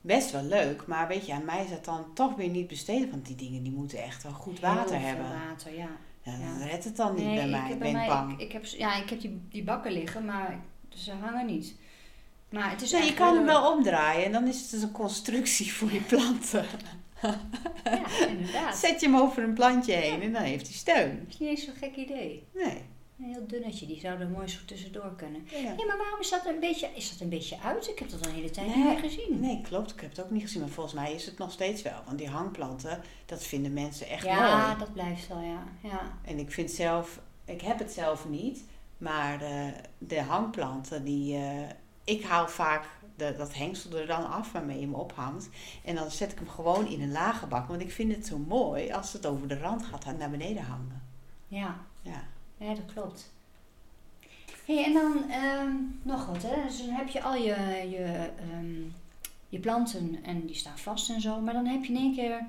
Best 0.00 0.30
wel 0.30 0.42
leuk, 0.42 0.86
maar 0.86 1.08
weet 1.08 1.26
je, 1.26 1.32
aan 1.32 1.44
mij 1.44 1.64
is 1.64 1.70
dat 1.70 1.84
dan 1.84 2.14
toch 2.14 2.34
weer 2.34 2.48
niet 2.48 2.66
besteden. 2.66 3.10
Want 3.10 3.26
die 3.26 3.36
dingen 3.36 3.62
die 3.62 3.72
moeten 3.72 4.02
echt 4.02 4.22
wel 4.22 4.32
goed 4.32 4.60
water 4.60 4.96
Heel 4.96 5.06
hebben. 5.06 5.26
water, 5.48 5.76
ja. 5.76 5.88
Dan 6.30 6.68
redt 6.68 6.84
het 6.84 6.96
dan 6.96 7.14
niet 7.14 7.24
Nee, 7.24 7.36
bij 7.36 7.48
mij. 7.48 7.70
Ik 7.72 7.78
ben 7.78 7.92
mij, 7.92 8.06
bang. 8.06 8.32
Ik, 8.32 8.40
ik 8.40 8.52
heb, 8.52 8.64
ja, 8.64 9.02
ik 9.02 9.10
heb 9.10 9.20
die, 9.20 9.40
die 9.50 9.64
bakken 9.64 9.92
liggen, 9.92 10.24
maar 10.24 10.60
ze 10.88 11.12
hangen 11.12 11.46
niet. 11.46 11.74
Maar 12.50 12.70
het 12.70 12.82
is 12.82 12.90
Nee, 12.90 13.04
je 13.04 13.14
kan 13.14 13.34
hem 13.34 13.44
wel 13.44 13.72
omdraaien 13.72 14.24
en 14.24 14.32
dan 14.32 14.46
is 14.46 14.60
het 14.60 14.70
dus 14.70 14.82
een 14.82 14.92
constructie 14.92 15.72
voor 15.72 15.92
je 15.92 16.00
planten. 16.00 16.64
Ja, 17.84 18.26
inderdaad. 18.28 18.76
Zet 18.76 19.00
je 19.00 19.06
hem 19.06 19.16
over 19.16 19.42
een 19.42 19.54
plantje 19.54 19.92
heen 19.92 20.22
en 20.22 20.32
dan 20.32 20.42
heeft 20.42 20.66
hij 20.66 20.76
steun. 20.76 21.18
Dat 21.18 21.28
is 21.28 21.38
niet 21.38 21.48
eens 21.48 21.64
zo'n 21.64 21.74
gek 21.74 21.96
idee. 21.96 22.46
Nee. 22.54 22.82
Een 23.18 23.24
heel 23.24 23.46
dunnetje, 23.46 23.86
die 23.86 24.00
zou 24.00 24.20
er 24.20 24.28
mooi 24.28 24.48
zo 24.48 24.58
tussendoor 24.66 25.12
kunnen. 25.16 25.46
Ja. 25.50 25.74
Maar 25.86 25.96
waarom 25.98 26.20
is 26.20 26.30
dat 26.30 26.46
een 26.46 26.60
beetje, 26.60 26.88
is 26.94 27.10
dat 27.10 27.20
een 27.20 27.28
beetje 27.28 27.60
uit? 27.60 27.88
Ik 27.88 27.98
heb 27.98 28.10
dat 28.10 28.22
al 28.22 28.28
een 28.28 28.34
hele 28.34 28.50
tijd 28.50 28.66
Nee. 28.66 28.76
niet 28.76 28.84
meer 28.84 28.98
gezien. 28.98 29.40
Nee, 29.40 29.60
klopt. 29.60 29.90
Ik 29.92 30.00
heb 30.00 30.10
het 30.10 30.22
ook 30.24 30.30
niet 30.30 30.42
gezien, 30.42 30.60
maar 30.60 30.70
volgens 30.70 30.94
mij 30.94 31.12
is 31.14 31.26
het 31.26 31.38
nog 31.38 31.52
steeds 31.52 31.82
wel. 31.82 32.00
Want 32.06 32.18
die 32.18 32.28
hangplanten, 32.28 33.00
dat 33.26 33.42
vinden 33.44 33.72
mensen 33.72 34.08
echt 34.08 34.24
ja, 34.24 34.66
mooi. 34.66 34.78
dat 34.78 34.92
blijft 34.92 35.28
wel, 35.28 35.40
ja. 35.40 35.62
ja. 35.82 36.00
En 36.24 36.38
ik 36.38 36.50
vind 36.50 36.70
zelf, 36.70 37.20
ik 37.44 37.60
heb 37.60 37.78
het 37.78 37.92
zelf 37.92 38.28
niet, 38.28 38.64
maar 38.98 39.38
de, 39.38 39.72
de 39.98 40.20
hangplanten, 40.22 41.04
die, 41.04 41.36
eh, 41.36 41.68
ik 42.04 42.22
haal 42.24 42.48
vaak 42.48 42.84
de, 43.16 43.34
dat 43.36 43.54
hengsel 43.54 43.98
er 43.98 44.06
dan 44.06 44.30
af 44.30 44.52
waarmee 44.52 44.76
je 44.80 44.84
hem 44.86 44.94
ophangt. 44.94 45.48
En 45.84 45.94
dan 45.94 46.10
zet 46.10 46.32
ik 46.32 46.38
hem 46.38 46.48
gewoon 46.48 46.86
in 46.86 47.02
een 47.02 47.12
lage 47.12 47.46
bak, 47.46 47.68
want 47.68 47.80
ik 47.80 47.90
vind 47.92 48.14
het 48.14 48.26
zo 48.26 48.38
mooi 48.38 48.90
als 48.92 49.12
het 49.12 49.26
over 49.26 49.48
de 49.48 49.58
rand 49.58 49.84
gaat 49.84 50.18
naar 50.18 50.30
beneden 50.30 50.62
hangen. 50.62 51.02
Ja, 51.48 51.76
Ja. 52.02 52.22
Ja 52.58 52.74
dat 52.74 52.92
klopt. 52.94 53.32
hey, 54.64 54.84
en 54.84 54.92
dan 54.92 55.30
ehm, 55.30 55.72
nog 56.02 56.26
wat, 56.26 56.42
hè? 56.42 56.62
Dus 56.66 56.86
dan 56.86 56.94
heb 56.94 57.08
je 57.08 57.22
al 57.22 57.34
je, 57.34 57.86
je, 57.90 58.30
ehm, 58.40 58.82
je 59.48 59.58
planten 59.58 60.18
en 60.22 60.46
die 60.46 60.56
staan 60.56 60.78
vast 60.78 61.10
en 61.10 61.20
zo. 61.20 61.40
Maar 61.40 61.54
dan 61.54 61.66
heb 61.66 61.84
je 61.84 61.92
in 61.92 61.98
één 61.98 62.14
keer 62.14 62.46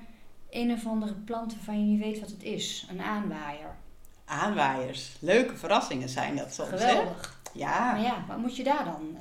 een 0.50 0.72
of 0.72 0.86
andere 0.86 1.14
plant 1.14 1.54
waarvan 1.54 1.80
je 1.80 1.86
niet 1.86 2.00
weet 2.00 2.20
wat 2.20 2.30
het 2.30 2.42
is. 2.42 2.86
Een 2.90 3.00
aanwaaier. 3.00 3.76
aanwaaiers. 4.24 5.16
Leuke 5.20 5.56
verrassingen 5.56 6.08
zijn 6.08 6.36
dat 6.36 6.54
soms. 6.54 6.70
Hè? 6.70 6.76
Geweldig. 6.76 7.38
Ja. 7.52 7.92
Maar 7.92 8.02
ja, 8.02 8.24
wat 8.28 8.38
moet 8.38 8.56
je 8.56 8.64
daar 8.64 8.84
dan? 8.84 9.16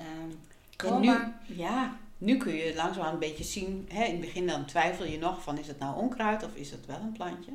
gewoon 0.77 1.01
nu, 1.01 1.17
ja, 1.55 1.97
nu 2.17 2.37
kun 2.37 2.53
je 2.53 2.75
langzaamaan 2.75 3.13
een 3.13 3.19
beetje 3.19 3.43
zien. 3.43 3.87
Hè, 3.91 4.03
in 4.03 4.11
het 4.11 4.21
begin 4.21 4.47
dan 4.47 4.65
twijfel 4.65 5.05
je 5.05 5.17
nog 5.17 5.43
van 5.43 5.57
is 5.57 5.67
het 5.67 5.79
nou 5.79 5.97
onkruid 5.97 6.43
of 6.43 6.55
is 6.55 6.71
het 6.71 6.85
wel 6.85 6.99
een 6.99 7.11
plantje. 7.11 7.51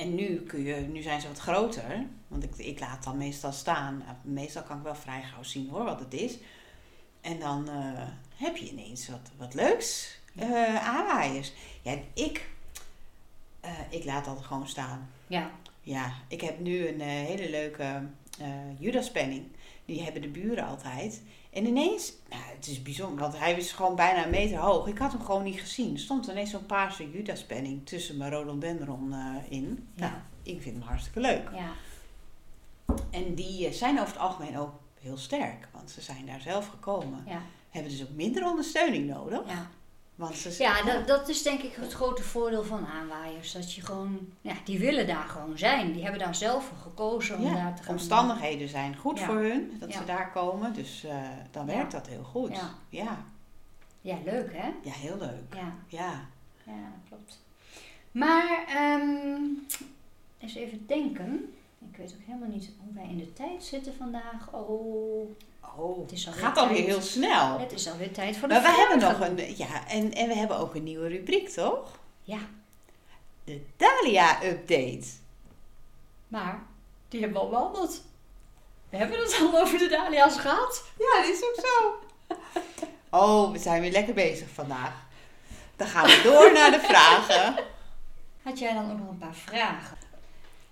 En 0.00 0.14
nu, 0.14 0.40
kun 0.40 0.62
je, 0.62 0.74
nu 0.74 1.02
zijn 1.02 1.20
ze 1.20 1.26
wat 1.28 1.38
groter. 1.38 2.06
Want 2.28 2.44
ik, 2.44 2.56
ik 2.56 2.80
laat 2.80 3.04
dan 3.04 3.16
meestal 3.16 3.52
staan. 3.52 3.98
Nou, 3.98 4.16
Meestal 4.22 4.62
kan 4.62 4.76
ik 4.76 4.82
wel 4.82 4.94
vrij 4.94 5.22
gauw 5.22 5.42
zien 5.42 5.68
hoor 5.68 5.84
wat 5.84 6.00
het 6.00 6.14
is. 6.14 6.38
En 7.20 7.38
dan 7.38 7.68
eh, 7.68 8.02
heb 8.34 8.56
je 8.56 8.70
ineens 8.70 9.08
wat, 9.08 9.30
wat 9.36 9.54
leuks. 9.54 10.18
eh 10.36 10.88
aanwaaiers. 10.88 11.52
Ja, 11.82 11.92
en 11.92 12.02
ik, 12.14 12.48
eh, 13.60 13.70
ik 13.90 14.04
laat 14.04 14.24
dat 14.24 14.42
gewoon 14.42 14.68
staan. 14.68 15.10
Ja, 15.26 15.50
Ja, 15.82 16.12
ik 16.28 16.40
heb 16.40 16.58
nu 16.60 16.88
een 16.88 17.00
hele 17.00 17.50
leuke 17.50 18.02
Judaspenning. 18.78 19.44
Die 19.84 20.02
hebben 20.02 20.22
de 20.22 20.28
buren 20.28 20.64
altijd. 20.66 21.22
En 21.50 21.66
ineens, 21.66 22.12
nou, 22.28 22.42
het 22.56 22.66
is 22.66 22.82
bijzonder, 22.82 23.18
want 23.18 23.38
hij 23.38 23.52
is 23.56 23.72
gewoon 23.72 23.94
bijna 23.96 24.24
een 24.24 24.30
meter 24.30 24.58
hoog. 24.58 24.86
Ik 24.86 24.98
had 24.98 25.12
hem 25.12 25.22
gewoon 25.22 25.42
niet 25.42 25.60
gezien. 25.60 25.92
Er 25.92 25.98
stond 26.00 26.26
ineens 26.26 26.50
zo'n 26.50 26.66
paarse 26.66 27.10
Judaspenning 27.10 27.86
tussen 27.86 28.16
mijn 28.16 28.30
rhododendron 28.32 29.12
eh 29.12 29.34
in. 29.52 29.88
Ja. 29.94 30.08
Nou, 30.08 30.12
ik 30.42 30.62
vind 30.62 30.76
hem 30.76 30.86
hartstikke 30.86 31.20
leuk. 31.20 31.48
ja. 31.54 31.70
En 33.10 33.34
die 33.34 33.66
eh, 33.66 33.72
zijn 33.72 34.00
over 34.00 34.12
het 34.12 34.22
algemeen 34.22 34.58
ook 34.58 34.72
heel 35.00 35.16
sterk. 35.16 35.68
Want 35.72 35.90
ze 35.90 36.00
zijn 36.00 36.26
daar 36.26 36.40
zelf 36.40 36.66
gekomen. 36.68 37.22
Ja, 37.26 37.42
Hebben 37.70 37.90
dus 37.92 38.02
ook 38.02 38.10
minder 38.14 38.46
ondersteuning 38.46 39.06
nodig. 39.08 39.40
ja. 39.48 39.70
Want 40.20 40.36
ze 40.36 40.62
ja 40.62 40.82
dat, 40.82 41.06
dat 41.06 41.28
is 41.28 41.42
denk 41.42 41.60
ik 41.62 41.72
het 41.74 41.92
grote 41.92 42.22
voordeel 42.22 42.64
van 42.64 42.86
aanwaaiers. 42.86 43.52
Dat 43.52 43.72
je 43.74 43.80
gewoon, 43.82 44.18
ja, 44.40 44.54
die 44.64 44.78
willen 44.78 45.06
daar 45.06 45.28
gewoon 45.28 45.58
zijn. 45.58 45.92
Die 45.92 46.02
hebben 46.02 46.20
daar 46.20 46.34
zelf 46.34 46.64
voor 46.64 46.76
gekozen 46.76 47.36
om 47.36 47.44
Ja, 47.44 47.54
daar 47.54 47.76
te 47.76 47.82
gaan. 47.82 47.92
omstandigheden 47.94 48.68
zijn 48.68 48.96
goed 48.96 49.18
Ja. 49.18 49.24
voor 49.24 49.34
hun. 49.38 49.76
Dat 49.78 49.92
Ja. 49.92 49.98
ze 49.98 50.04
daar 50.04 50.30
komen. 50.32 50.72
Dus 50.72 51.04
eh, 51.04 51.28
dan 51.50 51.66
werkt 51.66 51.92
dat 51.92 52.06
heel 52.06 52.22
goed. 52.22 52.56
Ja. 52.56 52.70
ja. 52.88 53.24
Ja, 54.00 54.16
leuk 54.24 54.52
hè? 54.56 54.68
Ja, 54.82 54.92
heel 54.92 55.18
leuk. 55.18 55.54
Ja, 55.54 55.74
Ja. 55.88 56.12
ja 56.64 56.92
klopt. 57.08 57.38
Maar, 58.12 58.64
ehm 58.68 59.40
eens 60.38 60.54
even 60.54 60.86
denken. 60.86 61.54
Ik 61.90 61.96
weet 61.96 62.12
ook 62.20 62.26
helemaal 62.26 62.48
niet 62.48 62.70
hoe 62.84 62.94
wij 62.94 63.08
in 63.10 63.18
de 63.18 63.32
tijd 63.32 63.64
zitten 63.64 63.94
vandaag. 63.94 64.52
Oh, 64.52 65.30
Oh, 65.76 66.00
Het 66.00 66.12
is 66.12 66.28
gaat 66.30 66.56
alweer 66.56 66.84
heel 66.84 67.00
snel. 67.00 67.58
het 67.58 67.72
is 67.72 67.88
alweer 67.90 68.12
tijd 68.12 68.36
voor 68.36 68.48
de 68.48 68.54
Maar 68.54 68.62
we 68.62 68.78
hebben 68.78 68.98
nog 68.98 69.20
een, 69.20 69.56
ja, 69.56 69.88
en, 69.88 70.12
en 70.12 70.28
we 70.28 70.34
hebben 70.34 70.56
ook 70.58 70.74
een 70.74 70.82
nieuwe 70.84 71.08
rubriek, 71.08 71.48
toch? 71.48 71.98
Ja, 72.22 72.38
De 73.44 73.62
Dahlia-update. 73.76 75.06
maar 76.28 76.62
die 77.08 77.20
hebben 77.20 77.38
we 77.40 77.44
al 77.44 77.50
behandeld. 77.50 78.02
We 78.88 78.96
hebben 78.96 79.18
het 79.18 79.38
al 79.40 79.60
over 79.60 79.78
de 79.78 79.88
dahlia's 79.88 80.36
gehad. 80.38 80.84
Ja, 80.98 81.20
dat 81.22 81.30
is 81.30 81.42
ook 81.44 81.64
zo. 81.66 81.94
Oh, 83.12 83.52
we 83.52 83.58
zijn 83.58 83.80
weer 83.80 83.90
lekker 83.92 84.14
bezig 84.14 84.48
vandaag. 84.50 84.92
Dan 85.76 85.86
gaan 85.86 86.06
we 86.06 86.20
door 86.24 86.52
naar 86.52 86.70
de 86.70 86.80
vragen. 86.90 87.64
Had 88.42 88.58
jij 88.58 88.72
dan 88.74 88.90
ook 88.92 88.98
nog 88.98 89.08
een 89.08 89.18
paar 89.18 89.34
vragen? 89.34 89.96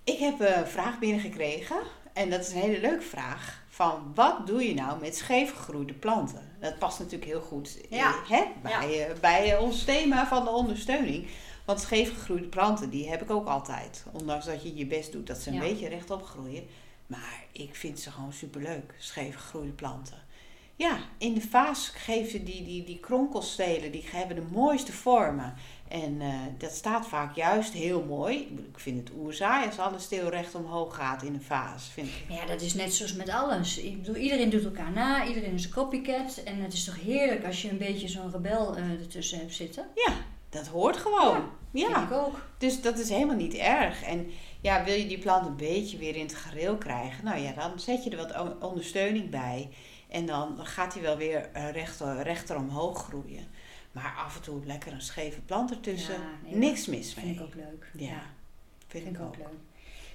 Ik 0.03 0.19
heb 0.19 0.39
een 0.39 0.67
vraag 0.67 0.99
binnengekregen. 0.99 1.77
En 2.19 2.29
dat 2.29 2.39
is 2.39 2.51
een 2.51 2.59
hele 2.59 2.79
leuke 2.79 3.03
vraag. 3.03 3.63
Van 3.69 4.11
wat 4.15 4.47
doe 4.47 4.63
je 4.67 4.73
nou 4.73 4.99
met 4.99 5.15
scheef 5.17 5.55
gegroeide 5.55 5.93
planten? 5.93 6.51
Dat 6.59 6.79
past 6.79 6.99
natuurlijk 6.99 7.31
heel 7.31 7.41
goed 7.41 7.81
eh, 7.81 7.97
Ja. 7.97 8.15
hè, 8.27 8.43
bij, 8.61 9.07
eh, 9.07 9.19
bij 9.19 9.53
eh, 9.55 9.61
ons 9.61 9.83
thema 9.83 10.27
van 10.27 10.43
de 10.43 10.49
ondersteuning. 10.49 11.27
Want 11.65 11.79
scheef 11.79 12.13
gegroeide 12.13 12.47
planten, 12.47 12.89
die 12.89 13.09
heb 13.09 13.21
ik 13.21 13.29
ook 13.31 13.47
altijd. 13.47 14.03
Ondanks 14.11 14.45
dat 14.45 14.63
je 14.63 14.75
je 14.75 14.85
best 14.85 15.11
doet 15.11 15.27
dat 15.27 15.37
ze 15.37 15.49
een 15.49 15.55
Ja. 15.55 15.59
beetje 15.61 15.87
rechtop 15.87 16.23
groeien. 16.23 16.67
Maar 17.07 17.43
ik 17.51 17.75
vind 17.75 17.99
ze 17.99 18.11
gewoon 18.11 18.33
superleuk, 18.33 18.95
scheef 18.97 19.35
gegroeide 19.35 19.71
planten. 19.71 20.17
Ja, 20.79 20.97
in 21.17 21.33
de 21.33 21.41
vaas 21.41 21.91
geven 21.95 22.43
die, 22.43 22.63
die, 22.63 22.83
die 22.83 22.99
kronkelstelen, 22.99 23.91
die 23.91 24.03
hebben 24.11 24.35
de 24.35 24.47
mooiste 24.51 24.91
vormen. 24.91 25.53
En 25.87 26.21
eh, 26.21 26.33
dat 26.57 26.71
staat 26.71 27.07
vaak 27.07 27.35
juist 27.35 27.73
heel 27.73 28.03
mooi. 28.03 28.37
Ik 28.73 28.79
vind 28.79 28.97
het 29.07 29.17
oerzaai 29.17 29.65
als 29.65 29.79
alles 29.79 30.03
steel 30.03 30.29
recht 30.29 30.55
omhoog 30.55 30.95
gaat 30.95 31.23
in 31.23 31.33
een 31.33 31.41
vaas. 31.41 31.89
Vind 31.93 32.07
ik. 32.07 32.23
Ja, 32.29 32.45
dat 32.45 32.61
is 32.61 32.73
net 32.73 32.93
zoals 32.93 33.13
met 33.13 33.29
alles. 33.29 33.77
Ik 33.77 33.97
bedoel, 33.97 34.15
iedereen 34.15 34.49
doet 34.49 34.63
elkaar 34.63 34.91
na, 34.91 35.27
iedereen 35.27 35.53
is 35.53 35.65
een 35.65 35.71
copycat. 35.71 36.41
En 36.45 36.61
het 36.61 36.73
is 36.73 36.83
toch 36.83 37.01
heerlijk 37.01 37.45
als 37.45 37.61
je 37.61 37.69
een 37.69 37.77
beetje 37.77 38.07
zo'n 38.07 38.31
rebel 38.31 38.75
eh, 38.75 38.89
ertussen 38.89 39.39
hebt 39.39 39.53
zitten? 39.53 39.85
Ja, 39.95 40.13
dat 40.49 40.67
hoort 40.67 40.97
gewoon. 40.97 41.43
Ja, 41.71 41.87
Vind 41.87 42.11
ik 42.11 42.17
ook. 42.17 42.47
dus 42.57 42.81
dat 42.81 42.99
is 42.99 43.09
helemaal 43.09 43.35
niet 43.35 43.53
erg. 43.55 44.03
En 44.03 44.27
ja, 44.61 44.83
wil 44.83 44.95
je 44.95 45.07
die 45.07 45.19
plant 45.19 45.45
een 45.45 45.55
beetje 45.55 45.97
weer 45.97 46.15
in 46.15 46.25
het 46.25 46.35
gereel 46.35 46.77
krijgen? 46.77 47.25
Nou 47.25 47.39
ja, 47.39 47.51
dan 47.51 47.79
zet 47.79 48.03
je 48.03 48.09
er 48.09 48.27
wat 48.27 48.57
ondersteuning 48.59 49.29
bij. 49.29 49.69
En 50.09 50.25
dan 50.25 50.65
gaat 50.65 50.93
hij 50.93 51.01
wel 51.01 51.17
weer 51.17 51.49
eh, 51.53 51.71
rechter, 51.71 52.21
rechter 52.21 52.55
omhoog 52.57 53.03
groeien. 53.03 53.47
Maar 53.91 54.15
af 54.17 54.35
en 54.35 54.41
toe 54.41 54.65
lekker 54.65 54.93
een 54.93 55.01
scheve 55.01 55.41
plant 55.41 55.71
ertussen. 55.71 56.13
Ja, 56.13 56.29
nee, 56.43 56.55
Niks 56.55 56.85
mis 56.87 57.13
Vind 57.13 57.25
mee. 57.25 57.35
ik 57.35 57.41
ook 57.41 57.55
leuk. 57.55 57.91
Ja, 57.93 58.21
vind, 58.87 59.03
vind 59.03 59.15
ik 59.15 59.21
ook 59.21 59.37
leuk. 59.37 59.47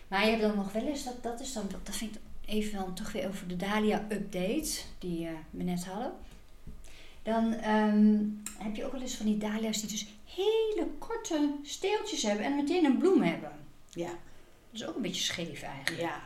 Maar 0.09 0.25
je 0.25 0.31
hebt 0.31 0.43
dan 0.43 0.57
nog 0.57 0.73
wel 0.73 0.87
eens, 0.87 1.05
dat, 1.05 1.23
dat 1.23 1.41
is 1.41 1.53
dan, 1.53 1.69
dat 1.83 1.97
vind 1.97 2.15
ik 2.15 2.21
even 2.47 2.79
dan 2.79 2.95
toch 2.95 3.13
weer 3.13 3.29
over 3.29 3.49
de 3.49 3.57
Dahlia 3.57 4.05
update 4.09 4.71
die 4.99 5.27
eh, 5.27 5.33
we 5.51 5.63
net 5.63 5.85
hadden. 5.87 6.13
Dan 7.23 7.53
ehm, 7.53 8.17
heb 8.59 8.77
je 8.77 8.85
ook 8.85 8.93
wel 8.93 9.01
eens 9.01 9.15
van 9.17 9.27
die 9.27 9.39
Dahlia's 9.39 9.81
die 9.81 9.91
dus 9.91 10.07
hele 10.25 10.89
korte 10.99 11.55
steeltjes 11.63 12.23
hebben 12.23 12.45
en 12.47 12.55
meteen 12.57 12.85
een 12.85 12.99
bloem 12.99 13.23
hebben. 13.23 13.53
Ja, 13.91 14.09
Dat 14.09 14.81
is 14.81 14.87
ook 14.87 14.97
een 14.97 15.03
beetje 15.03 15.23
scheef 15.23 15.63
eigenlijk. 15.63 16.01
ja. 16.03 16.23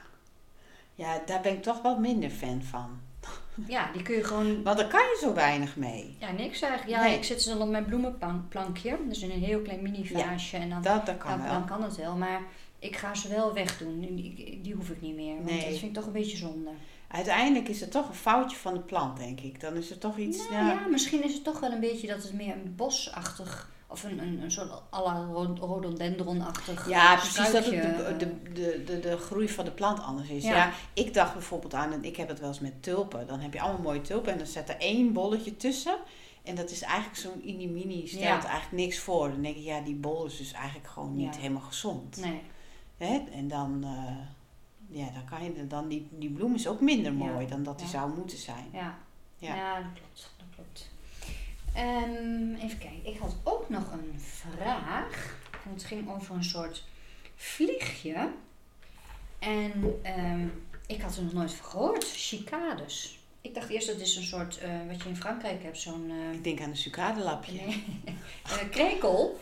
Ja, 0.95 1.23
daar 1.27 1.41
ben 1.41 1.53
ik 1.53 1.63
toch 1.63 1.83
wat 1.83 1.99
minder 1.99 2.31
fan 2.31 2.63
van. 2.63 3.01
Ja, 3.69 3.91
die 3.93 4.03
kun 4.03 4.15
je 4.17 4.25
gewoon 4.25 4.63
Want 4.63 4.79
daar 4.79 4.89
kan 4.89 5.01
je 5.01 5.19
zo 5.21 5.35
weinig 5.35 5.77
mee. 5.77 6.17
Ja, 6.21 6.31
niks 6.33 6.61
eigenlijk. 6.61 6.97
Ja, 6.97 7.03
Nee. 7.09 7.17
ik 7.17 7.25
zet 7.25 7.43
ze 7.43 7.49
dan 7.49 7.63
op 7.63 7.69
mijn 7.69 7.85
bloemenplankje. 7.85 8.99
Dus 9.09 9.21
in 9.23 9.31
een 9.31 9.43
heel 9.43 9.61
klein 9.61 9.83
mini 9.83 10.07
vaasje. 10.09 10.57
En 10.57 10.69
dan, 10.71 10.83
Dat, 10.83 11.07
dat 11.07 11.19
kan 11.19 11.31
dan, 11.31 11.43
wel. 11.43 11.53
dan 11.53 11.67
kan 11.67 11.83
het 11.83 11.97
wel. 11.97 12.17
Maar 12.17 12.41
ik 12.79 12.97
ga 12.97 13.15
ze 13.15 13.29
wel 13.29 13.53
wegdoen. 13.53 14.01
Die, 14.01 14.61
die- 14.63 14.75
hoef 14.75 14.91
ik 14.91 15.01
niet 15.01 15.15
meer. 15.15 15.35
Want 15.35 15.45
Nee. 15.47 15.59
dat 15.59 15.69
vind 15.69 15.83
ik 15.83 15.95
toch 15.95 16.07
een 16.07 16.13
beetje 16.13 16.37
zonde. 16.37 16.71
Uiteindelijk 17.09 17.69
is 17.69 17.81
het 17.81 17.91
toch 17.91 18.09
een 18.09 18.15
foutje 18.15 18.57
van 18.57 18.75
de 18.75 18.81
plant, 18.81 19.17
denk 19.17 19.41
ik. 19.41 19.61
Dan 19.61 19.75
is 19.75 19.91
er 19.91 19.99
toch 19.99 20.17
iets... 20.19 20.37
Nou, 20.39 20.53
ja, 20.67 20.73
ja, 20.73 20.87
misschien 20.91 21.25
is 21.25 21.35
het 21.35 21.45
toch 21.45 21.61
wel 21.61 21.73
een 21.73 21.81
beetje 21.81 22.07
dat 22.07 22.23
het 22.23 22.33
meer 22.33 22.53
een 22.53 22.73
bosachtig... 22.77 23.71
Of 23.91 24.03
een, 24.05 24.19
een, 24.19 24.43
een 24.43 24.51
soort 24.51 24.71
à 24.93 25.03
la 25.03 25.27
rhododendron-achtig 25.55 26.89
Ja, 26.89 27.17
precies 27.17 27.53
dat 27.53 27.65
het 27.65 28.21
de, 28.21 28.43
de, 28.53 28.83
de, 28.85 29.01
de, 29.01 29.17
groei 29.17 29.49
van 29.49 29.65
de 29.65 29.71
plant 29.71 30.01
anders 30.01 30.29
is. 30.29 30.45
Ja. 30.45 30.55
Ja. 30.55 30.73
ik 30.93 31.15
dacht 31.15 31.33
bijvoorbeeld 31.33 31.75
aan, 31.75 31.93
en 31.93 32.05
ik 32.05 32.17
heb 32.17 32.29
het 32.29 32.41
wel 32.41 32.49
eens 32.49 32.61
met 32.61 32.83
tulpen. 32.83 33.27
Dan 33.27 33.41
heb 33.41 33.53
je 33.53 33.61
allemaal 33.61 33.83
mooie 33.83 34.01
tulpen 34.01 34.33
en 34.33 34.39
dan 34.39 34.47
zet 34.47 34.69
er 34.69 34.77
één 34.79 35.13
bolletje 35.13 35.57
tussen. 35.57 35.97
En 36.43 36.55
dat 36.55 36.71
is 36.71 36.83
eigenlijk 36.83 37.17
zo'n 37.17 37.41
mini-mini, 37.45 38.07
stelt 38.07 38.23
Ja. 38.23 38.31
eigenlijk 38.49 38.73
niks 38.73 38.99
voor. 38.99 39.29
Dan 39.29 39.43
denk 39.43 39.57
ik, 39.57 39.65
ja, 39.65 39.81
die 39.81 39.95
bol 39.95 40.25
is 40.27 40.37
dus 40.37 40.53
eigenlijk 40.53 40.89
gewoon 40.89 41.17
niet 41.17 41.35
Ja. 41.35 41.41
helemaal 41.41 41.63
gezond. 41.63 42.17
Nee. 42.17 42.41
Hè? 42.97 43.25
En 43.33 43.49
dan, 43.49 43.85
eh, 43.85 44.99
ja, 44.99 45.11
dan 45.11 45.25
kan 45.25 45.45
je, 45.45 45.67
dan 45.67 45.89
die, 45.89 46.09
die 46.11 46.31
bloem 46.31 46.55
is 46.55 46.69
ook 46.69 46.81
minder 46.81 47.13
mooi 47.13 47.47
dan 47.47 47.63
dat 47.63 47.79
die 47.79 47.89
zou 47.89 48.15
moeten 48.15 48.39
zijn. 48.39 48.69
Ja. 48.73 48.99
Ja. 49.37 49.55
Ja. 49.55 49.75
dat 49.75 49.93
klopt. 49.95 50.35
Dat 50.37 50.47
klopt. 50.55 50.91
Ehm, 51.75 52.55
even 52.55 52.79
kijken. 52.79 53.07
Ik 53.07 53.19
had 53.19 53.37
ook 53.43 53.69
nog 53.69 53.93
een 53.93 54.21
vraag. 54.21 55.37
En 55.65 55.73
het 55.73 55.85
ging 55.85 56.11
over 56.11 56.35
een 56.35 56.45
soort 56.45 56.85
vliegje. 57.37 58.31
En 59.39 59.99
ehm, 60.03 60.47
ik 60.87 61.01
had 61.01 61.17
er 61.17 61.23
nog 61.23 61.33
nooit 61.33 61.53
van 61.53 61.71
gehoord. 61.71 62.05
Cicades. 62.05 63.19
Ik 63.41 63.55
dacht 63.55 63.69
eerst 63.69 63.87
dat 63.87 63.97
is 64.01 64.17
een 64.17 64.23
soort, 64.23 64.59
eh, 64.59 64.71
wat 64.89 65.03
je 65.03 65.09
in 65.09 65.17
Frankrijk 65.17 65.63
hebt, 65.63 65.79
zo'n 65.79 66.11
eh, 66.11 66.33
Ik 66.33 66.45
denk 66.45 66.61
aan 66.61 66.71
een 66.71 66.77
sucadelapje. 66.77 67.61
nee, 67.63 68.69
krekel. 68.71 69.41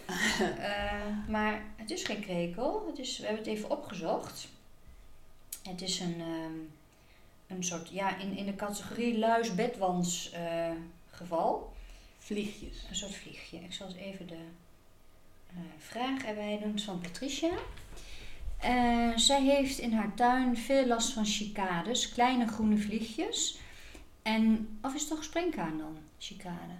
Eh, 0.58 1.28
maar 1.28 1.62
het 1.76 1.90
is 1.90 2.04
geen 2.04 2.20
krekel. 2.20 2.86
Het 2.86 2.98
is, 2.98 3.18
we 3.18 3.26
hebben 3.26 3.44
het 3.44 3.52
even 3.52 3.70
opgezocht. 3.70 4.48
Het 5.62 5.82
is 5.82 6.00
een, 6.00 6.20
ehm, 6.20 6.52
een 7.46 7.64
soort, 7.64 7.88
ja, 7.88 8.18
in, 8.18 8.36
in 8.36 8.46
de 8.46 8.54
categorie 8.56 9.18
luis-bedwans 9.18 10.32
geval. 11.10 11.74
Vliegjes. 12.26 12.86
Een 12.88 12.96
soort 12.96 13.14
vliegje. 13.14 13.56
Ik 13.56 13.72
zal 13.72 13.86
eens 13.86 13.96
even 13.96 14.26
de 14.26 14.38
eh, 15.46 15.56
vraag 15.78 16.24
erbij 16.24 16.58
doen. 16.62 16.78
Van 16.78 17.00
Patricia. 17.00 17.50
Eh, 18.60 19.16
zij 19.16 19.42
heeft 19.42 19.78
in 19.78 19.92
haar 19.92 20.14
tuin 20.14 20.56
veel 20.56 20.86
last 20.86 21.12
van 21.12 21.26
cicades, 21.26 22.08
kleine 22.08 22.46
groene 22.46 22.76
vliegjes. 22.76 23.58
En, 24.22 24.68
of 24.82 24.94
is 24.94 25.00
het 25.00 25.10
toch 25.10 25.24
springkaan 25.24 25.78
dan, 25.78 25.98
cicade? 26.18 26.74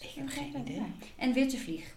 Ik 0.00 0.10
heb 0.14 0.28
geen 0.28 0.56
idee. 0.58 0.82
En 1.16 1.32
witte 1.32 1.58
vlieg. 1.58 1.94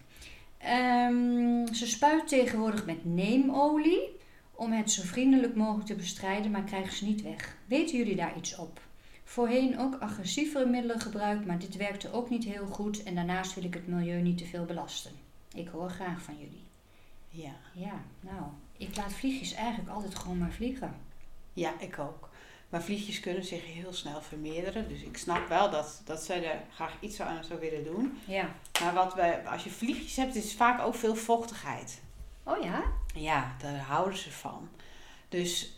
Ehm, 0.58 1.66
ze 1.72 1.86
spuit 1.86 2.28
tegenwoordig 2.28 2.86
met 2.86 3.04
neemolie 3.04 4.08
om 4.54 4.72
het 4.72 4.90
zo 4.90 5.02
vriendelijk 5.02 5.54
mogelijk 5.54 5.86
te 5.86 5.94
bestrijden, 5.94 6.50
maar 6.50 6.64
krijgen 6.64 6.92
ze 6.92 7.04
niet 7.04 7.22
weg. 7.22 7.56
Weten 7.66 7.96
jullie 7.96 8.16
daar 8.16 8.36
iets 8.36 8.56
op? 8.56 8.80
Voorheen 9.28 9.78
ook 9.78 10.00
agressievere 10.00 10.66
middelen 10.66 11.00
gebruikt, 11.00 11.46
maar 11.46 11.58
dit 11.58 11.76
werkte 11.76 12.12
ook 12.12 12.30
niet 12.30 12.44
heel 12.44 12.66
goed 12.66 13.02
en 13.02 13.14
daarnaast 13.14 13.54
wil 13.54 13.64
ik 13.64 13.74
het 13.74 13.86
milieu 13.86 14.20
niet 14.20 14.38
te 14.38 14.46
veel 14.46 14.64
belasten. 14.64 15.12
Ik 15.54 15.68
hoor 15.68 15.90
graag 15.90 16.22
van 16.22 16.38
jullie. 16.38 16.64
Ja. 17.28 17.52
Ja, 17.72 18.02
nou, 18.20 18.42
Ik 18.76 18.96
laat 18.96 19.12
vliegjes 19.12 19.52
eigenlijk 19.52 19.90
altijd 19.90 20.14
gewoon 20.14 20.38
maar 20.38 20.52
vliegen. 20.52 20.96
Ja, 21.52 21.72
ik 21.80 21.98
ook. 21.98 22.28
Maar 22.68 22.82
vliegjes 22.82 23.20
kunnen 23.20 23.44
zich 23.44 23.64
heel 23.64 23.92
snel 23.92 24.22
vermeerderen. 24.22 24.88
Dus 24.88 25.02
ik 25.02 25.16
snap 25.16 25.48
wel 25.48 25.70
dat, 25.70 26.02
dat 26.04 26.22
zij 26.22 26.44
er 26.44 26.60
graag 26.74 26.96
iets 27.00 27.20
aan 27.20 27.44
zou 27.44 27.60
willen 27.60 27.84
doen. 27.84 28.18
Ja. 28.26 28.54
Maar 28.80 28.94
wat 28.94 29.14
wij, 29.14 29.48
als 29.48 29.64
je 29.64 29.70
vliegjes 29.70 30.16
hebt, 30.16 30.34
is 30.34 30.54
vaak 30.54 30.80
ook 30.80 30.94
veel 30.94 31.16
vochtigheid. 31.16 32.00
Oh 32.42 32.62
ja? 32.62 32.82
Ja, 33.14 33.54
daar 33.58 33.78
houden 33.78 34.18
ze 34.18 34.30
van. 34.30 34.68
Dus 35.28 35.77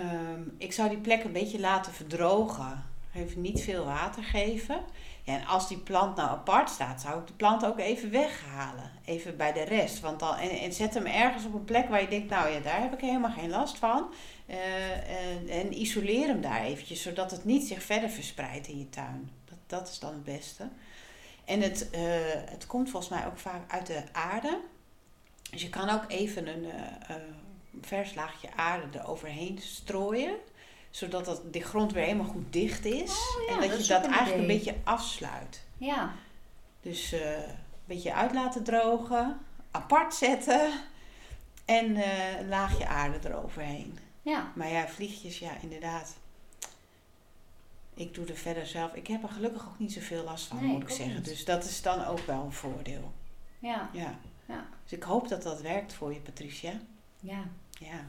ehm, 0.00 0.42
ik 0.58 0.72
zou 0.72 0.88
die 0.88 0.98
plek 0.98 1.24
een 1.24 1.32
beetje 1.32 1.60
laten 1.60 1.92
verdrogen. 1.92 2.84
Even 3.14 3.40
niet 3.40 3.62
veel 3.62 3.84
water 3.84 4.22
geven. 4.22 4.80
Ja, 5.22 5.38
en 5.38 5.46
als 5.46 5.68
die 5.68 5.78
plant 5.78 6.16
nou 6.16 6.28
apart 6.28 6.70
staat, 6.70 7.00
zou 7.00 7.20
ik 7.20 7.26
de 7.26 7.32
plant 7.32 7.64
ook 7.64 7.78
even 7.78 8.10
weghalen. 8.10 8.90
Even 9.04 9.36
bij 9.36 9.52
de 9.52 9.62
rest. 9.62 10.00
Want 10.00 10.20
dan, 10.20 10.36
en, 10.36 10.72
zet 10.72 10.94
hem 10.94 11.06
ergens 11.06 11.44
op 11.44 11.54
een 11.54 11.64
plek 11.64 11.88
waar 11.88 12.00
je 12.00 12.08
denkt, 12.08 12.30
nou 12.30 12.50
ja, 12.50 12.60
daar 12.60 12.80
heb 12.80 12.92
ik 12.92 13.00
helemaal 13.00 13.30
geen 13.30 13.50
last 13.50 13.78
van. 13.78 14.12
Eh, 14.46 15.30
en, 15.30 15.48
en 15.48 15.80
isoleer 15.80 16.26
hem 16.26 16.40
daar 16.40 16.62
eventjes, 16.62 17.02
zodat 17.02 17.30
het 17.30 17.44
niet 17.44 17.66
zich 17.66 17.82
verder 17.82 18.10
verspreidt 18.10 18.68
in 18.68 18.78
je 18.78 18.88
tuin. 18.88 19.30
Dat, 19.44 19.58
dat 19.66 19.88
is 19.88 19.98
dan 19.98 20.12
het 20.12 20.24
beste. 20.24 20.68
En 21.44 21.60
het, 21.60 21.90
eh, 21.90 22.02
het 22.50 22.66
komt 22.66 22.90
volgens 22.90 23.12
mij 23.12 23.26
ook 23.26 23.38
vaak 23.38 23.72
uit 23.72 23.86
de 23.86 24.02
aarde. 24.12 24.60
Dus 25.50 25.62
je 25.62 25.68
kan 25.68 25.88
ook 25.88 26.04
even 26.08 26.46
een 26.46 26.64
vers 27.80 28.14
laagje 28.14 28.48
aarde 28.56 28.98
eroverheen 28.98 29.58
strooien. 29.60 30.36
Zodat 30.90 31.24
dat, 31.24 31.52
de 31.52 31.60
grond 31.60 31.92
weer 31.92 32.04
helemaal 32.04 32.26
goed 32.26 32.52
dicht 32.52 32.84
is. 32.84 33.10
Oh 33.10 33.46
ja, 33.48 33.54
en 33.54 33.60
dat, 33.60 33.70
dat 33.70 33.86
je 33.86 33.92
dat 33.92 34.06
eigenlijk 34.06 34.40
een 34.40 34.46
beetje 34.56 34.74
afsluit. 34.84 35.64
Ja. 35.78 36.12
Dus 36.80 37.12
eh, 37.12 37.36
een 37.38 37.54
beetje 37.84 38.14
uit 38.14 38.32
laten 38.32 38.64
drogen. 38.64 39.38
Apart 39.70 40.14
zetten. 40.14 40.72
En 41.64 41.96
eh, 41.96 42.38
een 42.38 42.48
laagje 42.48 42.86
aarde 42.86 43.28
eroverheen. 43.28 43.98
Ja. 44.22 44.52
Maar 44.54 44.68
ja, 44.68 44.88
vliegjes, 44.88 45.38
ja, 45.38 45.50
inderdaad. 45.60 46.16
Ik 47.94 48.14
doe 48.14 48.26
er 48.26 48.36
verder 48.36 48.66
zelf. 48.66 48.94
Ik 48.94 49.06
heb 49.06 49.22
er 49.22 49.28
gelukkig 49.28 49.66
ook 49.66 49.78
niet 49.78 49.92
zoveel 49.92 50.24
last 50.24 50.46
van, 50.46 50.56
Nee, 50.56 50.72
moet 50.72 50.82
ik 50.82 50.88
zeggen. 50.88 51.14
niet. 51.14 51.24
Dus 51.24 51.44
dat 51.44 51.64
is 51.64 51.82
dan 51.82 52.04
ook 52.04 52.20
wel 52.26 52.42
een 52.42 52.52
voordeel. 52.52 53.12
Ja. 53.58 53.90
Ja. 53.92 54.18
Ja. 54.46 54.66
Dus 54.82 54.92
ik 54.92 55.02
hoop 55.02 55.28
dat 55.28 55.42
dat 55.42 55.60
werkt 55.60 55.94
voor 55.94 56.12
je, 56.12 56.20
Patricia. 56.20 56.72
Ja. 57.20 57.44
Ja. 57.84 58.04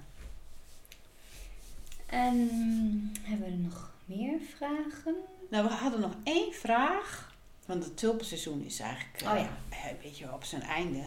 En 2.05 2.49
hebben 3.21 3.49
we 3.49 3.57
nog 3.57 3.91
meer 4.05 4.39
vragen? 4.57 5.15
Nou, 5.49 5.67
we 5.67 5.73
hadden 5.73 5.99
nog 5.99 6.13
één 6.23 6.53
vraag. 6.53 7.31
Want 7.65 7.83
het 7.83 7.97
tulpenseizoen 7.97 8.63
is 8.65 8.79
eigenlijk 8.79 9.21
eh, 9.21 9.31
Oh 9.31 9.37
ja. 9.37 9.49
een 9.89 9.97
beetje 10.01 10.33
op 10.33 10.43
zijn 10.43 10.61
einde. 10.61 11.03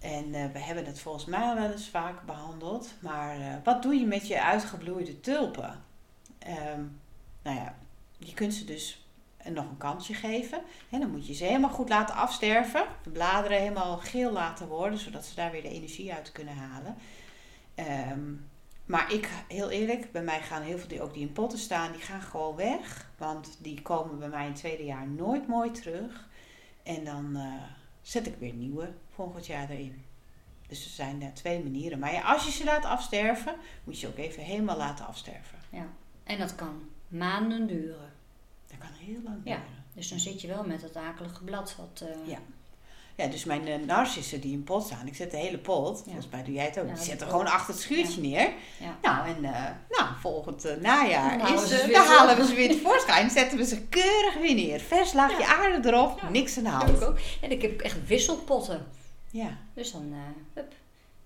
En 0.00 0.34
eh, 0.34 0.52
we 0.52 0.58
hebben 0.58 0.84
het 0.86 1.00
volgens 1.00 1.24
mij 1.24 1.54
wel 1.54 1.70
eens 1.70 1.88
vaak 1.88 2.22
behandeld. 2.26 2.94
Maar 3.00 3.40
eh, 3.40 3.54
wat 3.64 3.82
doe 3.82 3.94
je 3.94 4.06
met 4.06 4.26
je 4.26 4.42
uitgebloeide 4.42 5.20
tulpen? 5.20 5.84
Ehm, 6.38 6.82
nou 7.42 7.56
ja, 7.56 7.74
je 8.18 8.34
kunt 8.34 8.54
ze 8.54 8.64
dus 8.64 9.04
nog 9.44 9.64
een 9.64 9.76
kansje 9.78 10.14
geven. 10.14 10.62
En 10.90 11.00
dan 11.00 11.10
moet 11.10 11.26
je 11.26 11.34
ze 11.34 11.44
helemaal 11.44 11.70
goed 11.70 11.88
laten 11.88 12.14
afsterven. 12.14 12.84
De 13.02 13.10
bladeren 13.10 13.58
helemaal 13.58 13.96
geel 13.96 14.32
laten 14.32 14.68
worden, 14.68 14.98
zodat 14.98 15.24
ze 15.24 15.34
daar 15.34 15.50
weer 15.50 15.62
de 15.62 15.68
energie 15.68 16.12
uit 16.12 16.32
kunnen 16.32 16.56
halen. 16.56 16.96
Ehm, 17.86 18.32
maar 18.84 19.12
ik, 19.12 19.28
heel 19.48 19.70
eerlijk, 19.70 20.12
bij 20.12 20.22
mij 20.22 20.40
gaan 20.42 20.62
heel 20.62 20.78
veel 20.78 20.88
die 20.88 21.02
ook 21.02 21.12
die 21.14 21.22
in 21.26 21.32
potten 21.32 21.58
staan, 21.58 21.92
die 21.92 22.00
gaan 22.00 22.20
gewoon 22.22 22.56
weg. 22.56 23.10
Want 23.18 23.56
die 23.58 23.82
komen 23.82 24.18
bij 24.18 24.28
mij 24.28 24.42
in 24.44 24.50
het 24.50 24.56
tweede 24.60 24.84
jaar 24.84 25.06
nooit 25.08 25.46
mooi 25.48 25.70
terug. 25.70 26.28
En 26.82 27.04
dan 27.04 27.36
eh, 27.36 27.52
zet 28.02 28.26
ik 28.26 28.36
weer 28.38 28.52
nieuwe 28.52 28.92
volgend 29.14 29.46
jaar 29.46 29.70
erin. 29.70 30.04
Dus 30.68 30.84
er 30.84 30.90
zijn 30.90 31.22
er 31.22 31.34
twee 31.34 31.62
manieren. 31.62 31.98
Maar 31.98 32.12
ja, 32.12 32.20
als 32.32 32.44
je 32.44 32.50
ze 32.50 32.64
laat 32.64 32.84
afsterven, 32.84 33.54
moet 33.84 33.94
je 34.00 34.06
ze 34.06 34.12
ook 34.12 34.18
even 34.18 34.42
helemaal 34.42 34.76
laten 34.76 35.06
afsterven. 35.06 35.58
Ja. 35.70 35.86
En 36.24 36.38
dat 36.38 36.54
kan 36.54 36.82
maanden 37.08 37.66
duren. 37.66 38.12
Dat 38.66 38.78
kan 38.78 38.92
heel 38.92 39.20
lang 39.24 39.36
Ja. 39.44 39.56
duren. 39.56 39.84
Dus 39.94 40.08
dan 40.08 40.18
zit 40.18 40.40
je 40.40 40.48
wel 40.48 40.64
met 40.66 40.80
dat 40.80 40.96
akelige 40.96 41.44
blad 41.44 41.76
wat... 41.76 42.04
eh, 42.08 42.28
Ja. 42.28 42.38
Ja, 43.20 43.26
dus 43.26 43.44
mijn 43.44 43.66
eh, 43.68 43.74
narcissen 43.86 44.40
die 44.40 44.52
in 44.52 44.64
pot 44.64 44.84
staan, 44.86 45.06
ik 45.06 45.14
zet 45.14 45.30
de 45.30 45.36
hele 45.36 45.58
pot, 45.58 45.96
Ja. 45.98 46.02
volgens 46.04 46.28
mij 46.30 46.42
doe 46.44 46.54
jij 46.54 46.64
het 46.64 46.78
ook, 46.78 46.84
Ja, 46.84 46.88
die 46.90 46.94
dat 46.96 47.04
zetten 47.04 47.26
ook. 47.26 47.32
gewoon 47.32 47.46
achter 47.52 47.74
het 47.74 47.82
schuurtje 47.82 48.20
neer. 48.20 48.52
Ja. 48.80 48.98
Nou, 49.02 49.26
en 49.28 49.44
eh, 49.44 49.64
nou, 49.88 50.08
volgend 50.20 50.64
eh, 50.64 50.76
najaar 50.80 51.30
Dan 51.38 51.40
halen 51.40 51.62
is, 51.64 51.70
we 51.70 51.76
ze 51.76 51.86
weer 51.86 51.94
dan 51.94 52.04
terug. 52.04 52.18
halen 52.18 52.36
we 52.36 52.46
ze 52.46 52.54
weer 52.54 52.68
tevoorschijn, 52.70 53.30
zetten 53.30 53.58
we 53.58 53.64
ze 53.64 53.82
keurig 53.82 54.34
weer 54.40 54.54
neer. 54.54 54.80
Vers 54.80 55.12
laagje 55.12 55.46
aarde 55.46 55.88
erop, 55.88 56.22
niks 56.30 56.56
aan 56.58 56.64
de 56.64 56.70
Dat 56.70 56.82
ik 56.82 56.86
hand. 56.88 57.04
ook. 57.04 57.18
En 57.40 57.50
ik 57.50 57.62
heb 57.62 57.80
echt 57.80 58.06
wisselpotten. 58.06 58.86
Ja, 59.30 59.58
Dus 59.74 59.92
dan, 59.92 60.14
hup. 60.54 60.72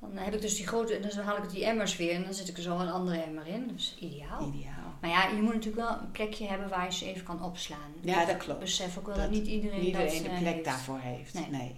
dan 0.00 0.10
heb 0.16 0.34
ik 0.34 0.40
dus 0.40 0.56
die 0.56 0.66
grote, 0.66 0.94
en 0.96 1.08
dan 1.08 1.24
haal 1.24 1.36
ik 1.36 1.50
die 1.50 1.64
emmers 1.64 1.96
weer 1.96 2.14
en 2.14 2.22
dan 2.24 2.34
zet 2.34 2.48
ik 2.48 2.56
er 2.56 2.62
zo 2.62 2.78
een 2.78 2.90
andere 2.90 3.20
emmer 3.22 3.46
in. 3.46 3.70
Dus 3.72 3.96
ideaal. 4.00 4.52
ideaal. 4.54 4.72
Maar 5.00 5.10
ja, 5.10 5.26
je 5.28 5.42
moet 5.42 5.54
natuurlijk 5.54 5.88
wel 5.88 5.98
een 6.00 6.10
plekje 6.10 6.46
hebben 6.46 6.68
waar 6.68 6.84
je 6.84 6.92
ze 6.92 7.06
even 7.06 7.22
kan 7.24 7.42
opslaan. 7.42 7.92
Ja, 8.00 8.20
dat 8.24 8.28
Ik 8.34 8.38
klopt. 8.38 8.60
besef 8.60 8.98
ook 8.98 9.06
wel 9.06 9.14
Dat 9.16 9.24
dat 9.24 9.32
niet 9.32 9.46
iedereen, 9.46 9.92
dat 9.92 10.02
iedereen 10.02 10.22
de 10.22 10.28
eh, 10.28 10.38
plek 10.38 10.52
heeft. 10.52 10.64
daarvoor 10.64 10.98
heeft. 11.02 11.34
Nee. 11.34 11.46
Nee. 11.50 11.74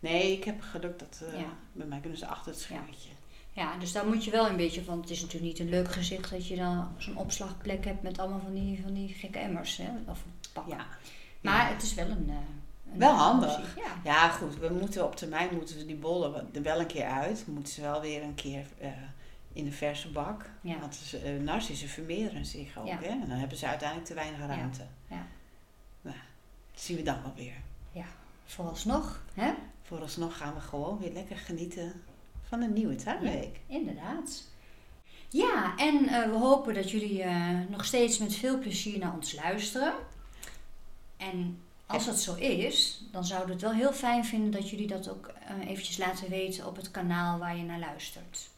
Nee. 0.00 0.32
ik 0.32 0.44
heb 0.44 0.60
geluk 0.60 0.98
dat 0.98 1.22
Ja. 1.36 1.44
bij 1.72 1.86
mij 1.86 2.00
kunnen 2.00 2.18
ze 2.18 2.26
achter 2.26 2.52
het 2.52 2.60
schuurtje. 2.60 3.08
Ja, 3.52 3.76
dus 3.76 3.92
daar 3.92 4.06
moet 4.06 4.24
je 4.24 4.30
wel 4.30 4.48
een 4.48 4.56
beetje, 4.56 4.84
want 4.84 5.00
het 5.00 5.10
is 5.10 5.20
natuurlijk 5.20 5.52
niet 5.52 5.58
een 5.58 5.68
leuk 5.68 5.92
gezicht 5.92 6.30
dat 6.30 6.46
je 6.48 6.56
dan 6.56 6.88
zo'n 6.98 7.16
opslagplek 7.16 7.84
hebt 7.84 8.02
met 8.02 8.18
allemaal 8.18 8.40
van 8.40 8.54
die, 8.54 8.82
van 8.82 8.92
die 8.94 9.08
gekke 9.08 9.38
emmers. 9.38 9.76
Hè? 9.76 9.88
Of 10.06 10.24
pakken. 10.52 10.76
Ja. 10.76 10.86
Maar 11.40 11.66
Ja. 11.68 11.72
het 11.74 11.82
is 11.82 11.94
wel 11.94 12.08
een. 12.08 12.26
eh, 12.30 12.34
een 12.92 12.98
Wel 12.98 13.14
handig. 13.14 13.76
Ja. 13.76 13.82
Ja, 14.04 14.28
goed. 14.28 14.58
We 14.58 14.68
moeten 14.80 15.04
op 15.04 15.16
termijn 15.16 15.54
moeten 15.54 15.76
we 15.76 15.86
die 15.86 15.96
bollen 15.96 16.48
er 16.54 16.62
wel 16.62 16.80
een 16.80 16.86
keer 16.86 17.04
uit. 17.04 17.44
We 17.44 17.52
moeten 17.52 17.72
ze 17.72 17.80
wel 17.80 18.00
weer 18.00 18.22
een 18.22 18.34
keer 18.34 18.66
eh, 18.78 18.88
in 19.52 19.64
de 19.64 19.72
verse 19.72 20.08
bak. 20.10 20.50
Ja. 20.60 20.78
Want 20.78 20.94
ze, 20.94 21.40
narcissen 21.44 21.88
vermeerderen 21.88 22.46
zich 22.46 22.78
ook. 22.78 22.86
Ja. 22.86 22.98
Hè? 22.98 23.06
En 23.06 23.28
dan 23.28 23.38
hebben 23.38 23.58
ze 23.58 23.66
uiteindelijk 23.66 24.08
te 24.08 24.14
weinig 24.14 24.38
ruimte. 24.40 24.82
Ja. 25.08 25.26
Nou, 26.02 26.16
dat 26.72 26.80
zien 26.82 26.96
we 26.96 27.02
dan 27.02 27.22
wel 27.22 27.32
weer. 27.36 27.54
Vooralsnog, 28.44 29.22
hè? 29.34 29.52
Vooralsnog 29.86 30.36
gaan 30.36 30.54
we 30.54 30.60
gewoon 30.60 30.98
weer 30.98 31.12
lekker 31.12 31.36
genieten 31.36 32.02
van 32.48 32.60
een 32.62 32.72
nieuwe 32.72 32.94
tuinweek. 32.94 33.60
Inderdaad. 33.66 34.44
Ja, 35.28 35.76
en 35.76 36.08
eh, 36.08 36.30
we 36.30 36.36
hopen 36.36 36.74
dat 36.74 36.90
jullie 36.90 37.22
eh, 37.22 37.58
nog 37.68 37.84
steeds 37.84 38.18
met 38.18 38.34
veel 38.34 38.58
plezier 38.58 38.98
naar 38.98 39.14
ons 39.14 39.34
luisteren. 39.34 39.94
En 41.16 41.60
als 41.86 42.06
dat 42.06 42.20
zo 42.20 42.34
is, 42.34 43.02
dan 43.10 43.24
zouden 43.24 43.48
we 43.48 43.52
het 43.52 43.62
wel 43.62 43.72
heel 43.72 43.92
fijn 43.92 44.24
vinden 44.24 44.50
dat 44.50 44.70
jullie 44.70 44.86
dat 44.86 45.08
ook 45.10 45.26
eh, 45.26 45.68
eventjes 45.68 45.98
laten 45.98 46.30
weten 46.30 46.66
op 46.66 46.76
het 46.76 46.90
kanaal 46.90 47.38
waar 47.38 47.56
je 47.56 47.62
naar 47.62 47.78
luistert. 47.78 48.48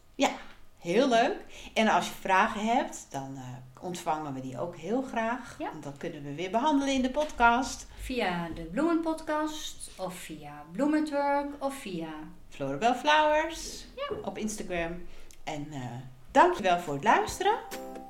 Heel 0.78 1.08
leuk. 1.08 1.36
En 1.74 1.88
als 1.88 2.06
je 2.06 2.14
vragen 2.20 2.60
hebt, 2.60 3.06
dan 3.10 3.36
eh, 3.36 3.84
ontvangen 3.84 4.34
we 4.34 4.40
die 4.40 4.60
ook 4.60 4.76
heel 4.76 5.02
graag. 5.02 5.56
Ja. 5.58 5.70
En 5.70 5.80
dat 5.80 5.96
kunnen 5.96 6.22
we 6.22 6.34
weer 6.34 6.50
behandelen 6.50 6.94
in 6.94 7.02
de 7.02 7.10
podcast. 7.10 7.86
Via 8.00 8.48
de 8.54 8.62
Bloemenpodcast, 8.62 9.90
of 9.96 10.14
via 10.14 10.62
Bloementwerk, 10.72 11.46
of 11.58 11.74
via... 11.74 12.08
Florabel 12.48 12.94
Flowers 12.94 13.86
op 14.22 14.38
Instagram. 14.38 15.06
En 15.44 15.66
eh 15.70 15.80
dankjewel 16.30 16.78
voor 16.78 16.94
het 16.94 17.04
luisteren. 17.04 17.58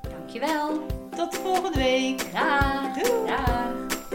Dankjewel. 0.02 0.86
Tot 1.16 1.36
volgende 1.36 1.78
week. 1.78 2.32
Dag. 2.32 2.92
Doei. 2.92 3.26
Dag. 3.26 4.07